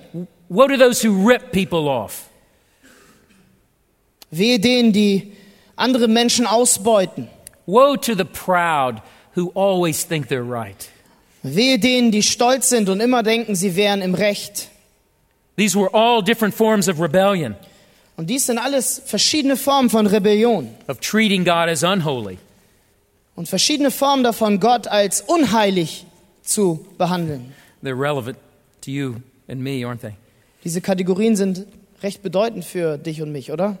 Woe 0.49 0.67
to 0.67 0.75
those 0.75 1.01
who 1.01 1.25
rip 1.25 1.53
people 1.53 1.87
off. 1.87 2.29
Wehe 4.29 4.59
denen, 4.59 4.91
die 4.91 5.31
andere 5.77 6.09
Menschen 6.09 6.45
ausbeuten. 6.45 7.29
Woe 7.65 7.95
to 7.95 8.13
the 8.13 8.25
proud 8.25 9.01
who 9.35 9.51
always 9.55 10.03
think 10.03 10.27
they're 10.27 10.43
right. 10.43 10.89
Wehe 11.43 11.79
denen, 11.79 12.11
die 12.11 12.23
stolz 12.23 12.67
sind 12.67 12.89
und 12.89 12.99
immer 12.99 13.23
denken, 13.23 13.55
sie 13.55 13.77
wären 13.77 14.01
im 14.01 14.15
Recht. 14.15 14.67
These 15.55 15.79
were 15.79 15.93
all 15.93 16.21
different 16.21 16.53
forms 16.53 16.89
of 16.89 16.99
rebellion, 16.99 17.55
Und 18.21 18.27
dies 18.27 18.45
sind 18.45 18.59
alles 18.59 19.01
verschiedene 19.03 19.57
Formen 19.57 19.89
von 19.89 20.05
Rebellion 20.05 20.69
of 20.87 20.99
treating 20.99 21.43
God 21.43 21.67
as 21.67 21.81
unholy. 21.81 22.37
und 23.35 23.49
verschiedene 23.49 23.89
Formen 23.89 24.23
davon, 24.23 24.59
Gott 24.59 24.87
als 24.87 25.21
unheilig 25.21 26.05
zu 26.43 26.85
behandeln. 26.99 27.51
They're 27.83 27.99
relevant 27.99 28.37
to 28.85 28.91
you 28.91 29.15
and 29.47 29.59
me, 29.61 29.83
aren't 29.87 30.01
they? 30.01 30.13
Diese 30.63 30.81
Kategorien 30.81 31.35
sind 31.35 31.65
recht 32.03 32.21
bedeutend 32.21 32.63
für 32.63 32.99
dich 32.99 33.23
und 33.23 33.31
mich, 33.31 33.51
oder? 33.51 33.79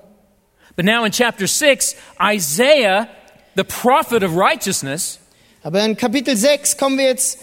But 0.75 0.85
now 0.85 1.05
in 1.05 1.11
chapter 1.11 1.45
6, 1.45 1.95
Isaiah, 2.19 3.07
the 3.55 3.63
prophet 3.63 4.23
of 4.23 4.35
righteousness, 4.35 5.19
Aber 5.61 5.85
in 5.85 5.95
Kapitel 5.95 6.35
6 6.35 6.77
kommen 6.77 6.97
wir 6.97 7.05
jetzt 7.05 7.37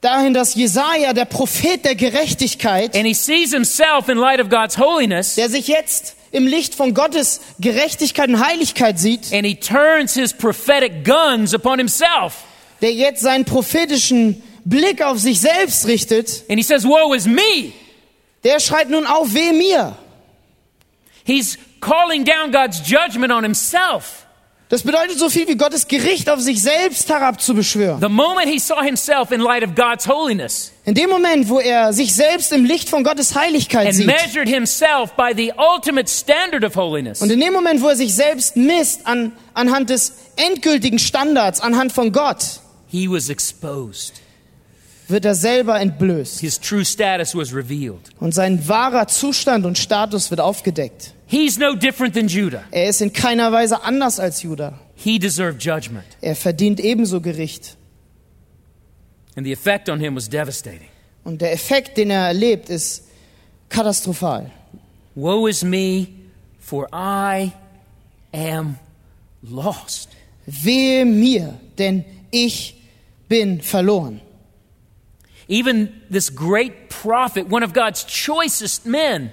dahin, 0.00 0.32
dass 0.32 0.54
Jesaja, 0.54 1.12
der 1.12 1.26
Prophet 1.26 1.84
der 1.84 1.94
Gerechtigkeit, 1.94 2.96
and 2.96 3.04
he 3.04 3.12
sees 3.12 3.52
himself 3.52 4.08
in 4.08 4.16
light 4.16 4.40
of 4.40 4.48
God's 4.48 4.78
holiness, 4.78 5.34
der 5.34 5.50
sich 5.50 5.68
jetzt 5.68 6.14
im 6.30 6.46
Licht 6.46 6.74
von 6.74 6.94
Gottes 6.94 7.40
Gerechtigkeit 7.60 8.28
und 8.28 8.44
Heiligkeit 8.44 8.98
sieht, 8.98 9.32
and 9.32 9.46
he 9.46 9.54
turns 9.54 10.14
his 10.14 10.32
prophetic 10.32 11.04
guns 11.04 11.54
upon 11.54 11.78
himself. 11.78 12.44
der 12.80 12.92
jetzt 12.92 13.22
seinen 13.22 13.44
prophetischen 13.44 14.42
Blick 14.64 15.02
auf 15.02 15.18
sich 15.18 15.40
selbst 15.40 15.86
richtet, 15.86 16.44
And 16.48 16.58
he 16.58 16.62
says, 16.62 16.84
Woe 16.84 17.14
is 17.14 17.26
me! 17.26 17.72
der 18.44 18.60
schreit 18.60 18.88
nun 18.90 19.06
auf, 19.06 19.34
weh 19.34 19.52
mir. 19.52 19.96
He's 21.24 21.58
calling 21.80 22.24
down 22.24 22.52
God's 22.52 22.80
judgment 22.86 23.32
on 23.32 23.42
himself. 23.42 24.26
Das 24.70 24.82
bedeutet 24.82 25.18
so 25.18 25.30
viel 25.30 25.48
wie 25.48 25.56
Gottes 25.56 25.88
Gericht 25.88 26.28
auf 26.28 26.40
sich 26.40 26.60
selbst 26.60 27.08
herabzubeschwören. 27.08 28.00
The 28.02 28.08
moment 28.10 28.48
he 28.48 28.58
saw 28.58 28.82
himself 28.82 29.30
in 29.30 29.40
light 29.40 29.62
of 29.62 29.74
God's 29.74 30.06
holiness 30.06 30.72
In 30.84 30.94
dem 30.94 31.08
Moment, 31.08 31.48
wo 31.48 31.58
er 31.58 31.94
sich 31.94 32.14
selbst 32.14 32.52
im 32.52 32.66
Licht 32.66 32.90
von 32.90 33.02
Gottes 33.02 33.34
Heiligkeit 33.34 33.86
and 33.86 33.94
sieht 33.94 34.06
measured 34.06 34.46
himself 34.46 35.12
by 35.16 35.32
the 35.34 35.52
ultimate 35.56 36.08
standard 36.10 36.64
of 36.64 36.76
holiness, 36.76 37.22
und 37.22 37.30
in 37.30 37.40
dem 37.40 37.54
Moment, 37.54 37.80
wo 37.80 37.88
er 37.88 37.96
sich 37.96 38.14
selbst 38.14 38.56
misst 38.56 39.06
an, 39.06 39.32
anhand 39.54 39.88
des 39.88 40.12
endgültigen 40.36 40.98
Standards, 40.98 41.60
anhand 41.60 41.92
von 41.92 42.12
Gott, 42.12 42.60
he 42.88 43.08
was 43.08 43.30
exposed. 43.30 44.20
Wird 45.08 45.24
er 45.24 45.34
selber 45.34 45.80
entblößt 45.80 46.40
His 46.40 46.60
true 46.60 46.84
status 46.84 47.34
was 47.34 47.54
revealed. 47.54 48.00
und 48.20 48.34
sein 48.34 48.68
wahrer 48.68 49.06
Zustand 49.08 49.64
und 49.66 49.78
Status 49.78 50.30
wird 50.30 50.40
aufgedeckt. 50.40 51.14
He's 51.26 51.58
no 51.58 51.74
different 51.74 52.14
than 52.14 52.28
Judah. 52.28 52.62
Er 52.70 52.88
ist 52.88 53.00
in 53.00 53.12
keiner 53.12 53.52
Weise 53.52 53.82
anders 53.84 54.18
als 54.20 54.42
Judah. 54.42 54.78
He 54.94 55.18
deserved 55.18 55.62
judgment, 55.62 56.04
Er 56.20 56.34
verdient 56.36 56.80
ebenso 56.80 57.20
Gericht. 57.20 57.76
and 59.36 59.46
the 59.46 59.52
effect 59.52 59.88
on 59.88 60.00
him 60.00 60.16
was 60.16 60.28
devastating. 60.28 60.88
Und 61.24 61.40
der 61.40 61.52
Effekt, 61.52 61.96
den 61.96 62.10
er 62.10 62.26
erlebt, 62.28 62.70
ist 62.70 63.04
katastrophal. 63.68 64.50
Woe 65.14 65.48
is 65.48 65.62
me, 65.62 66.08
for 66.58 66.88
I 66.92 67.52
am 68.32 68.76
lost. 69.42 70.08
wehe 70.46 71.04
mir, 71.04 71.54
denn 71.78 72.04
ich 72.30 72.74
bin 73.28 73.60
verloren. 73.60 74.20
Even 75.48 76.02
this 76.10 76.30
great 76.30 76.90
prophet, 76.90 77.48
one 77.48 77.62
of 77.62 77.72
God's 77.72 78.04
choicest 78.04 78.86
men, 78.86 79.32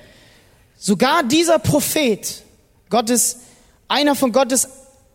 Sogar 0.77 1.23
dieser 1.23 1.57
Prophet, 1.57 2.43
Gottes, 2.89 3.37
einer 3.87 4.15
von 4.15 4.31
Gottes 4.31 4.67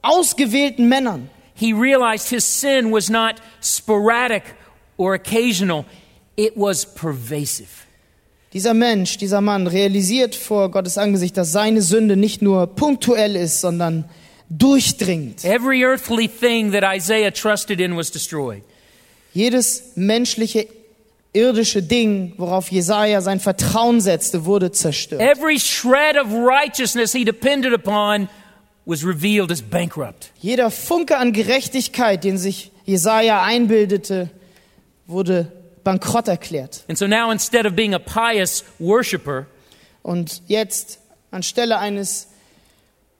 ausgewählten 0.03 0.89
Männern, 0.89 1.31
he 1.55 1.73
realized 1.73 2.31
his 2.31 2.45
sin 2.45 2.91
was 2.91 3.11
not 3.11 3.37
sporadic 3.61 4.43
or 4.97 5.15
occasional, 5.15 5.85
it 6.37 6.57
was 6.57 6.85
pervasive. 6.85 7.87
dieser 8.53 8.75
Mensch, 8.75 9.17
dieser 9.19 9.41
Mann 9.41 9.67
realisiert 9.67 10.35
vor 10.35 10.71
Gottes 10.71 10.99
Angesicht, 10.99 11.37
dass 11.37 11.53
seine 11.53 11.83
Sünde 11.83 12.17
nicht 12.17 12.43
nur 12.43 12.67
punktuell 12.67 13.37
ist, 13.37 13.61
sondern 13.61 14.07
durchdringt. 14.49 15.45
Every 15.45 15.85
earthly 15.85 16.27
thing 16.27 16.73
that 16.73 16.83
Isaiah 16.83 17.31
trusted 17.31 17.81
in 17.81 17.97
was 17.97 18.11
destroyed. 18.11 18.63
Jedes 19.33 19.93
menschliche, 19.95 20.67
irdische 21.33 21.83
Ding, 21.83 22.35
worauf 22.37 22.71
Jesaja 22.71 23.21
sein 23.21 23.41
Vertrauen 23.41 24.01
setzte, 24.01 24.45
wurde 24.45 24.73
zerstört. 24.73 25.21
Every 25.21 25.59
shred 25.59 26.17
of 26.17 26.33
righteousness 26.33 27.13
he 27.13 27.25
depended 27.25 27.73
upon 27.73 28.29
was 28.85 29.05
revealed 29.05 29.51
as 29.53 29.63
bankrupt. 29.63 30.33
Jeder 30.41 30.71
Funke 30.71 31.17
an 31.17 31.33
Gerechtigkeit, 31.33 32.25
den 32.25 32.39
sich 32.39 32.73
Jesaja 32.85 33.43
einbildete, 33.43 34.31
wurde 35.07 35.53
bankrott 35.85 36.29
erklärt. 36.29 36.85
And 36.89 36.99
so 36.99 37.07
now, 37.07 37.31
instead 37.31 37.67
of 37.67 37.75
being 37.75 37.95
a 37.95 37.99
pious 37.99 38.65
worshiper, 38.79 39.47
Und 40.03 40.43
jetzt, 40.47 40.99
anstelle 41.31 41.79
eines 41.79 42.29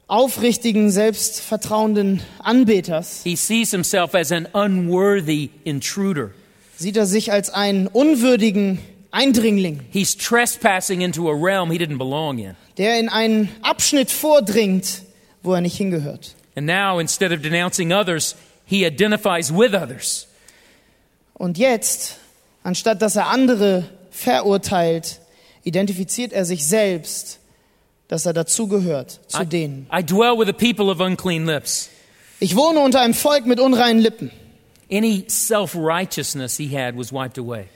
aufrichtigen, 0.07 0.91
selbstvertrauenden 0.91 2.21
Anbeters, 2.39 3.21
he 3.23 3.37
sees 3.37 3.71
himself 3.71 4.15
as 4.15 4.33
an 4.33 4.49
unworthy 4.53 5.51
intruder. 5.65 6.31
Sieht 6.81 6.97
er 6.97 7.07
sich 7.07 7.31
als 7.31 7.51
einen 7.51 7.87
unwürdigen 7.87 8.79
Eindringling, 9.13 9.81
He's 9.91 10.17
trespassing 10.17 11.01
into 11.01 11.29
a 11.29 11.35
realm 11.35 11.71
he 11.71 11.79
didn't 11.79 11.99
belong 11.99 12.39
in. 12.39 12.55
der 12.79 12.99
in 12.99 13.09
einen 13.09 13.49
Abschnitt 13.63 14.11
vordringt, 14.11 15.03
wo 15.43 15.53
er 15.55 15.61
nicht 15.61 15.77
hingehört. 15.77 16.35
And 16.57 16.67
now, 16.67 16.99
instead 17.01 17.33
of 17.33 17.43
denouncing 17.43 17.93
others, 17.93 18.37
he 18.65 18.85
identifies 18.87 19.53
with 19.53 19.75
others. 19.75 20.27
Und 21.35 21.59
jetzt, 21.59 22.17
anstatt 22.63 23.03
dass 23.03 23.17
er 23.17 23.29
andere 23.29 23.85
verurteilt, 24.11 25.21
identifiziert 25.65 26.33
er 26.33 26.45
sich 26.45 26.67
selbst, 26.67 27.41
dass 28.09 28.27
er 28.27 28.33
dazugehört, 28.33 29.21
zu 29.29 29.45
denen. 29.45 29.87
I 29.93 30.03
dwell 30.05 30.39
with 30.39 30.49
a 30.49 30.53
people 30.53 30.87
of 30.91 31.01
unclean 31.01 31.47
lips. 31.47 31.91
Ich 32.39 32.57
wohne 32.57 32.81
unter 32.81 33.01
einem 33.01 33.15
Volk 33.15 33.45
mit 33.47 33.59
unreinen 33.61 34.01
Lippen. 34.01 34.31
Any 34.91 35.25
self 35.29 35.75
righteousness 35.75 36.57
he 36.57 36.77
had 36.77 36.97
was 36.97 37.13
wiped 37.13 37.39
away. 37.39 37.67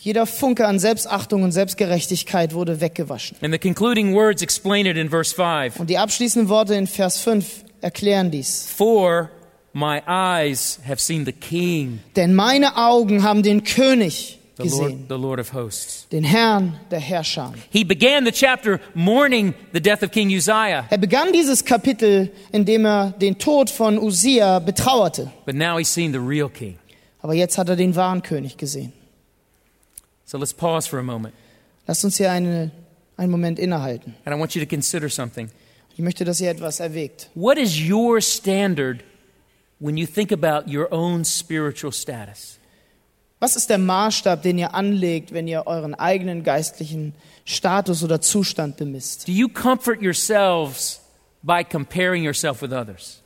Jeder 0.00 0.26
Funke 0.26 0.64
an 0.64 0.78
Selbstachtung 0.78 1.42
und 1.42 1.52
Selbstgerechtigkeit 1.52 2.54
wurde 2.54 2.80
weggewaschen. 2.80 3.36
And 3.42 3.52
the 3.52 3.58
concluding 3.58 4.14
words 4.14 4.42
explain 4.42 4.86
it 4.86 4.96
in 4.96 5.10
verse 5.10 5.34
5 5.34 5.80
Und 5.80 5.90
die 5.90 5.98
abschließenden 5.98 6.48
Worte 6.48 6.74
in 6.74 6.86
Vers 6.86 7.18
5 7.20 7.64
erklären 7.80 8.30
dies. 8.30 8.68
For 8.74 9.30
my 9.72 10.00
eyes 10.06 10.78
have 10.86 11.00
seen 11.00 11.24
the 11.24 11.32
King, 11.32 12.00
Denn 12.16 12.34
meine 12.34 12.76
Augen 12.76 13.22
haben 13.22 13.42
den 13.42 13.64
König 13.64 14.37
the 14.58 14.64
Lord, 14.68 14.82
gesehen, 14.92 15.04
the 15.08 15.14
Lord 15.16 15.40
of 15.40 15.52
hosts. 15.54 16.06
den 16.10 16.24
Herrn 16.24 16.78
der 16.90 17.00
Herrscher. 17.00 17.52
He 17.70 17.84
began 17.84 18.24
the 18.26 18.32
chapter 18.32 18.80
mourning 18.94 19.54
the 19.72 19.80
death 19.80 20.02
of 20.02 20.10
King 20.10 20.28
Uzziah, 20.30 20.86
Er 20.90 20.98
begann 20.98 21.32
dieses 21.32 21.64
Kapitel, 21.64 22.30
indem 22.52 22.84
er 22.84 23.12
den 23.20 23.38
Tod 23.38 23.70
von 23.70 23.98
Usia 23.98 24.58
betrauerte. 24.58 25.30
but 25.46 25.54
now 25.54 25.78
he's 25.78 25.88
seen 25.88 26.12
the 26.12 26.18
real 26.20 26.48
King. 26.48 26.78
Aber 27.22 27.34
jetzt 27.34 27.56
hat 27.58 27.68
er 27.68 27.76
den 27.76 27.94
wahren 27.96 28.22
König 28.22 28.56
gesehen. 28.56 28.92
So 30.24 30.36
let's 30.38 30.52
pause 30.52 30.88
for 30.88 30.98
a 30.98 31.02
moment. 31.02 31.34
Lasst 31.86 32.04
uns 32.04 32.16
hier 32.18 32.30
eine, 32.30 32.70
einen 33.16 33.30
Moment 33.30 33.58
innehalten. 33.58 34.14
And 34.24 34.36
I 34.36 34.38
want 34.38 34.54
you 34.54 34.60
to 34.62 34.68
consider 34.68 35.08
something. 35.08 35.50
Ich 35.94 36.00
möchte, 36.00 36.24
dass 36.24 36.40
ihr 36.40 36.50
etwas 36.50 36.80
erwägt. 36.80 37.28
What 37.34 37.58
is 37.58 37.76
your 37.90 38.20
standard 38.20 39.00
when 39.80 39.96
you 39.96 40.06
think 40.06 40.32
about 40.32 40.70
your 40.70 40.92
own 40.92 41.24
spiritual 41.24 41.92
status? 41.92 42.57
Was 43.40 43.54
ist 43.54 43.70
der 43.70 43.78
Maßstab, 43.78 44.42
den 44.42 44.58
ihr 44.58 44.74
anlegt, 44.74 45.32
wenn 45.32 45.46
ihr 45.46 45.66
euren 45.66 45.94
eigenen 45.94 46.42
geistlichen 46.42 47.14
Status 47.44 48.02
oder 48.02 48.20
Zustand 48.20 48.76
bemisst? 48.76 49.28
Do 49.28 49.32
you 49.32 49.48
comfort 49.48 50.02
yourselves 50.02 51.00
by 51.42 51.62
comparing 51.62 52.24
yourself 52.24 52.62
with 52.62 52.72
others? 52.72 53.22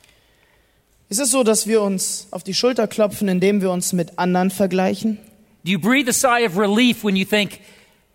Ist 1.09 1.19
es 1.19 1.31
so, 1.31 1.43
dass 1.43 1.67
wir 1.67 1.81
uns 1.81 2.27
auf 2.31 2.43
die 2.43 2.53
Schulter 2.53 2.87
klopfen, 2.87 3.27
indem 3.27 3.61
wir 3.61 3.71
uns 3.71 3.93
mit 3.93 4.17
anderen 4.19 4.51
vergleichen? 4.51 5.17
Do 5.63 5.71
you 5.71 5.79
breathe 5.79 6.09
a 6.09 6.13
sigh 6.13 6.45
of 6.45 6.57
relief 6.57 7.03
when 7.03 7.15
you 7.15 7.25
think, 7.25 7.59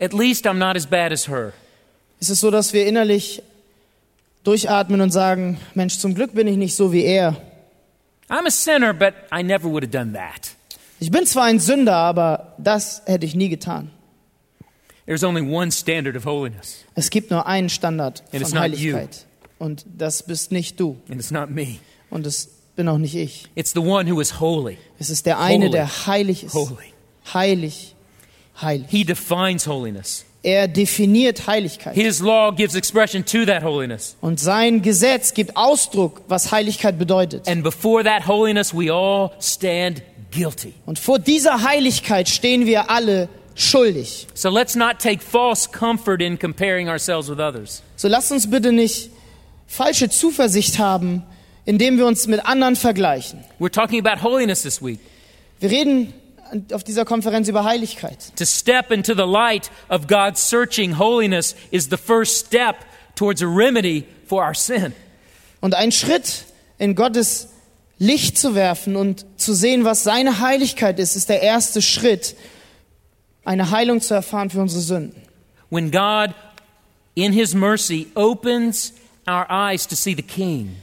at 0.00 0.12
least 0.12 0.46
I'm 0.46 0.58
not 0.58 0.76
as 0.76 0.86
bad 0.86 1.12
as 1.12 1.28
her? 1.28 1.52
Ist 2.20 2.30
es 2.30 2.40
so, 2.40 2.50
dass 2.50 2.72
wir 2.72 2.86
innerlich 2.86 3.42
durchatmen 4.44 5.00
und 5.00 5.10
sagen, 5.10 5.58
Mensch, 5.74 5.98
zum 5.98 6.14
Glück 6.14 6.34
bin 6.34 6.46
ich 6.46 6.56
nicht 6.56 6.74
so 6.76 6.92
wie 6.92 7.04
er. 7.04 7.36
I'm 8.28 8.46
a 8.46 8.50
sinner, 8.50 8.92
but 8.92 9.14
I 9.32 9.42
never 9.42 9.68
would 9.68 9.82
have 9.82 9.92
done 9.92 10.12
that. 10.12 10.57
Ich 11.00 11.10
bin 11.10 11.26
zwar 11.26 11.44
ein 11.44 11.60
Sünder, 11.60 11.96
aber 11.96 12.54
das 12.58 13.02
hätte 13.06 13.24
ich 13.26 13.34
nie 13.34 13.48
getan. 13.48 13.90
There's 15.06 15.24
only 15.24 15.40
one 15.42 15.70
standard 15.72 16.16
of 16.16 16.24
holiness, 16.26 16.84
Es 16.94 17.08
gibt 17.10 17.30
nur 17.30 17.46
einen 17.46 17.68
Standard 17.70 18.22
And 18.32 18.46
von. 18.46 18.58
Heiligkeit. 18.58 19.26
Und 19.58 19.86
das 19.96 20.22
bist 20.22 20.52
nicht 20.52 20.78
du. 20.78 20.96
and 21.10 21.18
it's 21.20 21.30
not 21.30 21.50
me. 21.50 21.76
Und 22.10 22.26
das 22.26 22.48
bin 22.76 22.88
auch 22.88 22.98
nicht 22.98 23.14
ich. 23.14 23.46
It's 23.54 23.72
the 23.72 23.80
one 23.80 24.10
who 24.10 24.20
is 24.20 24.38
holy. 24.40 24.76
Es 24.98 25.08
ist 25.10 25.24
der 25.26 25.38
eine, 25.40 25.64
Holy. 25.66 25.70
der 25.72 26.06
heilig 26.06 26.44
ist. 26.44 26.54
Holy. 26.54 26.92
Heilig. 27.32 27.94
Heilig. 28.60 28.86
He 28.90 29.04
defines 29.04 29.66
holiness. 29.66 30.24
Er 30.42 30.68
definiert 30.68 31.46
Heiligkeit. 31.48 31.94
His 31.94 32.20
law 32.20 32.52
gives 32.52 32.74
expression 32.76 33.24
to 33.24 33.44
that 33.46 33.62
holiness. 33.64 34.16
Und 34.20 34.38
sein 34.38 34.82
Gesetz 34.82 35.34
gibt 35.34 35.56
Ausdruck, 35.56 36.22
was 36.28 36.52
Heiligkeit 36.52 36.98
bedeutet. 36.98 37.48
And 37.48 37.64
before 37.64 38.04
that 38.04 38.26
holiness, 38.28 38.72
we 38.72 38.92
all 38.92 39.30
stand 39.40 40.02
guilty. 40.30 40.74
Und 40.86 40.98
vor 40.98 41.18
dieser 41.18 41.62
Heiligkeit 41.62 42.28
stehen 42.28 42.66
wir 42.66 42.90
alle 42.90 43.28
schuldig. 43.54 44.26
So 44.34 44.50
let's 44.50 44.74
not 44.74 44.98
take 44.98 45.22
false 45.22 45.68
comfort 45.68 46.20
in 46.20 46.38
comparing 46.38 46.88
ourselves 46.88 47.28
with 47.28 47.38
others. 47.38 47.82
So 47.96 48.08
lasst 48.08 48.30
uns 48.32 48.48
bitte 48.48 48.72
nicht 48.72 49.10
falsche 49.66 50.08
Zuversicht 50.08 50.78
haben, 50.78 51.22
indem 51.64 51.98
wir 51.98 52.06
uns 52.06 52.26
mit 52.26 52.44
anderen 52.46 52.76
vergleichen. 52.76 53.44
We're 53.58 53.72
talking 53.72 54.04
about 54.04 54.22
holiness 54.22 54.62
this 54.62 54.82
week. 54.82 55.00
Wir 55.60 55.70
reden 55.70 56.12
auf 56.72 56.84
dieser 56.84 57.04
Konferenz 57.04 57.48
über 57.48 57.64
Heiligkeit. 57.64 58.32
To 58.36 58.46
step 58.46 58.90
into 58.90 59.14
the 59.14 59.26
light 59.26 59.70
of 59.88 60.06
God's 60.06 60.48
searching 60.48 60.98
holiness 60.98 61.54
is 61.70 61.88
the 61.90 61.96
first 61.96 62.46
step 62.46 62.76
towards 63.16 63.42
a 63.42 63.46
remedy 63.46 64.04
for 64.26 64.42
our 64.44 64.54
sin. 64.54 64.92
Und 65.60 65.74
ein 65.74 65.92
Schritt 65.92 66.44
in 66.78 66.94
Gottes 66.94 67.48
Licht 67.98 68.38
zu 68.38 68.54
werfen 68.54 68.96
und 68.96 69.26
zu 69.36 69.54
sehen, 69.54 69.84
was 69.84 70.04
seine 70.04 70.40
Heiligkeit 70.40 70.98
ist, 70.98 71.16
ist 71.16 71.28
der 71.28 71.42
erste 71.42 71.82
Schritt, 71.82 72.36
eine 73.44 73.70
Heilung 73.70 74.00
zu 74.00 74.14
erfahren 74.14 74.50
für 74.50 74.60
unsere 74.60 74.80
Sünden. 74.80 75.22
When 75.70 75.90
God, 75.90 76.34
in 77.14 77.32
His 77.32 77.54
mercy, 77.54 78.06
opens 78.14 78.92
our 79.28 79.46
eyes 79.50 79.86
to 79.86 79.96
see 79.96 80.14
the 80.14 80.22
King 80.22 80.76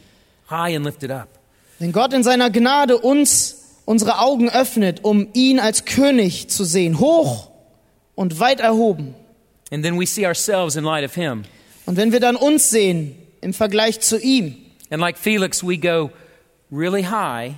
high 0.49 0.75
and 0.75 0.85
lifted 0.85 1.11
up. 1.11 1.29
Wenn 1.79 1.91
Gott 1.91 2.13
in 2.13 2.23
seiner 2.23 2.49
Gnade 2.49 2.97
uns 2.97 3.63
unsere 3.85 4.19
Augen 4.19 4.49
öffnet, 4.49 5.03
um 5.03 5.27
ihn 5.33 5.59
als 5.59 5.85
König 5.85 6.49
zu 6.49 6.63
sehen, 6.63 6.99
hoch 6.99 7.49
und 8.15 8.39
weit 8.39 8.59
erhoben. 8.59 9.15
And 9.71 9.83
then 9.83 9.99
we 9.99 10.05
see 10.05 10.25
ourselves 10.25 10.75
in 10.75 10.83
light 10.83 11.03
of 11.03 11.15
Him. 11.15 11.43
Und 11.85 11.97
wenn 11.97 12.11
wir 12.11 12.19
dann 12.19 12.35
uns 12.35 12.69
sehen 12.69 13.15
im 13.41 13.53
Vergleich 13.53 13.99
zu 13.99 14.19
ihm, 14.19 14.57
And 14.89 15.01
like 15.01 15.17
Felix, 15.17 15.63
we 15.63 15.77
go 15.77 16.11
really 16.71 17.03
high 17.03 17.53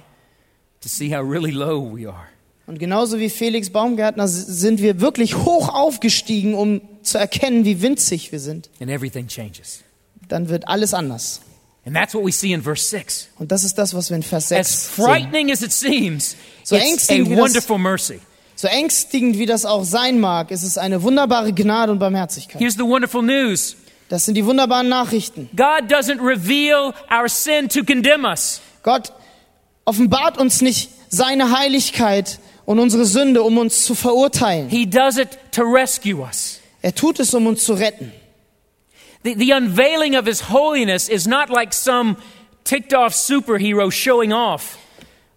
to 0.82 0.90
see 0.90 1.10
how 1.16 1.22
really 1.22 1.52
low 1.52 1.82
we 1.96 2.08
are. 2.08 2.28
und 2.68 2.80
genauso 2.80 3.20
wie 3.20 3.30
Felix 3.30 3.70
Baumgärtner 3.70 4.28
sind 4.28 4.82
wir 4.82 5.00
wirklich 5.02 5.36
hoch 5.38 5.70
aufgestiegen, 5.74 6.54
um 6.54 6.82
zu 7.02 7.18
erkennen, 7.18 7.64
wie 7.66 7.82
winzig 7.82 8.32
wir 8.32 8.40
sind, 8.40 8.70
And 8.82 8.90
everything 8.90 9.28
changes. 9.28 9.84
dann 10.28 10.50
wird 10.50 10.68
alles 10.68 10.94
anders. 10.94 11.42
And 11.86 11.96
that's 11.96 12.14
what 12.14 12.26
we 12.26 12.34
see 12.34 12.52
in 12.52 12.62
verse 12.62 12.84
6. 12.90 13.30
Und 13.40 13.50
das 13.54 13.64
ist 13.64 13.78
das, 13.78 13.94
was 13.94 14.10
wir 14.10 14.18
in 14.18 14.24
Vers 14.24 14.52
As 14.52 14.68
6 14.68 14.96
sehen. 14.98 15.06
frightening 15.06 15.52
as 15.52 15.62
it 15.62 15.72
seems, 15.72 16.36
So 16.66 16.76
it's 16.76 17.10
a 17.10 17.20
wonderful 17.26 17.78
mercy. 17.78 18.20
So 18.56 18.68
ängstigend 18.68 19.38
wie 19.38 19.46
das 19.46 19.66
auch 19.66 19.84
sein 19.86 20.20
mag, 20.20 20.52
ist 20.52 20.64
es 20.64 20.78
eine 20.78 21.02
wunderbare 21.04 21.54
Gnade 21.54 21.92
und 21.94 22.00
Barmherzigkeit. 22.00 22.60
Here's 22.60 22.74
the 22.74 22.82
wonderful 22.84 23.22
news 23.22 23.78
Das 24.10 24.26
sind 24.26 24.34
die 24.36 24.44
wunderbaren 24.46 24.90
Nachrichten. 24.90 25.50
God 25.56 25.90
doesn't 25.90 26.20
reveal 26.22 26.94
our 27.10 27.30
sin 27.30 27.70
to 27.70 27.84
condemn 27.86 28.26
us. 28.26 28.60
Gott 28.88 29.12
offenbart 29.84 30.38
uns 30.38 30.62
nicht 30.62 30.90
seine 31.10 31.52
Heiligkeit 31.52 32.40
und 32.64 32.80
unsere 32.80 33.06
Sünde, 33.06 33.44
um 33.44 33.58
uns 33.58 33.84
zu 33.84 33.96
verurteilen. 33.96 34.70
He 34.70 34.90
does 34.90 35.18
it 35.18 35.28
to 35.52 35.64
rescue 35.64 36.22
us. 36.22 36.62
Er 36.82 36.96
tut 36.96 37.20
es, 37.20 37.34
um 37.34 37.48
uns 37.48 37.66
zu 37.66 37.74
retten. 37.74 38.14
The, 39.26 39.36
the 39.38 39.52
unveiling 39.52 40.16
of 40.16 40.26
His 40.26 40.50
holiness 40.50 41.10
is 41.10 41.28
not 41.28 41.50
like 41.50 41.74
some 41.74 42.16
ticked 42.64 42.94
off 42.94 43.14
superhero 43.14 43.92
showing 43.92 44.32
off. 44.32 44.78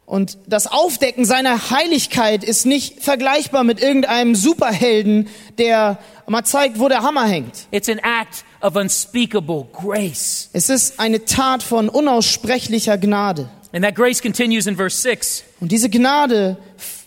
Und 0.07 0.39
das 0.47 0.69
Aufdecken 0.69 1.25
seiner 1.25 1.73
Heiligkeit 1.73 2.45
ist 2.45 2.67
nicht 2.67 3.03
vergleichbar 3.03 3.65
mit 3.65 3.83
irgendeinem 3.83 4.37
Superhelden, 4.37 5.29
der 5.59 5.99
mal 6.29 6.45
zeigt, 6.45 6.79
wo 6.79 6.89
der 6.89 7.03
Hammer 7.03 7.27
hängt. 7.27 7.67
It's 7.73 7.89
an 7.89 7.99
act 7.99 8.45
of 8.63 8.77
unspeakable 8.77 9.69
grace. 9.73 10.49
Es 10.53 10.69
ist 10.69 11.01
eine 11.01 11.25
Tat 11.25 11.63
von 11.63 11.89
unaussprechlicher 11.89 12.99
Gnade. 12.99 13.49
And 13.73 13.85
that 13.85 13.95
grace 13.95 14.21
continues 14.21 14.67
in 14.67 14.77
verse 14.77 15.01
6, 15.01 15.45
Und 15.61 15.73
diese 15.73 15.89
Gnade 15.89 16.57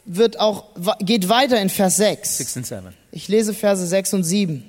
wird 0.05 0.39
auch, 0.39 0.65
geht 0.99 1.29
weiter 1.29 1.59
in 1.61 1.69
Vers 1.69 1.97
6. 1.97 2.37
6 2.37 2.57
and 2.57 2.65
7. 2.67 2.93
Ich 3.11 3.27
lese 3.27 3.53
Verse 3.53 3.85
6 3.85 4.13
und 4.13 4.23
7. 4.23 4.63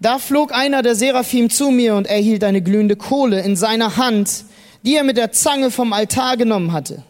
Da 0.00 0.18
flog 0.18 0.52
einer 0.52 0.82
der 0.82 0.94
Seraphim 0.94 1.48
zu 1.48 1.70
mir 1.70 1.94
und 1.94 2.06
erhielt 2.06 2.42
eine 2.44 2.60
glühende 2.60 2.96
Kohle 2.96 3.40
in 3.42 3.56
seiner 3.56 3.96
Hand, 3.96 4.44
die 4.82 4.96
er 4.96 5.04
mit 5.04 5.16
der 5.16 5.32
Zange 5.32 5.70
vom 5.70 5.92
Altar 5.92 6.36
genommen 6.36 6.72
hatte. 6.72 7.04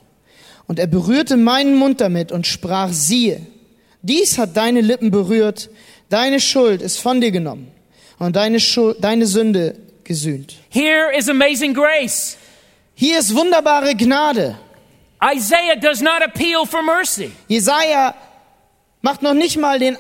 Und 0.67 0.79
er 0.79 0.87
berührte 0.87 1.37
meinen 1.37 1.77
Mund 1.77 2.01
damit 2.01 2.33
und 2.33 2.47
sprach, 2.47 2.93
siehe, 2.93 3.41
dies 4.03 4.37
hat 4.37 4.57
deine 4.57 4.81
Lippen 4.81 5.11
berührt, 5.11 5.71
deine 6.09 6.41
Schuld 6.41 6.83
ist 6.83 6.99
von 6.99 7.21
dir 7.21 7.31
genommen 7.31 7.73
und 8.23 8.37
deine, 8.37 8.61
Schuld, 8.61 8.99
deine 9.01 9.27
Sünde 9.27 9.75
gesühnt. 10.05 10.55
Here 10.71 11.11
is 11.13 11.29
amazing 11.29 11.75
grace. 11.75 12.37
Hier 12.95 13.19
ist 13.19 13.35
wunderbare 13.35 13.97
Gnade. 13.97 14.57
Isaiah 15.21 15.75
does 15.75 16.01
not 16.01 16.23
appeal 16.23 16.65
for 16.65 16.83
mercy. 16.85 17.33
Jesaja 17.49 18.15
macht 19.01 19.23
noch 19.23 19.35
nicht 19.35 19.57
mal 19.57 19.81
den, 19.81 19.99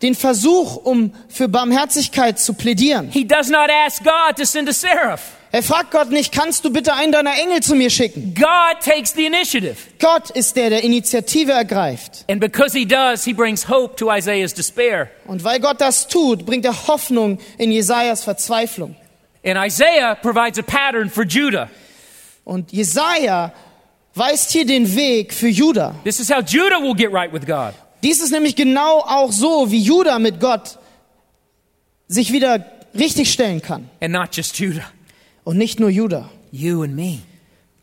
den 0.00 0.14
Versuch, 0.14 0.76
um 0.76 1.12
für 1.28 1.46
Barmherzigkeit 1.46 2.38
zu 2.38 2.54
plädieren. 2.54 3.10
He 3.10 3.26
does 3.26 3.50
not 3.50 3.68
ask 3.70 4.02
God 4.02 4.36
to 4.38 4.46
send 4.46 4.66
a 4.70 4.72
seraph. 4.72 5.36
Er 5.50 5.62
fragt 5.62 5.92
Gott 5.92 6.10
nicht, 6.10 6.32
kannst 6.32 6.64
du 6.64 6.70
bitte 6.70 6.92
einen 6.94 7.12
deiner 7.12 7.38
Engel 7.40 7.62
zu 7.62 7.74
mir 7.74 7.88
schicken? 7.88 8.34
God 8.34 8.82
takes 8.84 9.14
the 9.14 9.24
initiative. 9.24 9.76
Gott 9.98 10.30
ist 10.30 10.56
der, 10.56 10.68
der 10.68 10.84
Initiative 10.84 11.52
ergreift. 11.52 12.24
And 12.28 12.40
because 12.40 12.76
he 12.76 12.84
does, 12.84 13.24
he 13.24 13.32
brings 13.32 13.68
hope 13.68 13.96
to 13.96 14.12
Isaiah's 14.12 14.52
despair. 14.52 15.10
Und 15.26 15.44
weil 15.44 15.60
Gott 15.60 15.80
das 15.80 16.06
tut, 16.06 16.44
bringt 16.44 16.66
er 16.66 16.86
Hoffnung 16.86 17.38
in 17.56 17.72
Jesajas 17.72 18.24
Verzweiflung. 18.24 18.94
And 19.44 19.56
Isaiah 19.56 20.14
provides 20.16 20.58
a 20.58 20.62
pattern 20.62 21.08
for 21.08 21.24
Judah. 21.24 21.70
Und 22.44 22.72
Jesaja 22.72 23.52
weist 24.14 24.50
hier 24.50 24.66
den 24.66 24.94
Weg 24.94 25.32
für 25.32 25.48
Juda. 25.48 25.94
This 26.04 26.20
is 26.20 26.30
how 26.30 26.42
Judah 26.42 26.82
will 26.82 26.94
get 26.94 27.12
right 27.12 27.32
with 27.32 27.46
God. 27.46 27.72
Dies 28.02 28.20
ist 28.20 28.30
nämlich 28.30 28.54
genau 28.54 29.00
auch 29.00 29.32
so, 29.32 29.70
wie 29.70 29.80
Juda 29.80 30.18
mit 30.18 30.40
Gott 30.40 30.78
sich 32.06 32.32
wieder 32.32 32.64
richtig 32.94 33.32
stellen 33.32 33.62
kann. 33.62 33.88
And 34.00 34.12
not 34.12 34.34
just 34.36 34.58
Judah, 34.58 34.90
Und 35.48 35.56
nicht 35.56 35.80
nur 35.80 35.88
Juda, 35.88 36.28
you 36.52 36.82
and 36.82 36.94
me. 36.94 37.20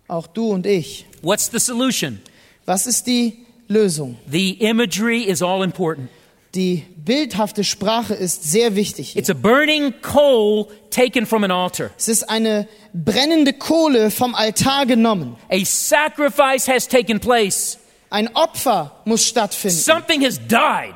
auch 0.08 0.28
du 0.28 0.52
und 0.52 0.68
ich. 0.68 1.08
What's 1.24 1.50
the 1.52 1.58
solution? 1.58 2.22
Was 2.68 2.86
ist 2.86 3.08
die 3.08 3.44
Lösung? 3.68 4.20
The 4.30 4.52
imagery 4.64 5.24
is 5.24 5.42
all 5.42 5.64
important. 5.64 6.12
Die 6.54 6.86
bildhafte 6.96 7.64
Sprache 7.64 8.14
ist 8.14 8.44
sehr 8.44 8.76
wichtig. 8.76 9.18
It's 9.18 9.32
a 9.32 9.34
burning 9.34 9.96
coal 10.04 10.68
taken 10.92 11.26
from 11.26 11.44
an 11.44 11.50
altar. 11.50 11.90
Es 11.98 12.08
ist 12.08 12.30
eine 12.30 12.68
brennende 12.94 13.52
Kohle 13.52 14.12
vom 14.12 14.36
Altar 14.36 14.86
genommen. 14.86 15.36
A 15.50 15.66
sacrifice 15.66 16.68
has 16.68 16.88
taken 16.88 17.20
place. 17.20 17.80
Ein 18.12 18.30
Opfer 18.36 18.92
muss 19.06 19.26
stattfinden. 19.26 19.76
Something 19.76 20.24
has 20.24 20.40
died. 20.48 20.94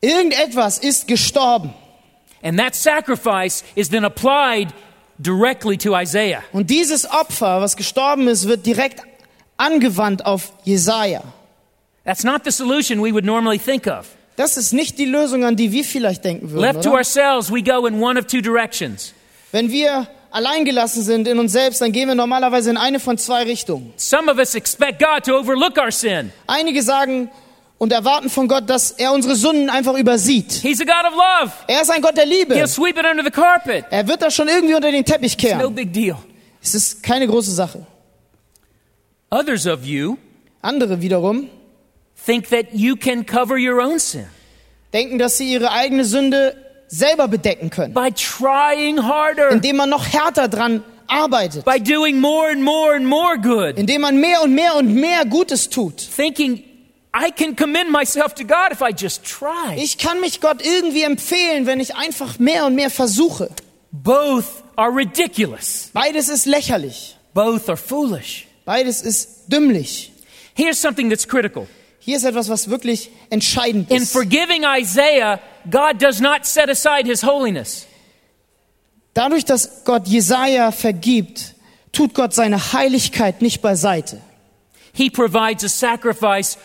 Irgendetwas 0.00 0.78
ist 0.78 1.08
gestorben. 1.08 1.74
And 2.40 2.56
that 2.60 2.76
sacrifice 2.76 3.64
is 3.74 3.88
then 3.88 4.04
applied 4.04 4.72
directly 5.18 5.76
to 5.78 5.96
Isaiah. 5.96 6.42
Und 6.52 6.70
dieses 6.70 7.08
Opfer, 7.10 7.60
was 7.60 7.76
gestorben 7.76 8.28
ist, 8.28 8.48
wird 8.48 8.66
direkt 8.66 9.02
angewandt 9.56 10.24
auf 10.26 10.52
Jesaja. 10.64 11.22
That's 12.04 12.24
not 12.24 12.42
the 12.44 12.50
solution 12.50 13.00
we 13.00 13.12
would 13.12 13.24
normally 13.24 13.58
think 13.58 13.86
of. 13.86 14.06
Das 14.36 14.56
ist 14.56 14.72
nicht 14.72 14.98
die 14.98 15.04
Lösung, 15.04 15.44
an 15.44 15.56
die 15.56 15.72
wir 15.72 15.84
vielleicht 15.84 16.24
denken 16.24 16.50
würden. 16.50 16.62
Left 16.62 16.82
to 16.82 16.90
Oder? 16.90 16.98
ourselves, 16.98 17.52
we 17.52 17.62
go 17.62 17.86
in 17.86 18.02
one 18.02 18.18
of 18.18 18.26
two 18.26 18.40
directions. 18.40 19.12
Wenn 19.52 19.70
wir 19.70 20.08
alleingelassen 20.30 21.02
sind 21.02 21.28
in 21.28 21.38
uns 21.38 21.52
selbst, 21.52 21.80
dann 21.80 21.92
gehen 21.92 22.08
wir 22.08 22.14
normalerweise 22.14 22.70
in 22.70 22.76
eine 22.76 22.98
von 22.98 23.18
zwei 23.18 23.42
Richtungen. 23.42 23.92
Some 23.96 24.32
of 24.32 24.38
us 24.38 24.54
expect 24.54 24.98
God 24.98 25.24
to 25.24 25.38
overlook 25.38 25.76
our 25.76 25.92
sin. 25.92 26.32
Einige 26.46 26.82
sagen 26.82 27.30
und 27.82 27.92
erwarten 27.92 28.30
von 28.30 28.46
Gott, 28.46 28.70
dass 28.70 28.92
er 28.92 29.12
unsere 29.12 29.34
Sünden 29.34 29.68
einfach 29.68 29.94
übersieht. 29.98 30.52
He's 30.52 30.80
a 30.80 30.84
God 30.84 31.04
of 31.04 31.14
love. 31.16 31.52
Er 31.66 31.82
ist 31.82 31.90
ein 31.90 32.00
Gott 32.00 32.16
der 32.16 32.26
Liebe. 32.26 32.54
He'll 32.54 32.68
sweep 32.68 32.96
it 32.96 33.04
under 33.04 33.24
the 33.24 33.30
carpet. 33.32 33.86
Er 33.90 34.06
wird 34.06 34.22
das 34.22 34.36
schon 34.36 34.46
irgendwie 34.46 34.76
unter 34.76 34.92
den 34.92 35.04
Teppich 35.04 35.36
No 35.36 35.48
kehren. 35.48 35.74
big 35.74 35.92
deal. 35.92 36.16
Es 36.62 36.76
ist 36.76 37.02
keine 37.02 37.26
große 37.26 37.50
Sache. 37.50 37.84
Others 39.32 39.66
of 39.66 39.84
you 39.84 40.16
Andere 40.60 41.00
wiederum 41.00 41.48
think 42.24 42.50
that 42.50 42.66
you 42.72 42.94
can 42.94 43.26
cover 43.26 43.56
your 43.56 43.82
own 43.82 43.98
sin 43.98 44.26
denken, 44.92 45.18
dass 45.18 45.38
sie 45.38 45.52
ihre 45.52 45.72
eigene 45.72 46.04
Sünde 46.04 46.54
selber 46.86 47.26
bedecken 47.26 47.68
können, 47.68 47.94
by 47.94 48.12
trying 48.12 49.02
harder, 49.02 49.50
indem 49.50 49.74
man 49.78 49.90
noch 49.90 50.06
härter 50.06 50.46
dran 50.46 50.84
arbeitet, 51.08 51.64
by 51.64 51.80
doing 51.80 52.20
more 52.20 52.48
and 52.48 52.62
more 52.62 52.94
and 52.94 53.06
more 53.06 53.36
good, 53.38 53.76
indem 53.76 54.02
man 54.02 54.20
mehr 54.20 54.40
und 54.44 54.54
mehr 54.54 54.76
und 54.76 54.94
mehr 54.94 55.24
Gutes 55.24 55.68
tut. 55.68 55.96
thinking 55.96 56.62
I 57.14 57.30
can 57.30 57.54
commend 57.54 57.90
myself 57.90 58.34
to 58.36 58.44
God 58.44 58.72
if 58.72 58.80
I 58.80 58.92
just 58.92 59.24
try. 59.24 59.76
Ich 59.76 59.98
kann 59.98 60.20
mich 60.20 60.40
Gott 60.40 60.64
irgendwie 60.64 61.02
empfehlen, 61.02 61.66
wenn 61.66 61.78
ich 61.78 61.94
einfach 61.94 62.38
mehr 62.38 62.64
und 62.64 62.74
mehr 62.74 62.88
versuche. 62.90 63.50
Both 63.90 64.46
are 64.76 64.90
ridiculous. 64.94 65.90
Beides 65.92 66.28
ist 66.30 66.46
lächerlich. 66.46 67.16
Both 67.34 67.68
are 67.68 67.76
foolish. 67.76 68.46
Beides 68.64 69.02
ist 69.02 69.48
dümmlich. 69.48 70.12
Here's 70.54 70.80
something 70.80 71.10
that's 71.10 71.26
critical. 71.28 71.66
Hier 71.98 72.16
ist 72.16 72.24
etwas, 72.24 72.48
was 72.48 72.68
wirklich 72.68 73.10
entscheidend 73.30 73.90
In 73.90 74.02
ist. 74.02 74.12
forgiving 74.12 74.64
Isaiah, 74.64 75.38
God 75.70 76.00
does 76.02 76.20
not 76.20 76.46
set 76.46 76.68
aside 76.68 77.06
his 77.06 77.22
holiness. 77.22 77.86
Dadurch, 79.14 79.44
dass 79.44 79.84
Gott 79.84 80.08
Jesaja 80.08 80.72
vergibt, 80.72 81.54
tut 81.92 82.14
Gott 82.14 82.32
seine 82.34 82.72
Heiligkeit 82.72 83.42
nicht 83.42 83.60
beiseite. 83.60 84.20
He 84.94 85.10
provides 85.10 85.64
a 85.64 85.68
sacrifice 85.68 86.58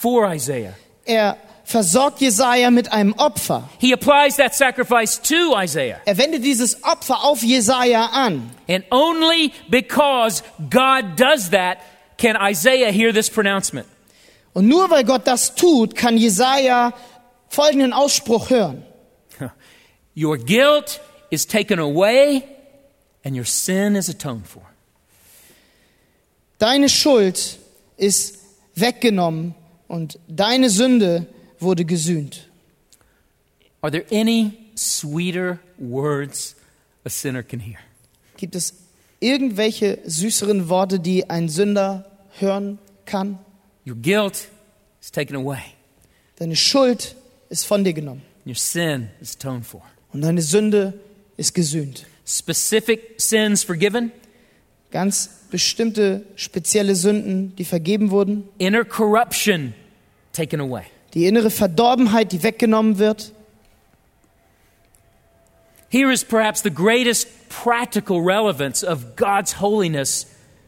for 0.00 0.26
Isaiah. 0.26 0.74
Er 1.04 1.36
versorgt 1.64 2.20
Jesaja 2.20 2.70
mit 2.70 2.90
einem 2.90 3.12
Opfer. 3.18 3.68
He 3.78 3.92
applies 3.92 4.36
that 4.36 4.54
sacrifice 4.54 5.20
to 5.20 5.54
Isaiah. 5.54 6.00
Er 6.06 6.16
wendet 6.16 6.42
dieses 6.42 6.82
Opfer 6.82 7.22
auf 7.22 7.42
Jesaja 7.42 8.06
an. 8.06 8.50
And 8.66 8.84
only 8.90 9.52
because 9.68 10.42
God 10.70 11.16
does 11.16 11.50
that 11.50 11.78
can 12.16 12.36
Isaiah 12.36 12.90
hear 12.90 13.12
this 13.12 13.28
pronouncement. 13.28 13.86
Und 14.54 14.68
nur 14.68 14.90
weil 14.90 15.04
Gott 15.04 15.26
das 15.26 15.54
tut, 15.54 15.94
kann 15.94 16.16
Jesaja 16.16 16.92
folgenden 17.48 17.92
Ausspruch 17.92 18.50
hören. 18.50 18.84
Your 20.16 20.38
guilt 20.38 21.00
is 21.30 21.46
taken 21.46 21.78
away 21.78 22.42
and 23.22 23.36
your 23.36 23.44
sin 23.44 23.96
is 23.96 24.08
atoned 24.08 24.46
for. 24.46 24.62
Deine 26.58 26.88
Schuld 26.88 27.58
ist 27.96 28.38
weggenommen 28.74 29.54
und 29.90 30.20
deine 30.28 30.70
Sünde 30.70 31.26
wurde 31.58 31.84
gesühnt. 31.84 32.48
Are 33.82 33.90
there 33.90 34.04
any 34.12 34.52
sweeter 34.76 35.58
words 35.78 36.54
a 37.04 37.10
sinner 37.10 37.42
can 37.42 37.58
hear? 37.60 37.78
Gibt 38.36 38.54
es 38.54 38.74
irgendwelche 39.18 39.98
süßeren 40.04 40.68
Worte, 40.68 41.00
die 41.00 41.28
ein 41.28 41.48
Sünder 41.48 42.04
hören 42.38 42.78
kann? 43.04 43.38
Your 43.84 43.96
guilt 43.96 44.48
is 45.00 45.10
taken 45.10 45.34
away. 45.34 45.60
Deine 46.36 46.54
Schuld 46.56 47.16
ist 47.48 47.66
von 47.66 47.82
dir 47.82 47.92
genommen 47.92 48.22
Your 48.46 48.54
sin 48.54 49.08
is 49.20 49.34
atoned 49.34 49.66
for. 49.66 49.82
und 50.12 50.22
deine 50.22 50.40
Sünde 50.40 50.94
ist 51.36 51.52
gesühnt. 51.52 52.06
Specific 52.24 53.14
sins 53.20 53.64
forgiven, 53.64 54.12
Ganz 54.90 55.30
bestimmte 55.50 56.24
spezielle 56.34 56.96
Sünden, 56.96 57.54
die 57.56 57.64
vergeben 57.64 58.10
wurden, 58.10 58.48
inner 58.58 58.84
corruption 58.84 59.72
taken 60.32 60.60
away. 60.60 60.84
die 61.14 61.26
innere 61.26 61.50
Verdorbenheit, 61.50 62.32
die 62.32 62.42
weggenommen 62.42 62.98
wird. 62.98 63.32
Here 65.88 66.12
is 66.12 66.24
perhaps 66.24 66.62
the 66.62 66.70
greatest 66.70 67.26
practical 67.48 68.20
relevance 68.20 68.84
of 68.84 69.16
God's 69.16 69.60
holiness 69.60 70.26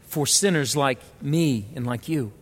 for 0.09 0.27
sinners 0.27 0.75
like 0.75 0.99
me 1.21 1.65
and 1.77 1.87
like 1.87 2.09
you. 2.09 2.33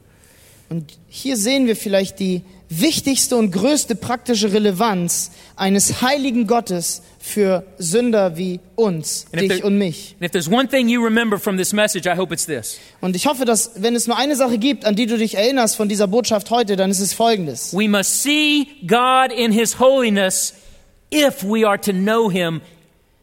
Und 0.71 0.99
hier 1.09 1.37
sehen 1.37 1.67
wir 1.67 1.77
vielleicht 1.77 2.21
die 2.21 2.43
wichtigste 2.71 3.37
und 3.37 3.51
größte 3.51 3.97
praktische 3.97 4.53
Relevanz 4.53 5.33
eines 5.57 6.01
heiligen 6.03 6.47
Gottes 6.47 7.03
für 7.19 7.65
Sünder 7.79 8.37
wie 8.37 8.61
uns, 8.77 9.27
And 9.33 9.43
dich 9.43 9.49
there- 9.51 9.67
und 9.67 9.77
mich. 9.77 10.17
Message. 10.21 10.49
Und 13.01 13.17
ich 13.17 13.27
hoffe, 13.27 13.45
dass 13.45 13.73
wenn 13.77 13.95
es 13.95 14.07
nur 14.07 14.17
eine 14.17 14.37
Sache 14.37 14.57
gibt, 14.57 14.85
an 14.85 14.95
die 14.95 15.07
du 15.07 15.19
dich 15.19 15.37
erinnerst 15.37 15.77
von 15.77 15.89
dieser 15.89 16.07
Botschaft 16.07 16.51
heute, 16.51 16.77
dann 16.77 16.91
ist 16.91 17.01
es 17.01 17.13
folgendes. 17.13 17.75
We 17.77 17.89
must 17.89 18.23
see 18.23 18.69
God 18.87 19.33
in 19.37 19.53
His 19.53 19.79
holiness 19.79 20.55
if 21.13 21.43
we 21.43 21.67
are 21.67 21.79
to 21.81 21.93
know 21.93 22.31
Him 22.31 22.63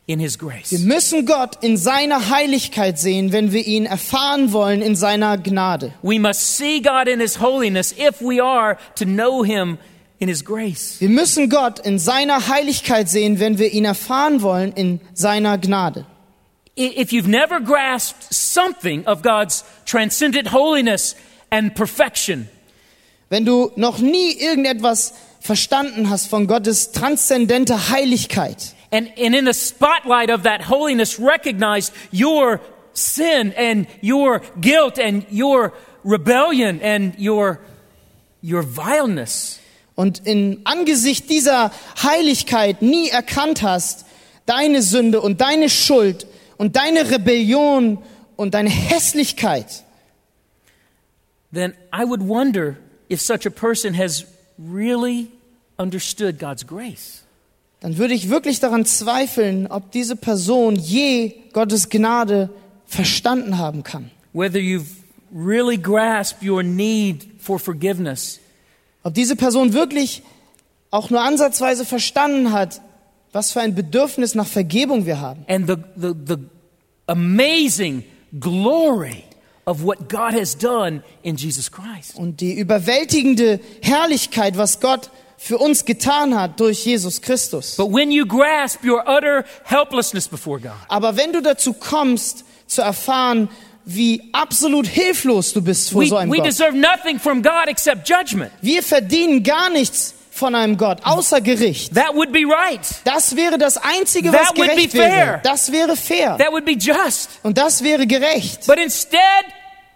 in 0.08 0.20
His 0.20 0.40
Wir 0.40 0.50
grace. 0.50 0.80
müssen 0.80 1.26
Gott 1.26 1.64
in 1.64 1.78
seiner 1.78 2.30
Heiligkeit 2.30 2.98
sehen, 2.98 3.32
wenn 3.34 3.52
wir 3.52 3.68
ihn 3.68 3.86
erfahren 3.86 4.54
wollen 4.54 4.82
in 4.82 4.96
seiner 4.96 5.38
Gnade. 5.38 5.94
We 6.02 6.18
must 6.20 6.58
see 6.58 6.80
God 6.82 7.08
in 7.08 7.20
His 7.20 7.40
holiness 7.40 7.94
if 7.98 8.22
we 8.22 8.42
are 8.42 8.78
to 8.96 9.06
know 9.06 9.44
Him 9.44 9.78
in 10.20 10.30
His 10.30 10.44
grace. 10.44 10.96
Wir 11.00 11.10
müssen 11.10 11.50
Gott 11.50 11.80
in 11.86 12.00
seiner 12.00 12.48
Heiligkeit 12.48 13.10
sehen, 13.10 13.40
wenn 13.40 13.60
wir 13.60 13.72
ihn 13.72 13.86
erfahren 13.86 14.42
wollen 14.42 14.72
in 14.72 15.02
seiner 15.14 15.58
Gnade. 15.58 16.06
If 16.76 17.12
you've 17.12 17.28
never 17.28 17.60
grasped 17.60 18.34
something 18.34 19.06
of 19.08 19.22
God's 19.24 19.66
transcendent 19.86 20.52
holiness 20.54 21.16
and 21.50 21.76
perfection, 21.76 22.48
Wenn 23.30 23.44
du 23.44 23.72
noch 23.76 23.98
nie 23.98 24.32
irgendetwas 24.40 25.14
verstanden 25.42 26.10
hast 26.10 26.28
von 26.28 26.48
Gottes 26.48 26.94
transzendenter 26.94 27.90
Heiligkeit 27.90 28.74
and, 28.92 29.12
and 29.18 29.36
in 29.36 29.46
the 29.46 29.54
spotlight 29.54 30.30
of 30.30 30.44
that 30.44 30.62
holiness 30.62 31.20
recognized 31.20 31.94
your 32.12 32.62
sin 32.94 33.54
and 33.54 33.88
your 34.02 34.42
guilt 34.60 34.98
and 34.98 35.26
your 35.30 35.74
rebellion 36.04 36.82
and 36.82 37.18
your, 37.20 37.60
your 38.42 38.64
vileness, 38.64 39.60
und 39.96 40.28
in 40.28 40.62
Angesicht 40.64 41.28
dieser 41.28 41.72
Heiligkeit 42.04 42.84
nie 42.84 43.10
erkannt 43.10 43.64
hast, 43.64 44.06
deine 44.46 44.84
Sünde 44.84 45.22
und 45.22 45.42
deine 45.42 45.70
Schuld 45.70 46.28
und 46.58 46.76
deine 46.76 47.10
Rebellion 47.10 47.98
und 48.36 48.54
deine 48.54 48.70
Hässlichkeit, 48.70 49.84
then 51.52 51.74
I 51.92 52.06
would 52.06 52.22
wonder 52.22 52.78
if 53.10 53.20
such 53.22 53.48
a 53.48 53.50
person 53.50 53.96
has 53.96 54.26
really 54.60 55.32
understood 55.80 56.38
God's 56.38 56.66
grace. 56.66 57.24
Dann 57.80 57.98
würde 57.98 58.14
ich 58.14 58.30
wirklich 58.30 58.60
daran 58.60 58.86
zweifeln, 58.86 59.68
ob 59.68 59.92
diese 59.92 60.16
Person 60.16 60.76
je 60.76 61.34
Gottes 61.54 61.90
Gnade 61.90 62.50
verstanden 62.86 63.58
haben 63.58 63.84
kann. 63.84 64.12
Whether 64.34 64.60
you've 64.60 64.86
really 65.34 65.78
grasped 65.78 66.44
your 66.44 66.64
need 66.64 67.28
for 67.40 67.60
forgiveness 67.60 68.40
Ob 69.04 69.14
diese 69.14 69.36
Person 69.36 69.72
wirklich 69.74 70.22
auch 70.92 71.10
nur 71.10 71.22
ansatzweise 71.22 71.86
verstanden 71.86 72.52
hat, 72.52 72.82
was 73.32 73.52
für 73.52 73.62
ein 73.62 73.74
Bedürfnis 73.76 74.36
nach 74.36 74.48
Vergebung 74.48 75.06
wir 75.06 75.22
haben. 75.22 75.46
and 75.48 75.68
the, 75.68 75.76
the, 75.96 76.14
the 76.28 76.38
amazing 77.08 78.04
glory 78.40 79.24
of 79.66 79.84
what 79.84 80.10
God 80.10 80.34
has 80.34 80.58
done 80.58 81.04
in 81.24 81.36
Jesus 81.36 81.72
Christ. 81.72 82.16
Und 82.16 82.42
die 82.42 82.54
überwältigende 82.54 83.60
Herrlichkeit, 83.82 84.58
was 84.58 84.80
Gott 84.80 85.10
für 85.38 85.58
uns 85.60 85.86
getan 85.86 86.38
hat 86.40 86.60
durch 86.60 86.84
Jesus 86.86 87.22
Christus. 87.22 87.76
But 87.78 87.94
when 87.94 88.12
you 88.12 88.26
grasp 88.26 88.84
your 88.84 89.04
utter 89.08 89.46
helplessness 89.64 90.28
before 90.28 90.60
God, 90.60 90.72
Aber 90.90 91.16
wenn 91.16 91.32
du 91.32 91.42
dazu 91.42 91.74
kommst, 91.74 92.44
zu 92.66 92.82
erfahren, 92.82 93.50
wie 93.86 94.30
absolut 94.34 94.86
hilflos 94.88 95.54
du 95.54 95.62
bist 95.62 95.92
vor 95.92 96.02
we, 96.02 96.08
so 96.08 96.18
einem 96.18 96.32
we 96.32 96.38
Gott. 96.38 96.48
deserve 96.48 96.76
nothing 96.76 97.20
from 97.20 97.42
God 97.42 97.68
except 97.68 98.10
judgment. 98.10 98.52
Wir 98.62 98.84
verdienen 98.84 99.44
gar 99.44 99.70
nichts 99.70 100.14
von 100.32 100.54
einem 100.56 100.76
Gott, 100.78 101.00
außer 101.06 101.40
Gericht. 101.40 101.96
That 101.96 102.14
would 102.14 102.32
be 102.34 102.40
right. 102.46 102.82
Das 103.06 103.36
wäre 103.36 103.58
das 103.58 103.78
Einzige, 103.78 104.34
was 104.34 104.42
That 104.50 104.58
would 104.58 104.68
be 104.68 104.76
gerecht 104.76 104.92
fair. 104.92 105.12
wäre. 105.28 105.40
Das 105.44 105.72
wäre 105.72 105.96
fair. 105.96 106.38
That 106.38 106.52
would 106.52 106.66
be 106.66 106.74
just. 106.74 107.30
Und 107.44 107.58
das 107.58 107.82
wäre 107.84 108.06
gerecht. 108.06 108.68
But 108.68 108.78
instead, 108.78 109.46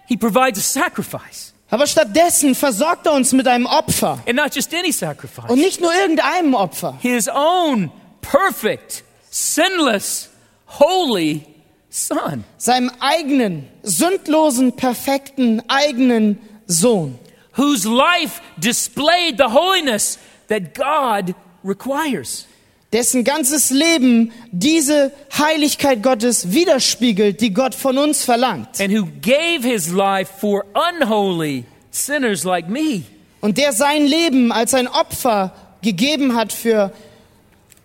He 0.06 0.16
provides 0.18 0.60
a 0.60 0.80
sacrifice. 0.80 1.51
Aber 1.72 1.88
stattdessen 1.88 2.54
versorgt 2.54 3.08
er 3.08 3.14
uns 3.14 3.32
mit 3.34 3.48
einem 3.48 3.66
Opfer. 3.66 4.20
And 4.28 4.36
not 4.36 4.54
just 4.54 4.74
any 4.76 4.92
sacrifice. 4.92 5.50
Und 5.50 5.58
nicht 5.58 5.82
nur 5.82 5.92
irgendeinem 5.94 6.54
Opfer. 6.54 6.98
His 7.02 7.28
own 7.28 7.92
perfect, 8.22 9.04
sinless, 9.30 10.30
holy 10.68 11.48
Son. 11.90 12.46
Seinem 12.58 12.90
eigenen, 13.02 13.68
sündlosen, 13.84 14.76
perfekten, 14.78 15.62
eigenen 15.68 16.38
Sohn. 16.68 17.20
whose 17.54 17.86
life 17.86 18.42
displayed 18.58 19.38
the 19.38 19.50
holiness 19.50 20.18
that 20.48 20.74
God 20.74 21.36
requires. 21.64 22.48
Dessen 22.94 23.24
ganzes 23.24 23.70
Leben 23.70 24.34
diese 24.52 25.14
Heiligkeit 25.38 26.04
Gottes 26.04 26.52
widerspiegelt, 26.52 27.40
die 27.40 27.54
Gott 27.54 27.74
von 27.74 27.98
uns 27.98 28.26
verlangt. 28.26 28.82
And 28.82 28.92
who 28.92 29.08
gave 29.22 29.64
his 29.64 29.90
life 29.92 30.30
for 30.40 30.66
unholy 30.74 31.64
sinners 31.90 32.44
like 32.44 32.68
me. 32.68 33.04
Und 33.40 33.58
der 33.58 33.72
sein 33.72 34.06
Leben 34.06 34.52
als 34.52 34.74
ein 34.74 34.88
Opfer 34.88 35.54
gegeben 35.82 36.36
hat 36.36 36.52
für 36.52 36.92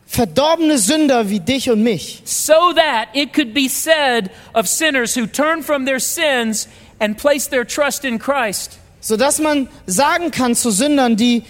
verdorbene 0.07 0.79
Sünder 0.79 1.31
wie 1.31 1.41
dich 1.41 1.71
und 1.71 1.83
mich. 1.83 2.23
So 2.25 2.73
that 2.75 3.09
it 3.15 3.33
could 3.33 3.55
be 3.55 3.69
said 3.69 4.31
of 4.55 4.67
sinners 4.67 5.17
who 5.17 5.27
turn 5.27 5.63
from 5.63 5.87
their 5.87 6.01
sins 6.01 6.69
and 6.99 7.17
place 7.17 7.49
their 7.49 7.67
trust 7.67 8.05
in 8.05 8.19
Christ. 8.19 8.79
Sodass 9.01 9.39
man 9.39 9.69
sagen 9.87 10.31
kann 10.33 10.57
zu 10.57 10.71
Sündern, 10.71 11.17
die, 11.17 11.45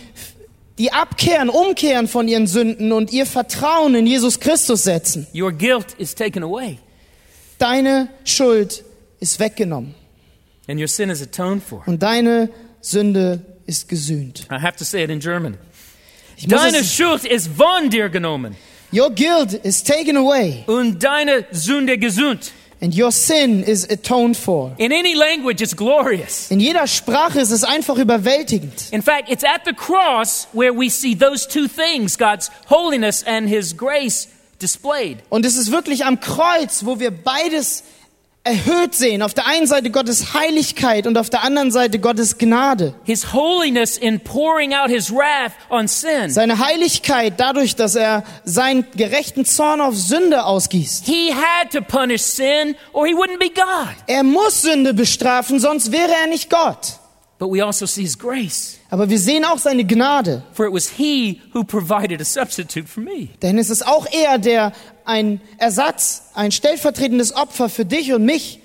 die 0.78 0.92
abkehren, 0.92 1.48
umkehren 1.48 2.06
von 2.08 2.28
ihren 2.28 2.46
Sünden 2.46 2.92
und 2.92 3.12
ihr 3.12 3.26
Vertrauen 3.26 3.94
in 3.94 4.06
Jesus 4.06 4.40
Christus 4.40 4.84
setzen. 4.84 5.26
Your 5.34 5.52
guilt 5.52 5.94
is 5.98 6.14
taken 6.14 6.42
away 6.42 6.78
Deine 7.58 8.08
Schuld 8.24 8.84
ist 9.20 9.40
weggenommen 9.40 9.94
and 10.68 10.78
your 10.78 10.88
sin 10.88 11.10
is 11.10 11.22
atoned 11.22 11.62
for. 11.62 11.82
und 11.86 12.02
deine 12.02 12.50
Sünde 12.80 13.40
ist 13.66 13.88
gesühnt. 13.88 14.46
I 14.50 14.60
have 14.60 14.76
to 14.76 14.84
say 14.84 15.02
it 15.02 15.10
in 15.10 15.20
German. 15.20 15.56
Ich 16.36 16.46
Deine 16.46 16.84
Schuld 16.84 17.24
ist 17.24 17.48
von 17.56 17.88
dir 17.90 18.08
genommen 18.10 18.56
your 18.92 19.10
guilt 19.10 19.54
is 19.64 19.82
taken 19.82 20.16
away 20.16 20.64
und 20.66 21.02
deine 21.02 21.46
Sünde 21.50 21.98
gesund. 21.98 22.52
And 22.86 22.94
your 22.94 23.10
sin 23.10 23.64
is 23.64 23.84
atoned 23.90 24.36
for. 24.36 24.72
In 24.78 24.92
any 24.92 25.16
language, 25.16 25.60
it's 25.60 25.74
glorious. 25.74 26.52
In 26.52 26.60
jeder 26.60 26.86
Sprache 26.86 27.40
ist 27.40 27.50
es 27.50 27.64
einfach 27.64 27.98
überwältigend. 27.98 28.92
In 28.92 29.02
fact, 29.02 29.28
it's 29.28 29.42
at 29.42 29.64
the 29.64 29.72
cross 29.72 30.46
where 30.52 30.72
we 30.72 30.88
see 30.88 31.16
those 31.16 31.48
two 31.48 31.66
things 31.66 32.16
God's 32.16 32.48
holiness 32.68 33.24
and 33.24 33.48
His 33.48 33.76
grace 33.76 34.28
displayed. 34.62 35.18
Und 35.30 35.44
es 35.44 35.56
ist 35.56 35.72
wirklich 35.72 36.04
am 36.04 36.20
Kreuz, 36.20 36.84
wo 36.84 37.00
wir 37.00 37.10
beides 37.10 37.82
erhöht 38.46 38.94
sehen. 38.94 39.22
Auf 39.22 39.34
der 39.34 39.46
einen 39.46 39.66
Seite 39.66 39.90
Gottes 39.90 40.32
Heiligkeit 40.32 41.06
und 41.06 41.18
auf 41.18 41.28
der 41.28 41.42
anderen 41.42 41.70
Seite 41.70 41.98
Gottes 41.98 42.38
Gnade. 42.38 42.94
His 43.04 43.32
holiness 43.32 43.98
in 43.98 44.20
pouring 44.20 44.72
out 44.72 44.88
His 44.88 45.10
wrath 45.10 45.52
on 45.68 45.88
sin. 45.88 46.30
Seine 46.30 46.58
Heiligkeit 46.58 47.34
dadurch, 47.38 47.74
dass 47.74 47.96
er 47.96 48.22
seinen 48.44 48.86
gerechten 48.96 49.44
Zorn 49.44 49.80
auf 49.80 49.96
Sünde 49.96 50.44
ausgießt. 50.44 51.04
He 51.04 51.32
had 51.34 51.72
to 51.72 51.80
punish 51.80 52.22
sin 52.22 52.76
or 52.92 53.06
He 53.06 53.14
wouldn't 53.14 53.38
be 53.38 53.50
God. 53.50 53.94
Er 54.06 54.22
muss 54.22 54.62
Sünde 54.62 54.94
bestrafen, 54.94 55.58
sonst 55.58 55.90
wäre 55.90 56.12
er 56.12 56.28
nicht 56.28 56.48
Gott. 56.48 57.00
But 57.38 57.50
we 57.50 57.62
also 57.62 57.84
see 57.84 58.02
His 58.02 58.16
grace, 58.16 58.78
Aber 58.96 59.10
wir 59.10 59.18
sehen 59.18 59.44
auch 59.44 59.58
seine 59.58 59.84
Gnade. 59.84 60.42
for 60.54 60.64
it 60.64 60.72
was 60.72 60.88
He 60.88 61.42
who 61.52 61.64
provided 61.64 62.18
a 62.22 62.24
substitute 62.24 62.88
for 62.88 63.02
me. 63.02 63.28
Denn 63.42 63.58
es 63.58 63.68
ist 63.68 63.86
auch 63.86 64.06
er, 64.10 64.38
der 64.38 64.72
ein 65.04 65.42
Ersatz, 65.58 66.30
ein 66.32 66.50
stellvertretendes 66.50 67.36
Opfer 67.36 67.68
für 67.68 67.84
dich 67.84 68.14
und 68.14 68.24
mich 68.24 68.60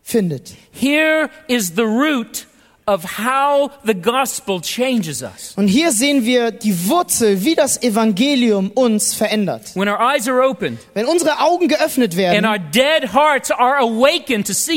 findet. 0.00 0.52
Here 0.70 1.30
is 1.48 1.72
the 1.74 1.82
root 1.82 2.46
of 2.86 3.04
how 3.18 3.70
the 3.84 3.94
gospel 3.94 4.60
changes 4.60 5.22
us. 5.22 5.54
Und 5.56 5.68
hier 5.68 5.92
sehen 5.92 6.24
wir 6.24 6.50
die 6.50 6.88
Wurzel, 6.88 7.44
wie 7.44 7.54
das 7.54 7.80
Evangelium 7.82 8.70
uns 8.70 9.14
verändert. 9.14 9.74
When 9.74 9.88
our 9.88 10.00
eyes 10.00 10.28
are 10.28 10.42
opened 10.48 10.78
Wenn 10.94 11.06
unsere 11.06 11.38
Augen 11.40 11.68
geöffnet 11.68 12.16
werden 12.16 12.44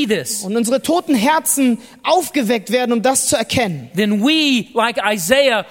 this, 0.06 0.42
und 0.42 0.56
unsere 0.56 0.82
toten 0.82 1.14
Herzen 1.14 1.78
aufgeweckt 2.02 2.70
werden, 2.70 2.92
um 2.92 3.02
das 3.02 3.26
zu 3.26 3.36
erkennen, 3.36 3.90
we, 3.94 4.66
like 4.74 4.98
Isaiah, 5.04 5.66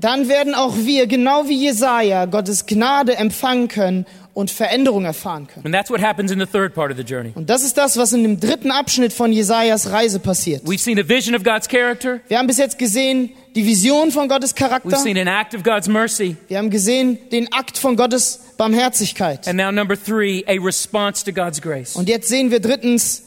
dann 0.00 0.28
werden 0.28 0.54
auch 0.54 0.76
wir, 0.76 1.06
genau 1.06 1.48
wie 1.48 1.64
Jesaja, 1.64 2.26
Gottes 2.26 2.66
Gnade 2.66 3.16
empfangen 3.16 3.68
können 3.68 4.06
und 4.36 4.50
Veränderung 4.50 5.06
erfahren 5.06 5.46
können. 5.46 5.64
And 5.64 5.74
that's 5.74 5.88
what 5.90 6.02
happens 6.02 6.30
in 6.30 6.38
the 6.38 6.44
third 6.44 6.74
part 6.74 6.90
of 6.92 6.98
the 6.98 7.02
journey. 7.02 7.32
Und 7.34 7.48
das 7.48 7.62
ist 7.64 7.78
das, 7.78 7.96
was 7.96 8.12
in 8.12 8.22
dem 8.22 8.38
dritten 8.38 8.70
Abschnitt 8.70 9.14
von 9.14 9.32
Jesajas 9.32 9.90
Reise 9.90 10.18
passiert. 10.20 10.62
We've 10.64 10.78
seen 10.78 10.98
a 11.00 11.08
vision 11.08 11.34
of 11.34 11.42
God's 11.42 11.66
character, 11.66 12.20
Wir 12.28 12.36
haben 12.36 12.46
bis 12.46 12.58
jetzt 12.58 12.78
gesehen 12.78 13.30
die 13.54 13.64
Vision 13.64 14.10
von 14.10 14.28
Gottes 14.28 14.52
we've 14.54 14.58
Charakter. 14.58 14.96
seen 14.98 15.16
an 15.16 15.26
act 15.26 15.54
of 15.54 15.62
God's 15.62 15.88
mercy, 15.88 16.36
Wir 16.48 16.58
haben 16.58 16.68
gesehen 16.68 17.18
den 17.32 17.50
Akt 17.50 17.78
von 17.78 17.96
Gottes 17.96 18.40
Barmherzigkeit. 18.58 19.48
and 19.48 19.56
now, 19.56 19.70
number 19.72 19.96
three, 19.96 20.44
a 20.46 20.62
response 20.62 21.24
to 21.24 21.32
God's 21.32 21.62
grace. 21.62 21.96
Und 21.96 22.06
jetzt 22.10 22.28
sehen 22.28 22.50
wir 22.50 22.60
drittens 22.60 23.22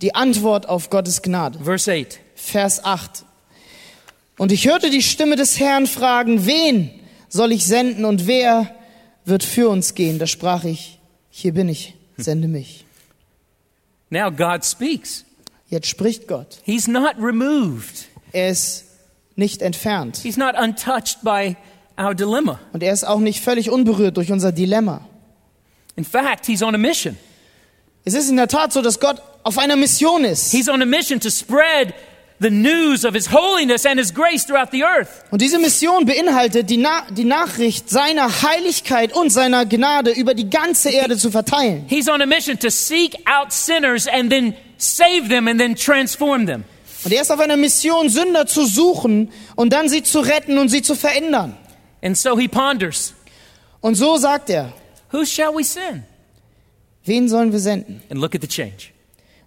die 0.00 0.14
Antwort 0.14 0.66
auf 0.66 0.88
Gottes 0.88 1.20
Gnade. 1.20 1.58
Verse 1.62 1.92
8 1.92 2.20
Vers 2.36 2.82
8. 2.86 3.26
Und 4.38 4.50
ich 4.50 4.66
hörte 4.66 4.88
die 4.88 5.02
Stimme 5.02 5.36
des 5.36 5.60
Herrn 5.60 5.86
fragen, 5.86 6.46
wen 6.46 6.88
soll 7.28 7.52
ich 7.52 7.66
senden 7.66 8.06
und 8.06 8.26
wer 8.26 8.74
wird 9.24 9.44
für 9.44 9.68
uns 9.68 9.94
gehen? 9.94 10.18
Da 10.18 10.26
sprach 10.26 10.64
ich, 10.64 10.98
hier 11.30 11.52
bin 11.52 11.68
ich, 11.68 11.94
sende 12.16 12.48
mich. 12.48 12.84
Now 14.10 14.30
God 14.30 14.64
speaks. 14.64 15.24
Jetzt 15.68 15.88
spricht 15.88 16.28
Gott. 16.28 16.58
He's 16.64 16.86
not 16.86 17.14
removed, 17.18 18.06
Er 18.32 18.50
ist 18.50 18.84
nicht 19.36 19.62
entfernt. 19.62 20.18
He's 20.18 20.36
not 20.36 20.54
untouched 20.56 21.22
by 21.22 21.56
our 21.98 22.14
dilemma. 22.14 22.60
Und 22.72 22.82
er 22.82 22.92
ist 22.92 23.04
auch 23.04 23.18
nicht 23.18 23.42
völlig 23.42 23.70
unberührt 23.70 24.16
durch 24.16 24.30
unser 24.30 24.52
Dilemma. 24.52 25.00
In 25.96 26.04
fact, 26.04 26.46
he's 26.46 26.62
on 26.62 26.74
a 26.74 26.78
mission. 26.78 27.16
Es 28.04 28.14
ist 28.14 28.28
in 28.28 28.36
der 28.36 28.48
Tat 28.48 28.72
so, 28.72 28.82
dass 28.82 29.00
Gott 29.00 29.22
auf 29.42 29.58
einer 29.58 29.76
Mission 29.76 30.24
ist. 30.24 30.52
He's 30.52 30.68
on 30.68 30.82
a 30.82 30.84
mission 30.84 31.20
to 31.20 31.30
spread 31.30 31.94
the 32.40 32.50
news 32.50 33.04
of 33.04 33.14
his 33.14 33.30
holiness 33.32 33.86
and 33.86 33.98
his 33.98 34.12
grace 34.12 34.44
throughout 34.44 34.70
the 34.72 34.82
earth. 34.84 35.08
Und 35.30 35.40
diese 35.40 35.58
Mission 35.58 36.04
beinhaltet, 36.04 36.68
die, 36.68 36.76
Na 36.76 37.06
die 37.10 37.24
Nachricht 37.24 37.88
seiner 37.88 38.42
Heiligkeit 38.42 39.12
und 39.14 39.30
seiner 39.30 39.66
Gnade 39.66 40.10
über 40.10 40.34
die 40.34 40.50
ganze 40.50 40.90
Erde 40.90 41.16
zu 41.16 41.30
verteilen. 41.30 41.86
He's 41.88 42.08
on 42.08 42.20
a 42.20 42.26
mission 42.26 42.58
to 42.58 42.70
seek 42.70 43.14
out 43.26 43.52
sinners 43.52 44.06
and 44.06 44.30
then 44.30 44.54
save 44.78 45.28
them 45.28 45.48
and 45.48 45.58
then 45.60 45.76
transform 45.76 46.46
them. 46.46 46.64
Und 47.04 47.12
er 47.12 47.22
ist 47.22 47.30
auf 47.30 47.38
einer 47.40 47.56
Mission, 47.58 48.08
Sünder 48.08 48.46
zu 48.46 48.64
suchen 48.64 49.30
und 49.56 49.72
dann 49.72 49.88
sie 49.88 50.02
zu 50.02 50.20
retten 50.20 50.58
und 50.58 50.70
sie 50.70 50.82
zu 50.82 50.94
verändern. 50.94 51.56
And 52.02 52.16
so 52.16 52.38
he 52.38 52.48
ponders, 52.48 53.14
Und 53.80 53.94
so 53.94 54.16
sagt 54.16 54.50
er, 54.50 54.72
who 55.12 55.24
shall 55.24 55.54
we 55.54 55.62
send? 55.64 56.02
wen 57.04 57.28
sollen 57.28 57.52
wir 57.52 57.58
senden? 57.60 58.02
And 58.10 58.20
look 58.20 58.34
at 58.34 58.40
the 58.40 58.48
change. 58.48 58.90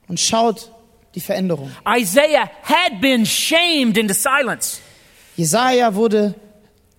Und 0.07 0.19
schaut 0.19 0.71
die 1.17 1.21
Veränderung. 1.21 1.71
Isaiah 1.87 2.49
had 2.63 3.01
been 3.01 3.25
shamed 3.25 3.97
into 3.97 4.13
silence. 4.13 4.79
Jesaja 5.35 5.95
wurde 5.95 6.35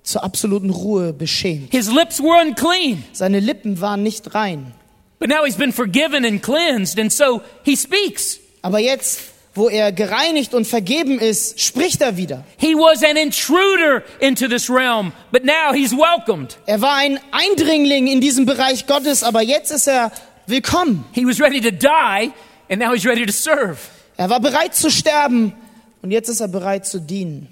zur 0.02 0.24
absoluten 0.24 0.70
Ruhe 0.70 1.12
beschämt. 1.12 1.70
His 1.70 1.88
lips 1.90 2.20
were 2.20 2.40
unclean, 2.42 3.04
Seine 3.12 3.40
Lippen 3.40 3.80
waren 3.80 4.02
nicht 4.02 4.34
rein. 4.34 4.72
but 5.20 5.28
now 5.28 5.44
he's 5.44 5.56
been 5.56 5.72
forgiven 5.72 6.24
and 6.24 6.42
cleansed, 6.42 6.98
and 6.98 7.12
so 7.12 7.42
he 7.64 7.76
speaks. 7.76 8.38
Aber 8.62 8.78
jetzt, 8.80 9.20
wo 9.54 9.68
er 9.68 9.92
gereinigt 9.92 10.54
und 10.54 10.66
vergeben 10.66 11.18
ist, 11.20 11.60
spricht 11.60 12.00
er 12.00 12.16
wieder. 12.16 12.44
He 12.56 12.74
was 12.74 13.02
an 13.04 13.16
intruder 13.16 14.02
into 14.20 14.48
this 14.48 14.68
realm, 14.70 15.12
but 15.32 15.44
now 15.44 15.72
he's 15.72 15.92
welcomed. 15.92 16.56
Er 16.66 16.80
war 16.80 16.94
ein 16.96 17.18
Eindringling 17.32 18.06
in 18.08 18.20
diesem 18.20 18.46
Bereich 18.46 18.86
Gottes, 18.86 19.22
aber 19.22 19.42
jetzt 19.42 19.70
ist 19.70 19.86
er 19.88 20.10
willkommen. 20.46 21.04
He 21.12 21.24
was 21.26 21.40
ready 21.40 21.60
to 21.60 21.70
die, 21.70 22.30
and 22.70 22.80
now 22.80 22.92
he's 22.94 23.04
ready 23.04 23.26
to 23.26 23.32
serve. 23.32 23.78
Er 24.18 24.28
war 24.28 24.40
bereit 24.40 24.74
zu 24.74 24.90
sterben 24.90 25.54
und 26.02 26.10
jetzt 26.10 26.28
ist 26.28 26.40
er 26.40 26.48
bereit 26.48 26.84
zu 26.84 27.00
dienen. 27.00 27.46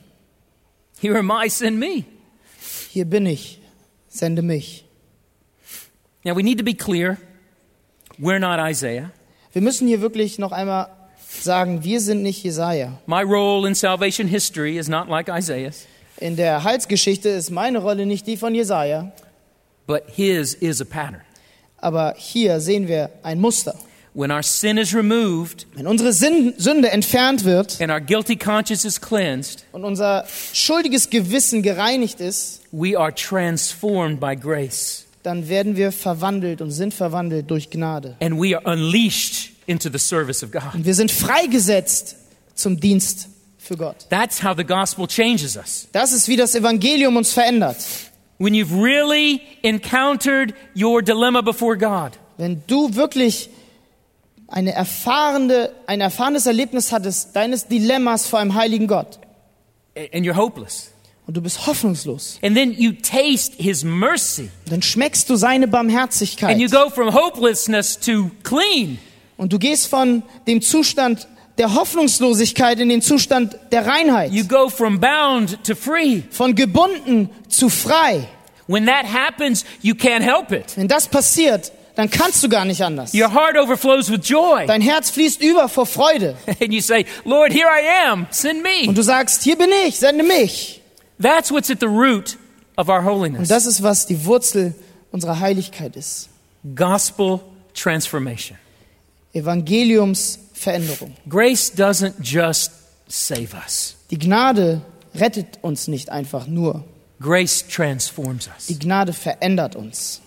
Here 1.00 1.16
am 1.16 1.30
I, 1.30 1.48
send 1.48 1.78
me. 1.78 2.04
Hier 2.90 3.04
bin 3.04 3.24
ich, 3.24 3.60
sende 4.08 4.42
mich. 4.42 4.84
Now 6.24 6.34
we 6.36 6.42
need 6.42 6.58
to 6.58 6.64
be 6.64 6.74
clear 6.74 7.18
we're 8.18 8.40
not 8.40 8.58
Isaiah. 8.58 9.12
Wir 9.52 9.62
müssen 9.62 9.86
hier 9.86 10.00
wirklich 10.00 10.38
noch 10.40 10.50
einmal 10.50 10.88
sagen, 11.40 11.84
wir 11.84 12.00
sind 12.00 12.22
nicht 12.22 12.42
Jesaja. 12.42 12.98
My 13.06 13.22
role 13.22 13.68
in 13.68 13.76
salvation 13.76 14.26
history 14.26 14.76
is 14.76 14.88
not 14.88 15.08
like 15.08 15.28
Isaiah's, 15.28 15.86
In 16.18 16.34
der 16.34 16.64
Heilsgeschichte 16.64 17.28
ist 17.28 17.50
meine 17.50 17.78
Rolle 17.78 18.06
nicht 18.06 18.26
die 18.26 18.36
von 18.36 18.54
Jesaja, 18.56 19.12
but 19.86 20.02
his 20.08 20.54
is 20.54 20.80
a 20.80 20.84
pattern. 20.84 21.20
aber 21.78 22.14
hier 22.16 22.58
sehen 22.58 22.88
wir 22.88 23.10
ein 23.22 23.40
Muster. 23.40 23.76
When 24.16 24.30
our 24.32 24.42
sin 24.42 24.78
is 24.78 24.94
removed 24.94 25.66
Wenn 25.74 25.86
unsere 25.86 26.10
Sünde 26.10 26.90
entfernt 26.90 27.44
wird 27.44 27.78
and 27.82 27.90
our 27.92 28.00
guilty 28.00 28.34
conscience 28.34 28.86
is 28.86 28.98
cleansed, 28.98 29.64
und 29.72 29.84
unser 29.84 30.24
schuldiges 30.54 31.10
Gewissen 31.10 31.62
gereinigt 31.62 32.20
ist, 32.20 32.62
we 32.72 32.98
are 32.98 33.14
transformed 33.14 34.18
by 34.18 34.34
grace 34.34 35.04
dann 35.22 35.48
werden 35.48 35.76
wir 35.76 35.90
verwandelt 35.92 36.60
und 36.62 36.70
sind 36.70 36.94
verwandelt 36.94 37.50
durch 37.50 37.68
Gnade. 37.68 38.16
and 38.20 38.40
we 38.40 38.56
are 38.56 38.64
unleashed 38.64 39.50
into 39.66 39.90
the 39.92 39.98
service 39.98 40.42
of 40.42 40.50
God. 40.50 40.74
Und 40.74 40.86
wir 40.86 40.94
sind 40.94 41.10
freigesetzt 41.10 42.16
zum 42.54 42.80
Dienst 42.80 43.28
für 43.58 43.76
Gott. 43.76 44.06
That's 44.08 44.42
how 44.42 44.56
the 44.56 44.64
gospel 44.64 45.06
changes 45.06 45.56
us. 45.56 45.88
Das 45.92 46.12
ist, 46.12 46.28
wie 46.28 46.36
das 46.36 46.54
Evangelium 46.54 47.16
uns 47.16 47.32
verändert. 47.32 47.76
When 48.38 48.54
you've 48.54 48.72
really 48.80 49.40
encountered 49.62 50.54
your 50.74 51.02
dilemma 51.02 51.42
before 51.42 51.76
God, 51.76 52.12
Wenn 52.38 52.62
du 52.66 52.94
wirklich 52.94 53.50
eine 54.48 54.72
erfahrene, 54.72 55.70
ein 55.86 56.00
erfahrenes 56.00 56.46
Erlebnis 56.46 56.92
hattest 56.92 57.34
deines 57.34 57.66
Dilemmas 57.66 58.26
vor 58.26 58.38
einem 58.38 58.54
heiligen 58.54 58.86
Gott 58.86 59.18
and 59.96 60.24
you're 60.26 60.36
hopeless. 60.36 60.90
und 61.26 61.36
du 61.36 61.40
bist 61.42 61.66
hoffnungslos, 61.66 62.38
And 62.42 62.56
then 62.56 62.72
you 62.72 62.92
taste 62.92 63.54
his 63.56 63.82
mercy. 63.82 64.50
dann 64.70 64.82
schmeckst 64.82 65.28
du 65.30 65.36
seine 65.36 65.64
And 65.64 65.72
Barmherzigkeit 65.72 66.58
you 66.58 66.68
go 66.68 66.88
from 66.90 67.12
hopelessness 67.14 67.98
to 67.98 68.30
clean. 68.42 68.98
und 69.36 69.52
du 69.52 69.58
gehst 69.58 69.88
von 69.88 70.22
dem 70.46 70.62
Zustand 70.62 71.26
der 71.58 71.74
Hoffnungslosigkeit 71.74 72.78
in 72.80 72.88
den 72.90 73.00
Zustand 73.02 73.56
der 73.72 73.86
Reinheit, 73.86 74.30
You 74.30 74.44
go 74.46 74.68
from 74.68 75.00
bound 75.00 75.64
to 75.64 75.74
free. 75.74 76.22
von 76.30 76.54
gebunden 76.54 77.30
zu 77.48 77.68
frei. 77.70 78.28
When 78.68 78.86
that 78.86 79.06
happens, 79.06 79.64
you 79.80 79.94
can't 79.94 80.22
help 80.22 80.52
it. 80.52 80.76
Wenn 80.76 80.86
das 80.88 81.06
passiert, 81.08 81.72
dann 81.96 82.08
kannst 82.10 82.42
du 82.44 82.48
gar 82.48 82.64
nicht 82.64 82.82
anders. 82.82 83.12
Your 83.14 83.32
heart 83.34 83.56
overflows 83.58 84.10
with 84.10 84.20
joy. 84.28 84.66
Dein 84.66 84.80
Herz 84.82 85.10
fließt 85.10 85.42
über 85.42 85.68
vor 85.68 85.86
Freude 85.86 86.36
And 86.60 86.72
you 86.72 86.80
say, 86.80 87.04
Lord, 87.24 87.52
here 87.52 87.66
I 87.66 88.08
am. 88.10 88.26
Send 88.30 88.62
me. 88.62 88.88
und 88.88 88.96
du 88.96 89.02
sagst, 89.02 89.42
hier 89.42 89.56
bin 89.58 89.70
ich, 89.86 89.98
sende 89.98 90.22
mich. 90.22 90.80
That's 91.20 91.50
what's 91.50 91.70
at 91.70 91.80
the 91.80 91.86
root 91.86 92.36
of 92.76 92.88
our 92.88 92.98
Und 93.00 93.04
holiness. 93.06 93.48
das 93.48 93.66
ist, 93.66 93.82
was 93.82 94.06
die 94.06 94.24
Wurzel 94.26 94.74
unserer 95.10 95.40
Heiligkeit 95.40 95.96
ist. 95.96 96.28
Gospel 96.74 97.40
transformation. 97.74 98.58
Evangeliumsveränderung. 99.32 101.14
Grace 101.28 101.72
doesn't 101.74 102.14
just 102.22 102.72
save 103.08 103.48
us, 103.54 103.96
Die 104.10 104.18
Gnade 104.18 104.82
rettet 105.14 105.58
uns 105.62 105.88
nicht 105.88 106.10
einfach 106.10 106.46
nur. 106.46 106.84
grace 107.20 107.64
transforms 107.68 108.48
us. 108.48 108.66
Die 108.66 108.78
Gnade 108.78 109.12
verändert 109.12 109.76
uns. 109.76 110.20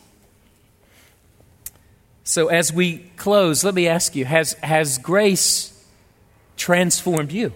So, 2.31 2.47
as 2.47 2.71
we 2.71 2.99
close, 3.17 3.63
let 3.63 3.73
me 3.73 3.87
ask 3.87 4.15
you 4.15 4.23
has, 4.23 4.55
has 4.61 4.99
grace 4.99 5.71
transformed 6.57 7.31
you? 7.31 7.49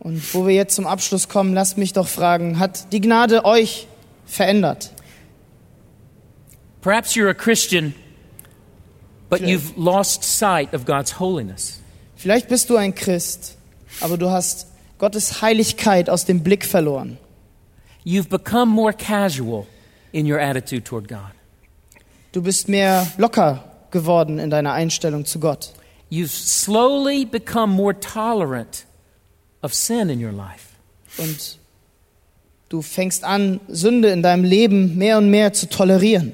Und 0.00 0.20
wo 0.34 0.44
wir 0.48 0.52
jetzt 0.52 0.74
zum 0.74 0.84
Abschluss 0.84 1.28
kommen, 1.28 1.54
lasst 1.54 1.78
mich 1.78 1.92
doch 1.92 2.08
fragen, 2.08 2.58
hat 2.58 2.92
die 2.92 3.00
Gnade 3.00 3.44
euch 3.44 3.86
verändert? 4.26 4.90
Perhaps 6.80 7.14
you're 7.14 7.30
a 7.30 7.34
Christian, 7.34 7.94
but 9.30 9.42
Okay. 9.42 9.52
you've 9.52 9.76
lost 9.76 10.24
sight 10.24 10.74
of 10.74 10.86
God's 10.86 11.20
holiness. 11.20 11.80
Vielleicht 12.16 12.48
bist 12.48 12.68
du 12.68 12.74
ein 12.74 12.96
Christ, 12.96 13.56
aber 14.00 14.18
du 14.18 14.28
hast 14.28 14.66
Gottes 14.98 15.40
Heiligkeit 15.40 16.10
aus 16.10 16.24
dem 16.24 16.42
Blick 16.42 16.64
verloren. 16.64 17.16
You've 18.04 18.28
become 18.28 18.72
more 18.72 18.92
casual 18.92 19.68
in 20.10 20.26
your 20.28 20.40
attitude 20.40 20.82
toward 20.82 21.06
God. 21.06 21.30
Du 22.32 22.42
bist 22.42 22.68
mehr 22.68 23.06
locker 23.18 23.62
geworden 23.90 24.38
in 24.38 24.50
deiner 24.50 24.72
Einstellung 24.72 25.24
zu 25.24 25.40
Gott. 25.40 25.72
You've 26.10 26.28
slowly 26.28 27.24
become 27.24 27.72
more 27.72 27.98
tolerant 27.98 28.86
of 29.62 29.74
sin 29.74 30.08
in 30.08 30.24
your 30.24 30.32
life. 30.32 30.76
Und 31.18 31.58
du 32.68 32.82
fängst 32.82 33.24
an, 33.24 33.60
Sünde 33.68 34.10
in 34.10 34.22
deinem 34.22 34.44
Leben 34.44 34.96
mehr 34.96 35.18
und 35.18 35.30
mehr 35.30 35.52
zu 35.52 35.68
tolerieren. 35.68 36.32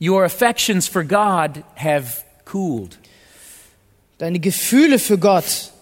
Your 0.00 0.24
affections 0.24 0.88
for 0.88 1.04
God 1.04 1.62
have 1.76 2.22
cooled. 2.44 2.98
Deine 4.18 4.38
Gefühle 4.38 4.98
für 4.98 5.18
Gott, 5.18 5.72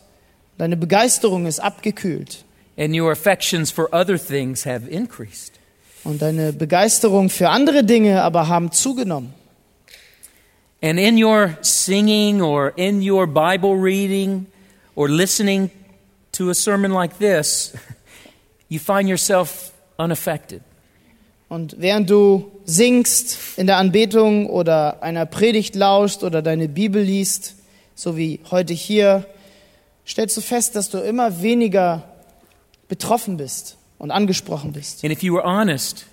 deine 0.59 0.77
Begeisterung 0.77 1.47
ist 1.47 1.61
abgekühlt. 1.61 2.45
and 2.79 2.95
your 2.95 3.11
affections 3.11 3.73
for 3.73 3.93
other 3.93 4.17
things 4.17 4.65
have 4.65 4.89
increased. 4.89 5.59
Und 6.05 6.23
deine 6.23 6.53
Begeisterung 6.53 7.29
für 7.29 7.51
andere 7.51 7.83
Dinge 7.83 8.23
aber 8.23 8.47
haben 8.47 8.71
zugenommen. 8.71 9.35
And 10.81 10.99
in 10.99 11.23
your 11.23 11.59
singing 11.61 12.41
or 12.41 12.73
in 12.77 13.03
your 13.03 13.27
Bible 13.27 13.77
reading 13.77 14.47
or 14.95 15.09
listening 15.09 15.71
to 16.33 16.51
a 16.51 16.55
sermon 16.55 16.93
like 16.93 17.19
this, 17.19 17.75
you 18.69 18.79
find 18.79 19.09
yourself 19.09 19.73
unaffected. 19.99 20.63
Und 21.49 21.77
während 21.79 22.11
du 22.11 22.53
singst 22.65 23.59
in 23.59 23.67
der 23.67 23.79
Anbetung 23.79 24.49
oder 24.51 25.03
einer 25.03 25.25
Predigt 25.27 25.75
lauscht 25.75 26.23
oder 26.23 26.43
deine 26.43 26.69
Bibel 26.69 27.03
liest, 27.03 27.57
so 27.95 28.17
wie 28.17 28.41
heute 28.51 28.75
hier, 28.75 29.27
stellst 30.07 30.37
du 30.37 30.43
fest, 30.43 30.77
dass 30.77 30.91
du 30.91 30.99
immer 30.99 31.43
weniger 31.43 32.05
betroffen 32.87 33.39
bist 33.39 33.79
und 33.99 34.11
angesprochen 34.11 34.73
bist. 34.73 35.03
And 35.03 35.13
if 35.13 35.23
you 35.23 35.35
were 35.35 35.45
honest, 35.45 36.07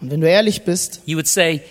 Und 0.00 0.10
wenn 0.10 0.20
du 0.20 0.28
ehrlich 0.28 0.64
bist, 0.64 1.00
you 1.06 1.16
would 1.16 1.28
say, 1.28 1.62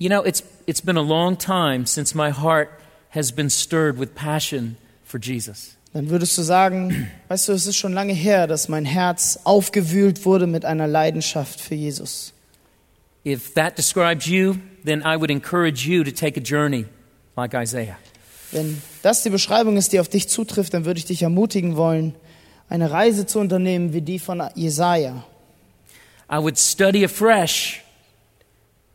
You 0.00 0.08
know, 0.08 0.24
it's, 0.24 0.42
it's 0.70 0.80
been 0.80 0.96
a 0.96 1.02
long 1.02 1.36
time 1.36 1.84
since 1.84 2.14
my 2.14 2.30
heart 2.30 2.70
has 3.10 3.32
been 3.32 3.50
stirred 3.50 3.98
with 3.98 4.14
passion 4.14 4.76
for 5.02 5.18
Jesus. 5.18 5.76
dann 5.92 6.08
würdest 6.08 6.38
du 6.38 6.42
sagen, 6.42 7.10
weißt 7.26 7.48
du, 7.48 7.52
es 7.52 7.66
ist 7.66 7.76
schon 7.76 7.92
lange 7.92 8.12
her, 8.12 8.46
dass 8.46 8.68
mein 8.68 8.84
Herz 8.84 9.40
aufgewühlt 9.42 10.24
wurde 10.24 10.46
mit 10.46 10.64
einer 10.64 10.86
Leidenschaft 10.86 11.60
für 11.60 11.74
Jesus. 11.74 12.32
If 13.26 13.54
that 13.54 13.76
describes 13.76 14.26
you, 14.26 14.54
then 14.84 15.00
I 15.00 15.16
would 15.18 15.30
encourage 15.30 15.84
you 15.88 16.04
to 16.04 16.12
take 16.12 16.38
a 16.38 16.42
journey 16.42 16.86
like 17.36 17.52
Isaiah. 17.54 17.98
Wenn 18.52 18.80
das 19.02 19.24
die 19.24 19.30
Beschreibung 19.30 19.76
ist, 19.76 19.92
die 19.92 19.98
auf 19.98 20.08
dich 20.08 20.28
zutrifft, 20.28 20.74
dann 20.74 20.84
würde 20.84 20.98
ich 20.98 21.06
dich 21.06 21.22
ermutigen 21.22 21.76
wollen, 21.76 22.14
eine 22.68 22.92
Reise 22.92 23.26
zu 23.26 23.40
unternehmen 23.40 23.92
wie 23.92 24.00
die 24.00 24.20
von 24.20 24.42
Jesaja. 24.54 25.24
I 26.32 26.36
would 26.36 26.56
study 26.56 27.04
afresh 27.04 27.82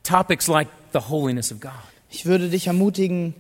topics 0.04 0.48
like 0.48 0.70
the 0.98 1.10
holiness 1.10 1.52
of 1.52 1.60
God. 1.60 1.72
Ich 2.10 2.26
würde 2.26 2.50
dich 2.50 2.68
ermutigen, 2.68 3.34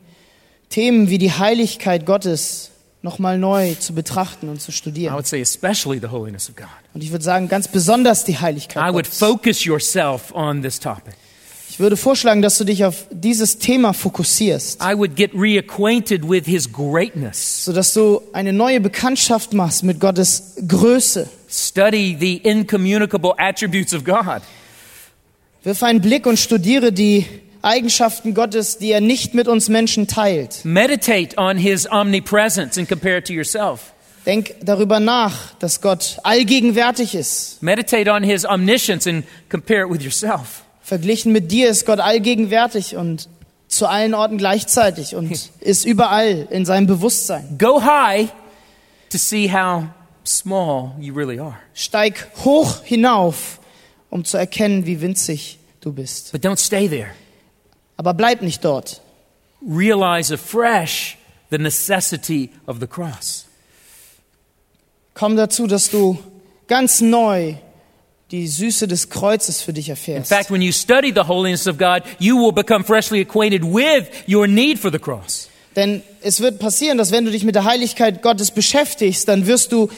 Themen 0.70 1.10
wie 1.10 1.18
die 1.18 1.32
Heiligkeit 1.32 2.06
Gottes 2.06 2.72
nochmal 3.02 3.38
neu 3.38 3.76
zu 3.76 3.94
betrachten 3.94 4.50
und 4.50 4.60
zu 4.62 4.72
I 4.72 4.74
studieren. 4.74 5.14
would 5.16 5.28
say, 5.28 5.40
especially 5.42 6.00
the 6.00 6.08
holiness 6.08 6.50
of 6.50 6.56
God. 6.56 6.68
Und 6.94 7.04
ich 7.04 7.12
würde 7.12 7.24
sagen, 7.24 7.48
ganz 7.48 7.68
besonders 7.68 8.24
die 8.24 8.38
Heiligkeit 8.40 8.84
I 8.84 8.94
would 8.94 9.06
Gottes. 9.06 9.20
focus 9.20 9.64
yourself 9.64 10.34
on 10.34 10.62
this 10.64 10.80
topic. 10.80 11.14
Ich 11.70 11.80
würde 11.80 11.98
vorschlagen, 11.98 12.42
dass 12.42 12.58
du 12.58 12.64
dich 12.64 12.86
auf 12.86 13.06
dieses 13.12 13.58
Thema 13.60 13.94
fokussierst, 13.94 14.82
I 14.82 14.96
would 14.98 15.16
get 15.16 15.32
reacquainted 15.34 16.28
with 16.28 16.46
His 16.46 16.72
greatness, 16.72 17.66
sodass 17.66 17.94
du 17.94 18.22
eine 18.34 18.54
neue 18.54 18.80
Bekanntschaft 18.80 19.54
machst 19.54 19.84
mit 19.84 20.00
Gottes 20.00 20.54
Größe. 20.68 21.30
study 21.50 22.18
the 22.20 22.38
incommunicable 22.38 23.34
attributes 23.38 23.94
of 23.94 24.04
God. 24.04 24.42
Wirf 25.64 25.84
einen 25.84 26.02
Blick 26.02 26.26
und 26.26 26.38
studiere 26.40 26.92
die 26.92 27.26
Eigenschaften 27.66 28.34
Gottes, 28.34 28.78
die 28.78 28.92
er 28.92 29.02
nicht 29.02 29.34
mit 29.34 29.48
uns 29.48 29.70
Menschen 29.70 30.08
teilt. 30.08 30.64
Meditate 30.64 31.36
on 31.38 31.58
His 31.58 31.90
omnipresence 31.92 32.78
and 32.78 32.88
compare 32.88 33.18
it 33.18 33.28
to 33.28 33.34
yourself. 33.34 33.94
Denk 34.26 34.56
darüber 34.62 35.00
nach, 35.00 35.54
dass 35.60 35.82
Gott 35.82 36.20
allgegenwärtig 36.24 37.16
ist. 37.16 37.62
Meditate 37.62 38.12
on 38.12 38.24
His 38.24 38.46
omniscience 38.46 39.08
and 39.08 39.26
compare 39.50 39.86
it 39.86 39.92
with 39.92 40.04
yourself. 40.04 40.64
Verglichen 40.82 41.32
mit 41.32 41.52
dir 41.52 41.70
ist 41.70 41.86
Gott 41.86 42.00
allgegenwärtig 42.00 42.96
und 42.96 43.28
zu 43.68 43.88
allen 43.88 44.14
Orten 44.14 44.38
gleichzeitig 44.38 45.16
und 45.16 45.32
ist 45.60 45.86
überall 45.86 46.48
in 46.52 46.66
seinem 46.66 46.86
Bewusstsein. 46.86 47.58
Go 47.58 47.84
high 47.84 48.30
to 49.10 49.18
see 49.18 49.52
how 49.52 49.86
small 50.24 50.92
you 51.00 51.16
really 51.16 51.40
are. 51.40 51.58
Steig 51.74 52.28
hoch 52.44 52.84
hinauf, 52.84 53.60
um 54.12 54.24
zu 54.24 54.38
erkennen, 54.38 54.86
wie 54.86 55.02
winzig 55.02 55.58
du 55.82 55.92
bist. 55.92 56.32
But 56.32 56.46
don't 56.46 56.60
stay 56.60 56.88
there. 56.88 57.10
Aber 57.98 58.14
bleib 58.14 58.42
nicht 58.42 58.64
dort. 58.66 59.02
Realize 59.68 60.34
afresh 60.34 61.18
the 61.50 61.58
necessity 61.58 62.50
of 62.68 62.78
the 62.80 62.88
cross. 62.88 63.46
Komm 65.14 65.38
dazu, 65.38 65.66
dass 65.68 65.90
du 65.90 66.18
ganz 66.68 67.00
neu 67.02 67.56
die 68.32 68.48
Süße 68.48 68.88
des 68.88 69.10
Kreuzes 69.10 69.62
für 69.62 69.72
dich 69.72 69.88
In 69.88 69.92
erfährst. 69.92 70.30
fact, 70.30 70.52
when 70.52 70.62
you 70.62 70.72
study 70.72 71.12
the 71.14 71.28
holiness 71.28 71.68
of 71.68 71.78
God, 71.78 72.04
you 72.20 72.36
will 72.38 72.52
become 72.52 72.84
freshly 72.84 73.22
acquainted 73.22 73.64
with 73.64 74.08
your 74.28 74.48
need 74.48 74.80
for 74.80 74.92
the 74.92 75.00
cross. 75.00 75.50
Denn 75.76 76.02
es 76.22 76.40
wird 76.40 76.60
passieren, 76.60 76.98
dass 76.98 77.12
wenn 77.12 77.26
du 77.26 77.32
dich 77.32 77.44
mit 77.44 77.56
der 77.56 77.66
Heiligkeit 77.66 78.22
Gottes 78.22 78.52
beschäftigst, 78.52 79.28
dann 79.28 79.46
wirst 79.46 79.72
du 79.72 79.90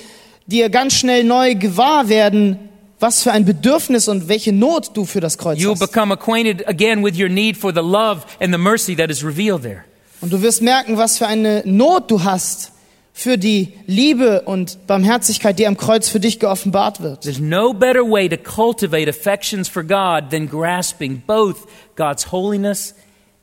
dir 0.45 0.69
ganz 0.69 0.93
schnell 0.93 1.23
neu 1.23 1.55
gewahr 1.55 2.09
werden, 2.09 2.69
was 2.99 3.23
für 3.23 3.31
ein 3.31 3.45
Bedürfnis 3.45 4.07
und 4.07 4.27
welche 4.27 4.51
Not 4.53 4.95
du 4.95 5.05
für 5.05 5.19
das 5.19 5.37
Kreuz 5.37 5.59
You'll 5.59 5.71
hast. 5.71 5.79
become 5.91 6.13
acquainted 6.13 6.67
again 6.67 7.03
with 7.03 7.17
your 7.19 7.29
need 7.29 7.57
for 7.57 7.71
the 7.73 7.81
love 7.81 8.25
and 8.39 8.53
the 8.53 8.57
mercy 8.57 8.95
that 8.95 9.11
is 9.11 9.23
revealed 9.23 9.61
there. 9.61 9.83
Und 10.21 10.33
du 10.33 10.41
wirst 10.41 10.61
merken, 10.61 10.97
was 10.97 11.17
für 11.17 11.27
eine 11.27 11.61
Not 11.65 12.09
du 12.09 12.23
hast 12.23 12.71
für 13.13 13.37
die 13.37 13.73
Liebe 13.87 14.41
und 14.43 14.85
Barmherzigkeit, 14.87 15.57
die 15.57 15.67
am 15.67 15.77
Kreuz 15.77 16.07
für 16.07 16.19
dich 16.19 16.39
geoffenbart 16.39 17.01
wird. 17.01 17.21
There's 17.21 17.39
no 17.39 17.73
better 17.73 18.01
way 18.01 18.29
to 18.29 18.37
cultivate 18.37 19.09
affections 19.09 19.67
for 19.67 19.83
God 19.83 20.29
than 20.31 20.47
grasping 20.47 21.21
both 21.25 21.67
God's 21.95 22.31
holiness 22.31 22.93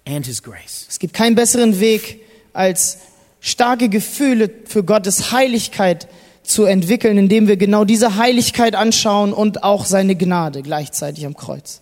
and 0.07 0.27
His 0.27 0.43
grace. 0.43 0.87
Es 0.89 0.99
gibt 0.99 1.15
keinen 1.15 1.35
besseren 1.35 1.81
Weg, 1.81 2.21
als 2.53 2.99
starke 3.41 3.89
Gefühle 3.89 4.49
für 4.65 4.85
Gottes 4.85 5.33
Heiligkeit 5.33 6.09
zu 6.45 6.65
entwickeln, 6.65 7.19
indem 7.19 7.49
wir 7.49 7.57
genau 7.57 7.85
diese 7.85 8.17
Heiligkeit 8.17 8.75
anschauen 8.75 9.33
und 9.33 9.65
auch 9.65 9.85
seine 9.85 10.15
Gnade 10.15 10.63
gleichzeitig 10.63 11.27
am 11.27 11.35
Kreuz. 11.35 11.81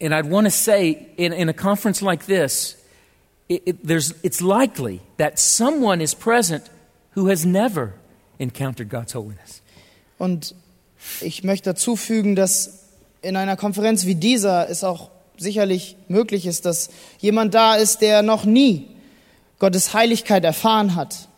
And 0.00 0.14
I'd 0.14 0.30
want 0.30 0.46
to 0.46 0.50
say, 0.52 1.08
in, 1.16 1.32
in 1.32 1.48
a 1.48 1.52
conference 1.52 2.00
like 2.00 2.26
this, 2.26 2.76
it, 3.48 3.62
it, 3.66 3.76
there's, 3.82 4.14
it's 4.22 4.40
likely 4.40 5.00
that 5.16 5.40
someone 5.40 6.00
is 6.00 6.14
present 6.14 6.70
who 7.16 7.28
has 7.28 7.44
never 7.44 7.94
encountered 8.38 8.88
God's 8.88 9.14
holiness. 9.14 9.60
Und 10.18 10.54
ich 11.20 11.42
möchte 11.42 11.70
dazu 11.70 11.96
fügen, 11.96 12.36
dass 12.36 12.84
in 13.22 13.36
einer 13.36 13.56
Konferenz 13.56 14.04
wie 14.06 14.14
dieser 14.14 14.68
es 14.68 14.84
auch 14.84 15.10
sicherlich 15.36 15.96
möglich 16.08 16.46
ist, 16.46 16.64
dass 16.64 16.90
jemand 17.18 17.54
da 17.54 17.74
ist, 17.74 18.00
der 18.00 18.22
noch 18.22 18.44
nie 18.44 18.88
Gottes 19.58 19.92
Heiligkeit 19.94 20.44
erfahren 20.44 20.94
hat. 20.94 21.28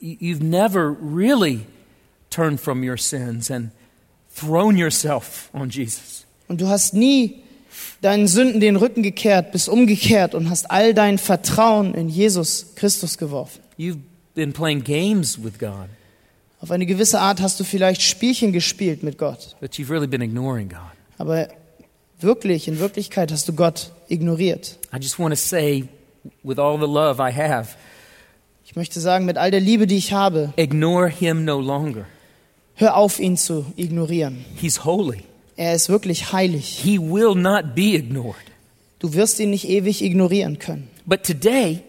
You- 0.00 0.16
You've 0.20 0.42
never 0.42 0.96
really 1.00 1.60
turned 2.30 2.60
from 2.60 2.82
your 2.82 2.96
sins 2.98 3.50
and 3.50 3.70
thrown 4.34 4.76
yourself 4.76 5.48
on 5.52 5.70
Jesus. 5.70 6.24
Und 6.48 6.60
du 6.60 6.68
hast 6.68 6.94
nie 6.94 7.42
deinen 8.00 8.28
Sünden 8.28 8.60
den 8.60 8.76
Rücken 8.76 9.02
gekehrt, 9.02 9.52
bist 9.52 9.68
umgekehrt 9.68 10.34
und 10.34 10.50
hast 10.50 10.70
all 10.70 10.94
dein 10.94 11.18
Vertrauen 11.18 11.94
in 11.94 12.08
Jesus 12.08 12.74
Christus 12.76 13.18
geworfen. 13.18 13.60
You've 13.78 13.98
been 14.34 14.52
playing 14.52 14.82
games 14.84 15.42
with 15.42 15.58
God, 15.58 15.88
Auf 16.60 16.70
eine 16.72 16.86
gewisse 16.86 17.20
Art 17.20 17.40
hast 17.40 17.58
du 17.60 17.64
vielleicht 17.64 18.02
Spielchen 18.02 18.52
gespielt 18.52 19.02
mit 19.02 19.16
Gott, 19.18 19.56
but 19.60 19.74
you've 19.74 19.90
really 19.90 20.06
been 20.08 20.20
ignoring 20.22 20.68
God. 20.68 20.78
aber 21.18 21.48
wirklich, 22.20 22.66
in 22.68 22.78
Wirklichkeit 22.78 23.30
hast 23.32 23.48
du 23.48 23.52
Gott 23.52 23.90
ignoriert. 24.08 24.76
I 24.92 24.98
just 25.00 25.18
want 25.18 25.32
to 25.32 25.36
say, 25.40 25.84
with 26.42 26.58
all 26.58 26.78
the 26.78 26.86
love 26.86 27.20
I 27.20 27.32
have, 27.32 27.68
Ich 28.64 28.76
möchte 28.76 29.00
sagen, 29.00 29.24
mit 29.24 29.38
all 29.38 29.50
der 29.50 29.60
Liebe, 29.60 29.86
die 29.86 29.96
ich 29.96 30.12
habe, 30.12 30.52
ignore 30.56 31.08
Him 31.08 31.44
no 31.44 31.58
longer. 31.60 32.04
hör 32.74 32.96
auf, 32.96 33.18
ihn 33.18 33.36
zu 33.36 33.64
ignorieren. 33.76 34.44
He's 34.60 34.84
holy. 34.84 35.24
Er 35.56 35.74
ist 35.74 35.88
wirklich 35.88 36.32
heilig. 36.32 36.66
He 36.82 36.98
will 36.98 37.34
not 37.34 37.74
be 37.74 37.94
ignored. 37.96 38.36
Du 39.00 39.14
wirst 39.14 39.40
ihn 39.40 39.50
nicht 39.50 39.68
ewig 39.68 40.02
ignorieren 40.02 40.58
können. 40.58 40.88
But 41.06 41.22
today, 41.24 41.82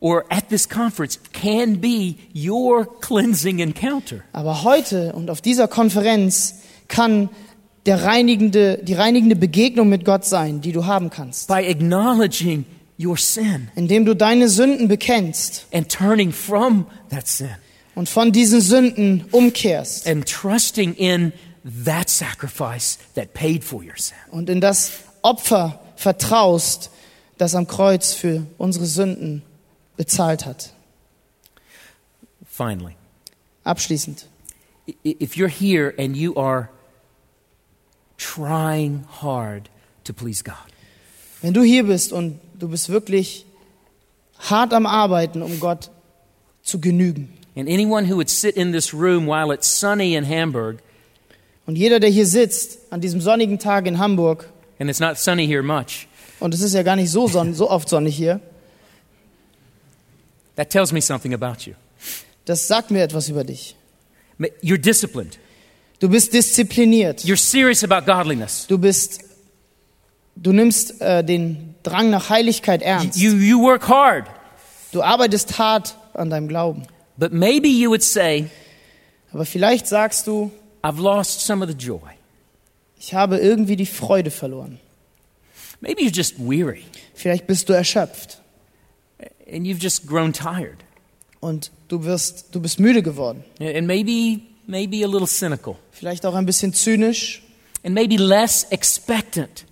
or 0.00 0.24
at 0.28 0.48
this 0.48 0.68
conference, 0.68 1.18
can 1.32 1.80
be 1.80 2.16
your 2.34 2.86
cleansing 3.00 3.60
encounter. 3.60 4.22
Aber 4.32 4.64
heute 4.64 5.12
und 5.12 5.30
auf 5.30 5.40
dieser 5.40 5.68
Konferenz 5.68 6.56
kann 6.88 7.30
der 7.86 8.02
reinigende, 8.04 8.78
die 8.82 8.94
reinigende 8.94 9.36
Begegnung 9.36 9.88
mit 9.88 10.04
Gott 10.04 10.24
sein, 10.24 10.60
die 10.60 10.72
du 10.72 10.84
haben 10.86 11.10
kannst. 11.10 11.48
By 11.48 11.64
acknowledging 11.68 12.64
your 12.98 13.16
sin 13.16 13.68
Indem 13.74 14.04
du 14.04 14.14
deine 14.14 14.48
Sünden 14.48 14.88
bekennst 14.88 15.66
and 15.72 15.88
turning 15.88 16.32
from 16.32 16.86
that 17.10 17.26
sin 17.26 17.50
und 17.94 18.08
von 18.08 18.32
diesen 18.32 18.60
Sünden 18.60 19.24
umkehrst 19.32 20.06
and 20.06 20.28
trusting 20.28 20.94
in 20.94 21.32
that 21.84 22.08
sacrifice 22.08 22.98
that 23.14 23.32
paid 23.34 23.64
for 23.64 23.82
your 23.82 23.96
sin. 23.96 24.16
und 24.30 24.48
in 24.50 24.60
das 24.60 24.92
Opfer 25.22 25.80
vertraust, 25.96 26.90
das 27.38 27.54
am 27.54 27.66
Kreuz 27.66 28.12
für 28.12 28.46
unsere 28.58 28.84
Sünden 28.86 29.42
bezahlt 29.96 30.44
hat. 30.44 30.72
Finally, 32.46 32.94
Abschließend. 33.64 34.26
if 35.02 35.34
you're 35.36 35.48
here 35.48 35.94
and 35.98 36.14
you 36.16 36.36
are 36.36 36.68
trying 38.18 39.04
hard 39.22 39.68
to 40.04 40.12
please 40.12 40.42
God, 40.44 40.54
Wenn 41.42 41.54
du 41.54 41.62
hier 41.62 41.84
bist 41.84 42.12
und 42.12 42.40
du 42.64 42.70
bist 42.70 42.88
wirklich 42.88 43.44
hart 44.38 44.72
am 44.72 44.86
Arbeiten, 44.86 45.42
um 45.42 45.60
Gott 45.60 45.90
zu 46.62 46.80
genügen. 46.80 47.28
and 47.56 47.68
anyone 47.68 48.10
who 48.10 48.16
would 48.16 48.30
sit 48.30 48.56
in 48.56 48.72
this 48.72 48.92
room 48.94 49.26
while 49.26 49.52
it's 49.52 49.68
sunny 49.68 50.16
in 50.16 50.24
Hamburg, 50.24 50.78
Und 51.66 51.76
jeder, 51.76 52.00
der 52.00 52.10
hier 52.10 52.26
sitzt, 52.26 52.78
an 52.90 53.00
diesem 53.00 53.20
sonnigen 53.20 53.58
Tag 53.58 53.86
in 53.86 53.98
Hamburg, 53.98 54.48
and 54.78 54.88
it's 54.90 54.98
not 54.98 55.18
sunny 55.18 55.46
here 55.46 55.62
much, 55.62 56.08
und 56.40 56.54
es 56.54 56.62
ist 56.62 56.72
ja 56.72 56.82
gar 56.82 56.96
nicht 56.96 57.10
so, 57.10 57.28
sonn 57.28 57.52
so 57.54 57.70
oft 57.70 57.88
sonnig 57.88 58.16
hier, 58.16 58.40
that 60.56 60.70
tells 60.70 60.90
me 60.90 61.02
something 61.02 61.34
about 61.34 61.66
you. 61.66 61.74
das 62.46 62.66
sagt 62.66 62.90
mir 62.90 63.02
etwas 63.02 63.28
über 63.28 63.44
dich. 63.44 63.76
You're 64.62 64.78
disciplined. 64.78 65.38
Du 66.00 66.08
bist 66.08 66.32
diszipliniert. 66.32 67.20
You're 67.24 67.36
serious 67.36 67.84
about 67.84 68.06
godliness. 68.10 68.66
Du 68.66 68.78
bist, 68.78 69.20
du 70.34 70.52
nimmst 70.52 71.00
äh, 71.02 71.22
den 71.22 71.73
Drang 71.84 72.10
nach 72.10 72.28
Heiligkeit 72.30 72.82
ernst. 72.82 73.16
You, 73.16 73.34
you 73.34 73.62
work 73.62 73.88
hard. 73.88 74.26
Du 74.90 75.02
arbeitest 75.02 75.58
hart 75.58 75.96
an 76.14 76.30
deinem 76.30 76.48
Glauben. 76.48 76.82
But 77.16 77.32
maybe 77.32 77.68
you 77.68 77.90
would 77.90 78.02
say, 78.02 78.48
Aber 79.32 79.44
vielleicht 79.44 79.86
sagst 79.86 80.26
du, 80.26 80.50
I've 80.82 81.00
lost 81.00 81.40
some 81.40 81.62
of 81.64 81.70
the 81.70 81.76
joy. 81.76 82.00
ich 82.98 83.14
habe 83.14 83.38
irgendwie 83.38 83.76
die 83.76 83.86
Freude 83.86 84.30
verloren. 84.30 84.80
Maybe 85.80 86.02
you're 86.02 86.14
just 86.14 86.38
weary 86.38 86.84
Vielleicht 87.14 87.46
bist 87.46 87.68
du 87.68 87.72
erschöpft 87.74 88.38
and 89.46 89.66
you've 89.66 89.80
just 89.82 90.06
grown 90.06 90.32
tired. 90.32 90.78
und 91.40 91.70
du 91.88 92.04
wirst, 92.04 92.46
du 92.54 92.60
bist 92.60 92.80
müde 92.80 93.02
geworden. 93.02 93.44
And 93.60 93.86
maybe, 93.86 94.40
maybe 94.66 95.04
a 95.04 95.08
little 95.08 95.28
cynical. 95.28 95.76
Vielleicht 95.92 96.24
auch 96.24 96.34
ein 96.34 96.46
bisschen 96.46 96.72
zynisch 96.72 97.42
And 97.84 97.94
maybe 97.94 98.16
less 98.16 98.64
expectant 98.70 99.66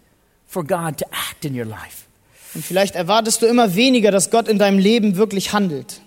for 0.53 0.63
God 0.65 0.99
to 0.99 1.07
act 1.11 1.45
in 1.45 1.59
your 1.59 1.67
life. 1.67 2.07
und 2.55 2.65
vielleicht 2.65 2.95
erwartest 2.95 3.41
du 3.43 3.47
immer 3.47 3.75
weniger, 3.75 4.11
dass 4.11 4.31
Gott 4.31 4.49
in 4.49 4.59
deinem 4.59 4.79
Leben 4.79 5.17
wirklich 5.17 5.53
handelt. 5.53 6.01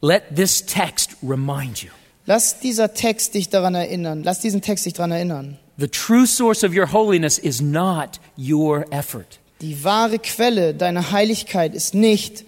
Let 0.00 0.36
this 0.36 0.64
text 0.64 1.16
remind 1.22 1.82
you 1.82 1.90
Lass 2.26 2.58
dieser 2.58 2.92
Text 2.92 3.34
dich 3.34 3.48
daran 3.50 3.76
erinnern. 3.76 4.24
Lass 4.24 4.40
diesen 4.40 4.60
Text 4.60 4.84
dich 4.84 4.94
daran 4.94 5.12
erinnern. 5.12 5.58
The 5.78 5.86
true 5.88 6.26
source 6.26 6.64
of 6.64 6.74
your 6.74 6.92
holiness 6.92 7.38
is 7.38 7.60
not 7.60 8.20
your 8.36 8.84
effort. 8.92 9.38
Die 9.60 9.84
wahre 9.84 10.18
Quelle 10.18 10.74
deiner 10.74 11.12
Heiligkeit 11.12 11.74
ist 11.74 11.94
nicht 11.94 12.44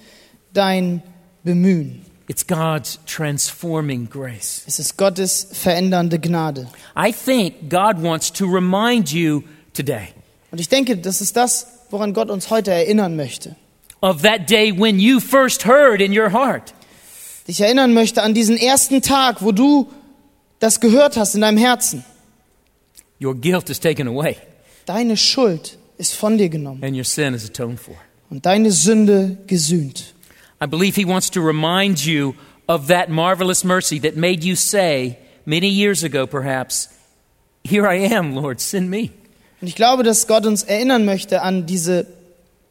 dein 0.52 1.02
Bemühen. 1.44 2.04
It's 2.26 2.46
God's 2.46 2.98
transforming 3.06 4.10
grace. 4.10 4.62
Es 4.66 4.78
ist 4.78 4.98
Gottes 4.98 5.48
verändernde 5.52 6.18
Gnade. 6.18 6.66
I 6.96 7.12
think 7.12 7.70
God 7.70 8.02
wants 8.02 8.32
to 8.32 8.46
remind 8.46 9.12
you 9.12 9.44
today 9.72 10.08
Und 10.50 10.60
ich 10.60 10.68
denke, 10.68 10.96
das 10.96 11.20
ist 11.20 11.36
das, 11.36 11.66
woran 11.90 12.14
Gott 12.14 12.30
uns 12.30 12.50
heute 12.50 12.70
erinnern 12.72 13.16
möchte. 13.16 13.56
of 14.00 14.22
that 14.22 14.48
day 14.48 14.70
when 14.70 15.00
you 15.00 15.18
first 15.18 15.64
heard 15.66 16.00
in 16.00 16.16
your 16.16 16.30
heart. 16.32 16.72
Dich 17.48 17.60
erinnern 17.60 17.94
möchte 17.94 18.22
an 18.22 18.32
diesen 18.34 18.56
ersten 18.56 19.02
Tag, 19.02 19.42
wo 19.42 19.50
du 19.52 19.88
das 20.60 20.78
gehört 20.80 21.16
hast 21.16 21.34
in 21.34 21.40
deinem 21.40 21.58
Herzen. 21.58 22.04
Your 23.20 23.34
guilt 23.34 23.68
is 23.70 23.80
taken 23.80 24.06
away 24.06 24.36
Deine 24.86 25.16
Schuld 25.16 25.76
ist 25.98 26.14
von 26.14 26.38
dir 26.38 26.48
genommen 26.48 26.82
and 26.84 26.94
your 26.96 27.04
sin 27.04 27.34
is 27.34 27.44
atoned 27.44 27.80
for. 27.80 27.96
und 28.30 28.46
deine 28.46 28.70
Sünde 28.70 29.36
gesühnt. 29.48 30.14
I 30.62 30.66
believe 30.66 30.94
He 31.00 31.04
wants 31.06 31.30
to 31.32 31.40
remind 31.40 32.04
you 32.04 32.34
of 32.68 32.86
that 32.88 33.08
marvelous 33.08 33.64
mercy 33.64 33.98
that 34.00 34.16
made 34.16 34.44
you 34.44 34.54
say, 34.54 35.16
many 35.44 35.68
years 35.68 36.04
ago 36.04 36.26
perhaps, 36.26 36.88
Here 37.64 37.86
I 37.86 37.96
am, 38.14 38.34
Lord, 38.36 38.60
send 38.60 38.88
me. 38.90 39.10
Und 39.60 39.68
ich 39.68 39.74
glaube, 39.74 40.02
dass 40.02 40.26
Gott 40.26 40.46
uns 40.46 40.62
erinnern 40.62 41.04
möchte 41.04 41.42
an 41.42 41.66
diese 41.66 42.06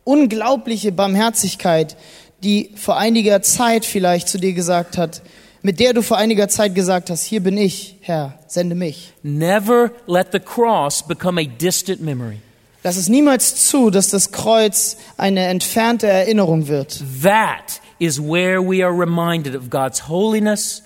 unglaubliche 0.03 0.91
Barmherzigkeit, 0.91 1.97
die 2.43 2.71
vor 2.75 2.97
einiger 2.97 3.41
Zeit 3.41 3.85
vielleicht 3.85 4.29
zu 4.29 4.37
dir 4.37 4.53
gesagt 4.53 4.97
hat, 4.97 5.21
mit 5.61 5.79
der 5.79 5.93
du 5.93 6.01
vor 6.01 6.17
einiger 6.17 6.47
Zeit 6.47 6.75
gesagt 6.75 7.09
hast, 7.09 7.23
hier 7.23 7.41
bin 7.41 7.57
ich, 7.57 7.97
Herr, 8.01 8.39
sende 8.47 8.75
mich. 8.75 9.13
Never 9.23 9.91
let 10.05 10.27
the 10.31 10.39
cross 10.39 11.05
become 11.05 11.41
a 11.41 11.45
distant 11.45 12.01
memory. 12.01 12.39
Lass 12.83 12.95
es 12.95 13.09
niemals 13.09 13.67
zu, 13.67 13.89
dass 13.89 14.09
das 14.11 14.31
Kreuz 14.31 14.97
eine 15.17 15.47
entfernte 15.47 16.07
Erinnerung 16.07 16.67
wird. 16.67 17.03
That 17.21 17.81
is 17.99 18.19
where 18.19 18.61
we 18.61 18.85
are 18.85 18.97
reminded 18.97 19.55
of 19.55 19.69
God's 19.69 20.07
holiness 20.07 20.83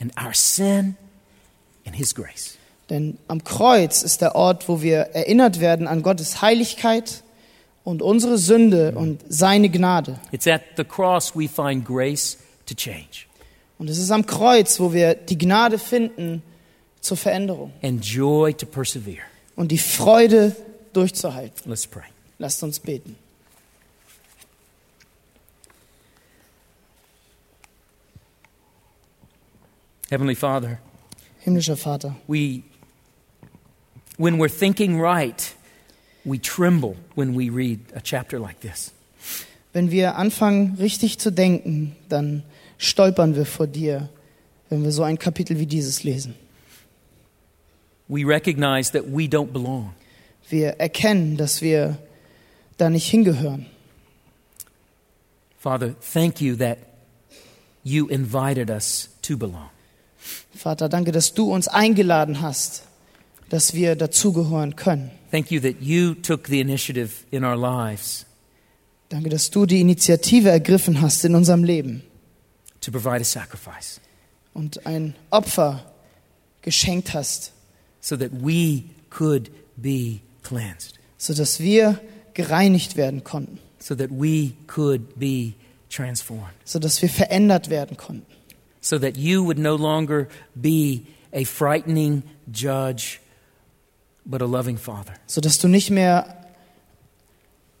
and 0.00 0.12
our 0.18 0.32
sin 0.32 0.96
and 1.84 1.94
His 1.94 2.14
grace. 2.14 2.57
Denn 2.90 3.18
am 3.28 3.44
Kreuz 3.44 4.02
ist 4.02 4.20
der 4.22 4.34
Ort, 4.34 4.68
wo 4.68 4.80
wir 4.80 4.98
erinnert 5.14 5.60
werden 5.60 5.86
an 5.86 6.02
Gottes 6.02 6.40
Heiligkeit 6.40 7.22
und 7.84 8.00
unsere 8.02 8.38
Sünde 8.38 8.92
und 8.92 9.20
seine 9.28 9.68
Gnade. 9.68 10.18
It's 10.32 10.46
at 10.46 10.62
the 10.76 10.84
cross 10.84 11.34
we 11.36 11.48
find 11.48 11.84
grace 11.84 12.38
to 12.66 12.74
change 12.74 13.26
Und 13.78 13.88
es 13.90 13.98
ist 13.98 14.10
am 14.10 14.26
Kreuz, 14.26 14.80
wo 14.80 14.92
wir 14.92 15.14
die 15.14 15.38
Gnade 15.38 15.78
finden 15.78 16.42
zur 17.00 17.16
Veränderung 17.16 17.72
and 17.82 18.04
joy 18.04 18.52
to 18.54 18.66
persevere. 18.66 19.22
und 19.54 19.70
die 19.70 19.78
Freude 19.78 20.56
durchzuhalten. 20.92 21.70
Let's 21.70 21.86
pray. 21.86 22.04
Lasst 22.38 22.62
uns 22.62 22.80
beten. 22.80 23.16
Heavenly 30.10 30.34
Father, 30.34 30.78
Himmlischer 31.40 31.76
Vater, 31.76 32.16
we, 32.26 32.62
when 34.18 34.38
we're 34.38 34.48
thinking 34.48 35.00
right, 35.00 35.54
we 36.24 36.38
tremble 36.38 36.96
when 37.14 37.34
we 37.34 37.48
read 37.48 37.80
a 37.94 38.00
chapter 38.00 38.38
like 38.38 38.60
this. 38.60 38.92
wenn 39.72 39.90
wir 39.90 40.16
anfangen, 40.16 40.76
richtig 40.80 41.18
zu 41.18 41.30
denken, 41.30 41.94
dann 42.08 42.42
stolpern 42.78 43.36
wir 43.36 43.46
vor 43.46 43.66
dir, 43.66 44.08
wenn 44.70 44.82
wir 44.82 44.92
so 44.92 45.02
ein 45.02 45.18
Kapitel 45.18 45.58
wie 45.58 45.66
dieses 45.66 46.02
lesen. 46.04 46.34
We 48.08 48.26
recognize 48.26 48.90
that 48.92 49.04
we 49.06 49.28
don't 49.28 49.52
belong. 49.52 49.92
Wir 50.48 50.80
erkennen, 50.80 51.36
dass 51.36 51.60
wir 51.60 51.98
da 52.78 52.88
nicht 52.88 53.08
hingehören. 53.08 53.66
Father, 55.58 55.94
thank 56.00 56.40
you 56.40 56.56
that 56.56 56.78
you 57.84 58.08
invited 58.08 58.70
us 58.70 59.10
to 59.22 59.36
belong. 59.36 59.70
Vater, 60.54 60.88
danke, 60.88 61.12
dass 61.12 61.34
du 61.34 61.52
uns 61.52 61.68
eingeladen 61.68 62.40
hast, 62.40 62.82
dass 63.48 63.74
wir 63.74 63.96
dazugehören 63.96 64.76
können. 64.76 65.10
Thank 65.30 65.50
you 65.50 65.60
that 65.60 65.80
you 65.80 66.14
took 66.14 66.46
the 66.48 66.60
initiative 66.60 67.10
in 67.30 67.44
our 67.44 67.56
lives 67.56 68.26
Danke, 69.08 69.30
dass 69.30 69.50
du 69.50 69.64
die 69.64 69.80
Initiative 69.80 70.50
ergriffen 70.50 71.00
hast 71.00 71.24
in 71.24 71.34
unserem 71.34 71.64
Leben 71.64 72.02
to 72.80 72.90
provide 72.90 73.20
a 73.20 73.24
sacrifice. 73.24 74.00
und 74.52 74.86
ein 74.86 75.14
Opfer 75.30 75.92
geschenkt 76.62 77.14
hast, 77.14 77.52
so 78.00 78.16
that 78.16 78.30
we 78.32 78.84
could 79.08 79.50
be 79.76 80.20
cleansed, 80.42 80.98
sodass 81.16 81.60
wir 81.60 82.00
gereinigt 82.34 82.96
werden 82.96 83.24
konnten, 83.24 83.58
so 83.78 83.94
that 83.94 84.10
we 84.10 84.52
could 84.66 85.18
be 85.18 85.54
transformed, 85.88 86.54
sodass 86.64 87.00
wir 87.00 87.08
verändert 87.08 87.70
werden 87.70 87.96
konnten, 87.96 88.26
so 88.80 88.98
that 88.98 89.16
you 89.16 89.42
would 89.42 89.58
no 89.58 89.74
longer 89.74 90.28
be 90.54 91.00
a 91.32 91.44
frightening 91.44 92.22
judge, 92.52 93.20
but 94.17 94.17
a 94.17 94.17
loving 94.17 94.17
Father. 94.17 94.17
Sodass 95.26 95.58
du 95.58 95.68
nicht 95.68 95.90
mehr 95.90 96.36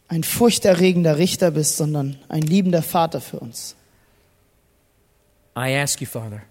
ein 0.08 0.24
furchterregender 0.24 1.18
Richter 1.18 1.50
bist, 1.50 1.76
sondern 1.76 2.16
ein 2.28 2.42
liebender 2.42 2.82
Vater 2.82 3.20
für 3.20 3.38
uns. 3.38 3.74
I 5.56 5.76
ask 5.76 6.00
you, 6.00 6.06
Father, 6.06 6.42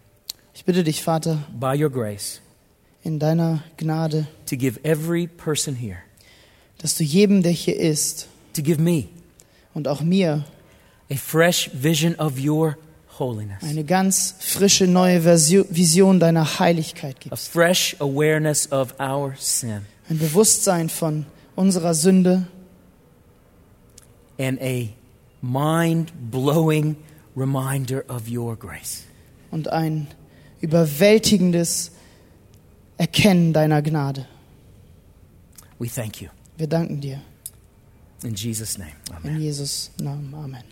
Ich 0.54 0.66
bitte 0.66 0.84
dich, 0.84 1.04
Vater, 1.04 1.43
by 1.52 1.76
your 1.82 1.91
grace, 1.91 2.41
in 3.04 3.20
deiner 3.20 3.64
Gnade, 3.78 4.28
to 4.48 4.58
give 4.58 4.80
every 4.84 5.28
person 5.28 5.76
here, 5.76 6.00
dass 6.80 6.95
du 6.95 7.04
jedem, 7.04 7.43
der 7.43 7.52
hier 7.52 7.80
ist, 7.80 8.28
to 8.56 8.64
give 8.64 8.82
me 8.82 9.08
und 9.76 9.88
auch 9.88 10.02
mir 10.02 10.45
a 11.12 11.16
fresh 11.16 11.70
vision 11.74 12.16
of 12.16 12.43
your 12.43 12.76
holiness, 13.20 13.63
eine 13.63 13.84
ganz 13.84 14.36
frische 14.39 14.88
neue 14.88 15.24
Vision 15.26 16.20
deiner 16.20 16.59
Heiligkeit 16.59 17.15
a 17.15 17.20
gibst. 17.20 17.47
fresh 17.49 17.95
awareness 17.99 18.72
of 18.72 18.93
our 18.99 19.34
sin, 19.38 19.82
Ein 20.09 20.20
Bewusstsein 20.20 20.89
von 20.89 21.26
unserer 21.55 21.93
Sünde 21.93 22.47
and 24.39 24.59
a 24.61 24.89
mind 25.41 26.11
blowing 26.32 26.95
reminder 27.36 28.03
of 28.09 28.30
your 28.30 28.55
grace. 28.55 29.03
und 29.51 29.68
ein 29.70 30.07
überwältigendes 30.61 31.91
Erkennen 32.97 33.53
deiner 33.53 33.82
Gnade. 33.82 34.26
We 35.80 35.88
thank 35.88 36.20
you. 36.22 36.30
Wir 36.57 36.68
danken 36.68 36.99
dir. 37.01 37.22
In 38.24 38.34
Jesus' 38.34 38.78
name. 38.80 38.93
Amen. 39.15 39.36
In 39.36 39.41
Jesus 39.41 39.91
Namen. 39.99 40.34
Amen. 40.34 40.63